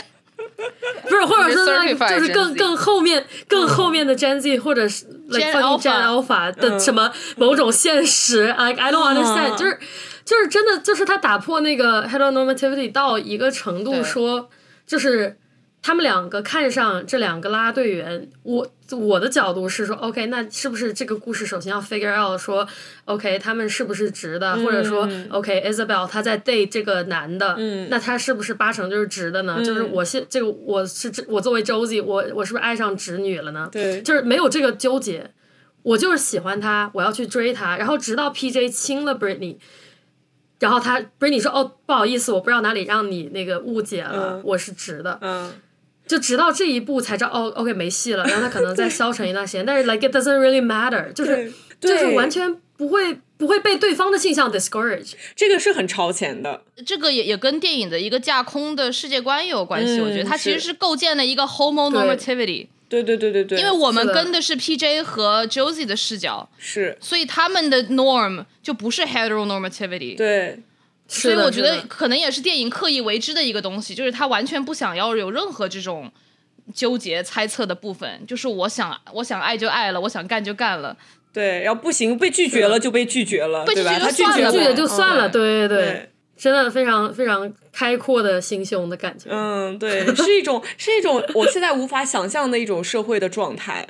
[1.04, 8.48] 不是，或者说他就是更、更后面、更后面的 Gen Z，或者是 Like Alpha 的什么某种现实。
[8.48, 9.80] I don't understand，就是
[10.26, 14.50] 就是真的，就是他打破那个 Hello Normativity 到一个程度，说
[14.86, 15.38] 就是
[15.82, 18.30] 他们两个看上这两个拉队员。
[18.44, 18.68] 我。
[18.98, 22.68] 我的角度是说，OK，那是不是这个故事首先要 figure out 说
[23.06, 27.56] ，OK，他们是不是直的，或者说，OK，Isabel 她在 date 这个男的，
[27.90, 29.58] 那他是不是八成就是直的呢？
[29.64, 33.70] 就是我现这个我是我作为 Josie，我我是不是爱上直女了呢？
[33.72, 35.32] 对就是没有这个纠结，
[35.84, 39.58] 我就是喜欢他，我要去追他，然后直到 PJ 亲了 Britney。
[40.60, 45.18] 然后他 Britney 说：“哦，不好意思，我不知道哪里让你那个误解了，嗯我是直的。
[45.22, 45.54] 嗯，
[46.10, 48.26] 就直到这一步才知道，哦，OK 没戏了。
[48.26, 55.14] 然后他可能再消沉一段时间，但是 like it doesn't really matter，就是就是完全不会不会被对方的性向 discourage。
[55.36, 56.64] 这个是很超前的。
[56.84, 60.00] 这个也也跟电影的一个架空的世界观有关系。
[60.00, 70.18] 嗯我觉得它其实是是构建了一个 homonormativity，对对对对对，因为我们跟的是 PJ 和 Josie 的视角，是所以他们的 norm 就不是 heteronormativity。
[70.18, 70.60] 对
[71.10, 76.10] 所以我觉得可能也是电影刻意为之的一个东西，就是他完全不想要有任何这种
[76.74, 80.96] 纠结猜测的部分，就是我想我想爱就爱了，我想干就干了。
[81.34, 83.94] 对，然后不行，被拒绝了就被拒绝了，被对吧？
[83.94, 86.10] 拒绝就他拒绝拒绝就算了，对对，对。
[86.38, 89.30] 真的非常非常开阔的心胸的感觉。
[89.30, 93.86] 嗯，对，是一种是一种我现在无法想象的一种社会的状态。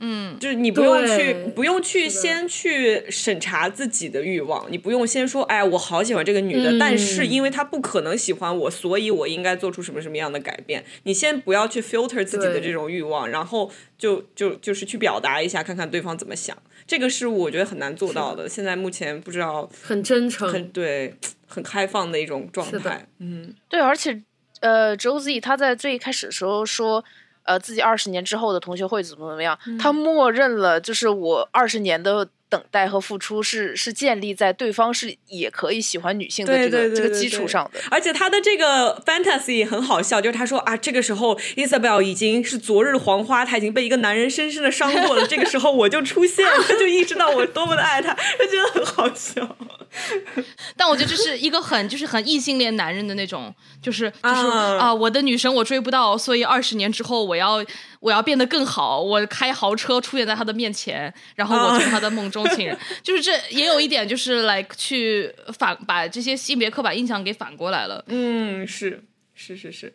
[0.00, 10.84] 嗯，就是你不用去不用去先去审查自己的欲望，你不用先说，哎，我好喜欢这个女的，嗯但是因为她不可能喜欢我，所以我应该做出什么什么样的改变。
[11.02, 16.56] 你先不要去 filter 自己的这种欲望，然后就就就是去表达一下，看看对方怎么想。
[16.86, 18.48] 这个是我觉得很难做到的。
[18.48, 21.14] 现在目前不知道很真诚，很对
[21.46, 23.06] 很开放的一种状态。
[23.18, 24.22] 嗯，对，而且
[24.60, 27.04] 呃，Josie 他在最开始的时候说，
[27.48, 37.80] 呃，自己二十年之后的同学会怎么怎么样，他默认了就是我二十年的等待和付出是是建立在对方是也可以喜欢女性的这个这个对对对对基础上的。
[37.90, 45.26] 而且他的这个 fantasy 很好笑，就是他说啊，这个时候 Isabel 已经是昨日黄花，她已经被一个男人深深的伤过了。
[45.26, 49.56] 这个时候我就出现了，他就意识到我多么的爱他，他觉得很好笑。
[50.76, 57.64] 但我觉得这是一个很就是很异性恋男人的那种，就是就是啊啊、我的女神我追不到，所以二十年之后我要
[58.00, 68.04] 我要变得更好，我开豪车出现在他的面前，然后我做他的梦中情人， 就是这也有一点就是 like 去反把这些性别刻板印象给反过来了。
[68.08, 69.04] 嗯，是
[69.34, 69.94] 是是是。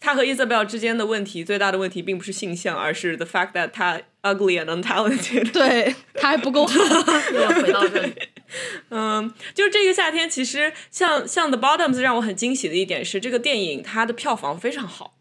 [0.00, 5.50] 他和 Isabel 之间的问题，最大的问题并不是性向，而是 the fact that 他 ugly and untalented。
[5.50, 6.78] 对他还不够好，
[7.32, 8.12] 又要回到这里。
[8.90, 15.14] 嗯，就是这个夏天，其实像像 The Bottoms 让我很惊喜的一点是，这个电影它的票房非常好。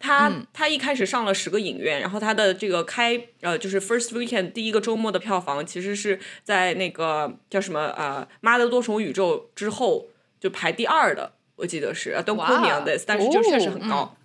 [0.00, 10.06] 它它一开始上了十个影院，然后他的这个开呃就是 first weekend 第一个周末的票房，其实是在那个叫什么呃《妈的多重宇宙》之后
[10.40, 14.16] 就排第二的，我记得是呃 Don't quote me on this，但是就确实很高。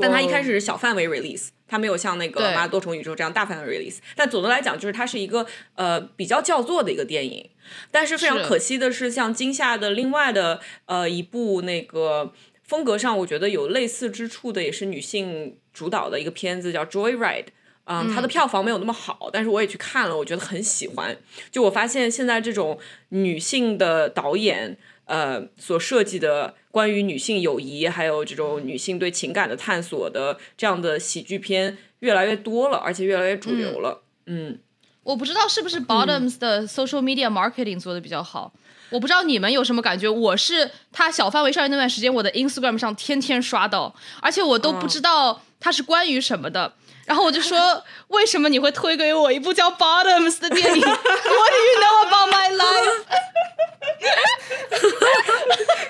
[0.00, 3.98] 但它一开始是小范围 release，它没有像那个《妈的多重宇宙》这样大范围 release。
[4.14, 5.44] 但总的来讲，就是它是一个
[5.74, 7.50] 呃比较叫座的一个电影。
[7.90, 12.32] 但是非常可惜的是，像今夏的另外的呃一部那个
[12.68, 17.44] 风格上，我觉得有类似之处的，也是女性主导的一个片子，叫《Joyride》。
[17.90, 21.16] 嗯，它的票房没有那么好，但是我也去看了，我觉得很喜欢。
[21.50, 22.78] 就我发现现在这种
[23.08, 24.76] 女性的导演，
[25.06, 34.02] 呃，所设计的关于女性友谊，还有这种女性对情感的探索的这样的喜剧片越来越多了，而且越来越主流了。
[34.26, 34.58] 嗯
[35.04, 38.52] 我不知道是不是 Bottoms 的 social media marketing 做的比较好。
[38.90, 46.72] 我不知道你们有什么感觉，我是他小范围上映那段时间，我的 Instagram 上天天刷到，而且我都不知道它是关于什么的。
[47.06, 50.80] 然后我就说，为什么你会推给我一部叫 Bottoms 的电影？
[50.84, 53.04] What do you know about my life？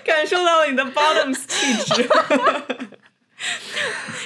[0.05, 2.09] 感受到了你的 bottoms 气质。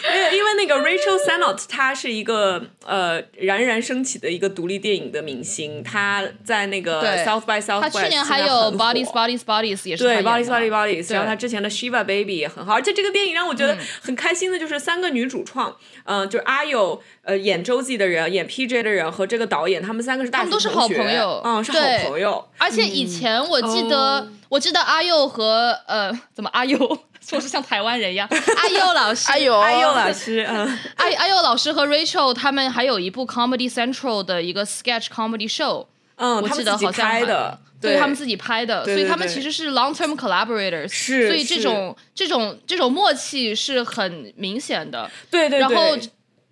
[0.05, 10.71] 因 为因为那个 Rachel Sennott Not 他是一个呃冉冉升起的一个独立电影的明星，她在那个 South by South，她去年还有 Bodies Bodies Bodies 也是对 Bodies Bodies
[10.71, 21.79] Bodies，然后她之前的 Shiva Baby 也很好，而且这个电影让我觉得很开心的就是三个女主创，嗯，就是阿佑呃演周记的人，演 PJ 的人和这个导演，他们三个是大学都是好朋友，嗯，是好
[22.09, 22.49] 朋友。
[22.57, 26.99] 而且以前我记得，我记得阿佑和呃，怎么阿佑？
[27.25, 30.67] 说是像台湾人一样， 阿佑老师，阿佑，阿佑老师，嗯，
[30.97, 35.87] 阿阿佑老师和 Rachel 他们还有一部 Comedy Central 的一个 Sketch Comedy Show，
[36.17, 45.97] 嗯，我记得好像拍的，对他们自己拍的，所以他们其实是 Long Term Collaborators，是，所以这种这种这种默契是很明显的，对对，然后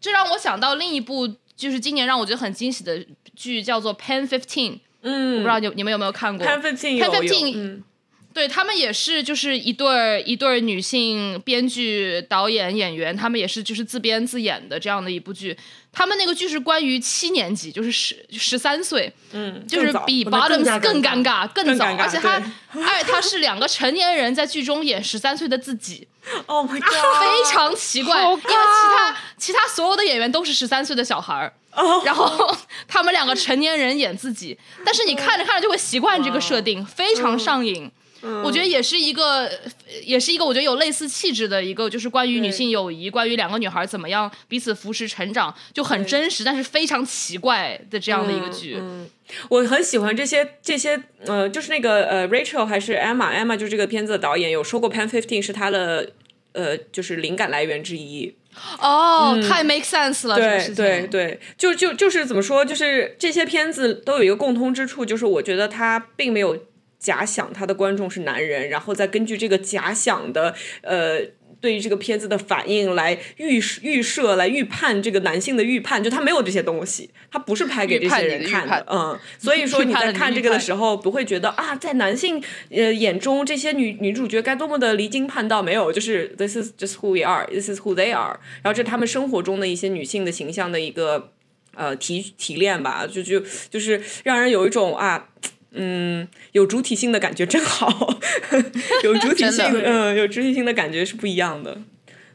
[0.01, 7.83] 这让我想到另一部就是今年让我觉得很惊喜的剧，叫做 Pen Fifteen，嗯，我不知道你你们有没有看过？Pen Fifteen，Pen Fifteen。
[8.33, 15.57] 对他们也是，就是一对儿一对儿女性编剧、导演、演员，他们也是就是自编自演的这样的一部剧。
[15.93, 22.35] 他们那个剧是关于七年级，就是十十三岁，嗯，就是比 Bottoms 更尴尬、更早，而且他，
[22.73, 26.07] 而且他是两个成年人在剧中演十三岁的自己。
[26.47, 31.53] Oh my god，非常奇怪，因为其他其他所有的演员都是十三岁的小孩儿，
[32.05, 37.91] 然后他们两个成年人演自己，但是你看着看着就会习惯这个设定，非常上瘾。
[38.23, 39.51] 我觉得也是一个，
[40.05, 48.77] 也是一个我觉得有类似气质的一个，就是关于女性友谊，关于两个女孩怎么样彼此扶持成长，就很真实，但是非常奇怪的这样的一个剧。
[48.79, 49.09] 嗯，
[49.49, 56.11] 我很喜欢这些这些，呃，就是那个呃，Rachel 还是 Emma，Emma 就是这个片子的导演有说过 Pan Fifteen 是他的
[56.53, 58.35] 呃，就是灵感来源之一。
[58.81, 60.37] 哦，太 make sense 了。
[60.37, 66.59] 对对对，就就就是怎么说，就是这些片子都有一个共通之处，就是我觉得它并没有。
[67.01, 71.19] 假想他的观众是男人，然后再根据这个假想的呃
[71.61, 91.33] 对于这个片子的反应来预预设、来预判这个男性的预判，就他没有这些东西，他不是拍给这些人看的，嗯，所以说你在看这个的时候不会觉得啊，在男性呃眼中这些女女主角该多么的离经叛道，没有，就是 this is just who we are，this is who they are，然后这是他们生活中的一些女性的形象的一个
[91.75, 95.29] 呃提提炼吧，就就就是让人有一种啊。
[95.73, 98.19] 嗯，有主体性的感觉真好，
[99.05, 101.79] 有主体性，嗯，有主体性的感觉是不一样的。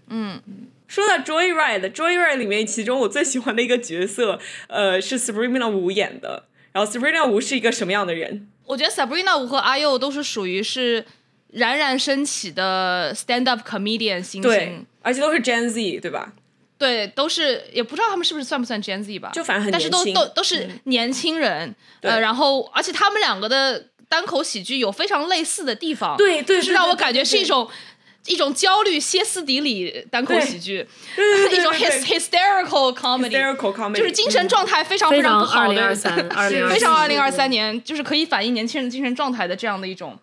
[0.08, 0.42] 嗯，
[0.88, 6.46] 说到 Joyride，Joyride 里面，其中我最喜欢的一个角色，呃，是 Sabrina Wu 演的。
[6.72, 8.48] 然后 Sabrina Wu 是一个什么样的人？
[8.66, 11.06] 我觉得 Sabrina Wu 和阿佑都是属于是
[11.52, 16.34] 冉冉升起的 stand up comedian 新星，而且都是 Gen Z，对吧？
[16.78, 27.70] 对，都是也不知道他们是不是算不算 Gen Z 吧，就反正很但是都都都是年轻人，呃，然后而且他们两个的单口喜剧有非常类似的地方，对对，就是让我感觉是一种
[28.28, 30.86] 一种焦虑歇斯底里单口喜剧，
[31.52, 33.30] 一种 hysterical comedy，
[33.96, 35.96] 就是精神状态非常非常不好的，
[36.70, 40.18] 非常二零二三 年，就是可以反映年轻人精神状态的这样的一种。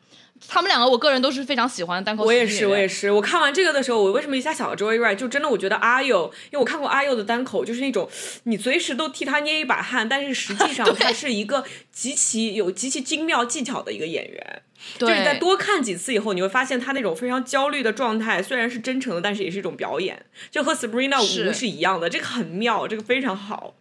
[0.48, 2.24] 他们两个，我个人都是非常喜欢单口。
[2.24, 3.10] 我也是，我也是。
[3.10, 5.14] 我看完这个的时候，我为什么一下想到 Joyride？
[5.14, 8.08] 就真的，我觉得阿佑，因为我看过阿佑的单口，就是那种
[8.44, 14.62] 你随时都替他捏一把汗，但是实际上 他是一个极其有极其精妙技巧的一个演员。
[14.98, 22.10] 就是在多看几次以后，你会发现他那种非常焦虑的状态，虽然是真诚的，但是也是一种表演，就和 Sabrina 吴是一样的。
[22.10, 23.74] 这个很妙，这个非常好。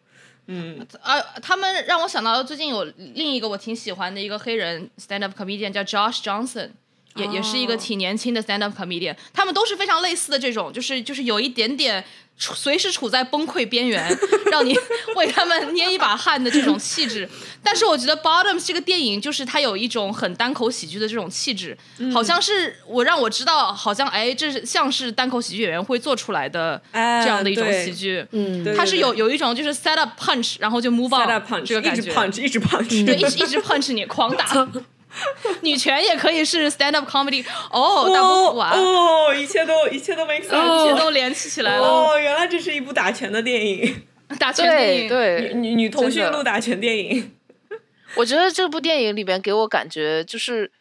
[0.47, 6.71] 嗯，啊，他们让我想到最近有另一个我挺喜欢的一个黑人 stand up comedian 叫 Josh Johnson，
[7.15, 12.03] 也也是一个挺年轻的 stand up comedian，他们都是非常类似的这种，就是就是有一点点。
[12.43, 14.17] 随时处在崩溃边缘，
[14.51, 14.75] 让你
[15.15, 17.29] 为他们捏一把汗的这种气质。
[17.61, 21.77] 但是我觉得《Bottoms》这个电影就是它有一种很单口喜剧的这种气质，
[22.11, 28.25] 好像是我让我知道，好像哎，这是像是单口喜剧演员会做出来的这样的一种喜剧。
[28.31, 34.67] 嗯，它是有有一种就是 set up punch，然后就 move on 这个感觉，一直 punch，一直 punch，对，一直一直 punch 你，狂打。
[35.61, 38.71] 女权也可以是 stand up comedy 哦，大不服啊！
[38.73, 41.83] 哦，一切都一切都没错，一切都联系起来了。
[41.85, 44.07] 哦，原来这是一部打拳的电影，
[44.39, 47.35] 打拳电影，对女女同讯录打拳电影。
[48.15, 50.71] 我觉得这部电影里边给我感觉就是，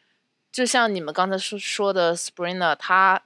[0.52, 3.22] 就像你们刚才说说的 Springer，他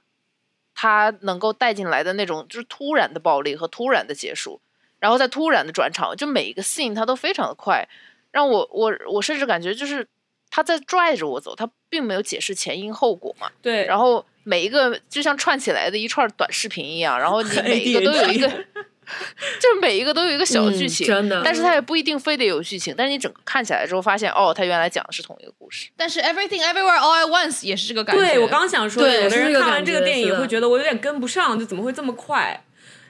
[0.73, 4.59] 他能够带进来的那种，就是突然的暴力和突然的结束，
[4.99, 7.87] 然后再突然的转场，就每一个 scene 它都非常的快，
[8.31, 10.07] 让我我我甚至感觉就是。
[10.55, 13.51] 他在拽着我走，他并没有解释前因后果嘛？
[13.61, 13.85] 对。
[13.85, 18.47] 然后每一个就像串起来的一串短视频一样，然后你每一个都有一个，
[19.59, 21.41] 就是每一个都有一个小剧情，真的。
[21.43, 25.89] 但是它也不一定非得有剧情，但是你整个看起来之后发现，哦，他原来讲的是同一个故事。
[25.97, 28.21] 但是 Everything Everywhere All at Once 也是这个感觉。
[28.21, 32.63] 对我刚想说，有的人看完这个电影会觉得我有点跟不上，就怎么会这么快？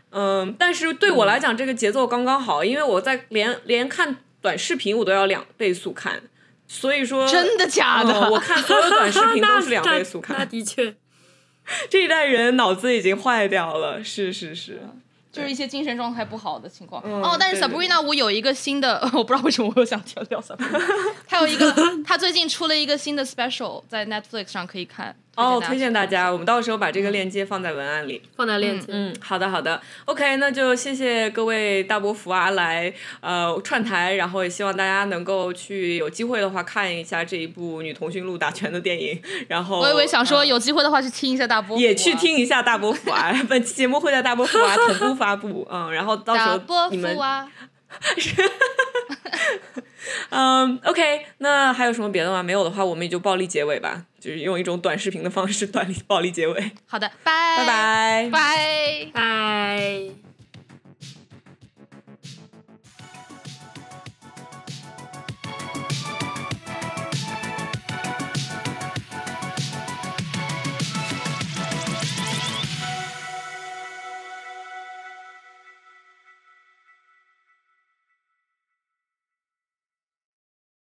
[0.09, 6.23] 嗯，但是对我来讲，这个节奏刚刚好，因为我在连连看短视频我都要两倍速看，
[6.67, 8.29] 所以说真的假的？
[8.29, 10.37] 我看所有短视频都是两倍速 看。
[10.37, 10.95] 那的确，
[11.89, 14.81] 这一代人脑子已经坏掉了，是是是。
[15.31, 20.81] 就是一些精神状态不好的情况哦，但是 Sabrina 我有一个新的， 我不知道为什么我又想聊聊 Sabrina，
[21.27, 21.75] 还有一个，
[22.05, 25.13] 他最近出了一个新的 special，在 Netflix 上可以看。
[25.35, 28.87] 哦，推荐大家，我们到时候把这个链接放在文案里，放在链接。
[28.89, 39.21] 嗯，好的好的，OK，那就谢谢各位大波福啊来呃串台，然后也希望大家能够去有机会的话看一下这一部女同讯录打拳的电影。
[39.47, 43.33] 然后我以为想说有机会的话去听一下大波，也去听一下大波福啊。
[43.49, 47.15] 本期节目会在大波福啊 同步发布，嗯，然后到时候你们。
[50.29, 52.41] 嗯，OK，那还有什么别的吗？
[52.43, 54.05] 没有的话，我们也就暴力结尾吧。
[54.19, 56.71] 就是用一种短视频的方式， 暴力、暴力结尾。
[56.87, 60.34] 好的，拜拜，拜拜。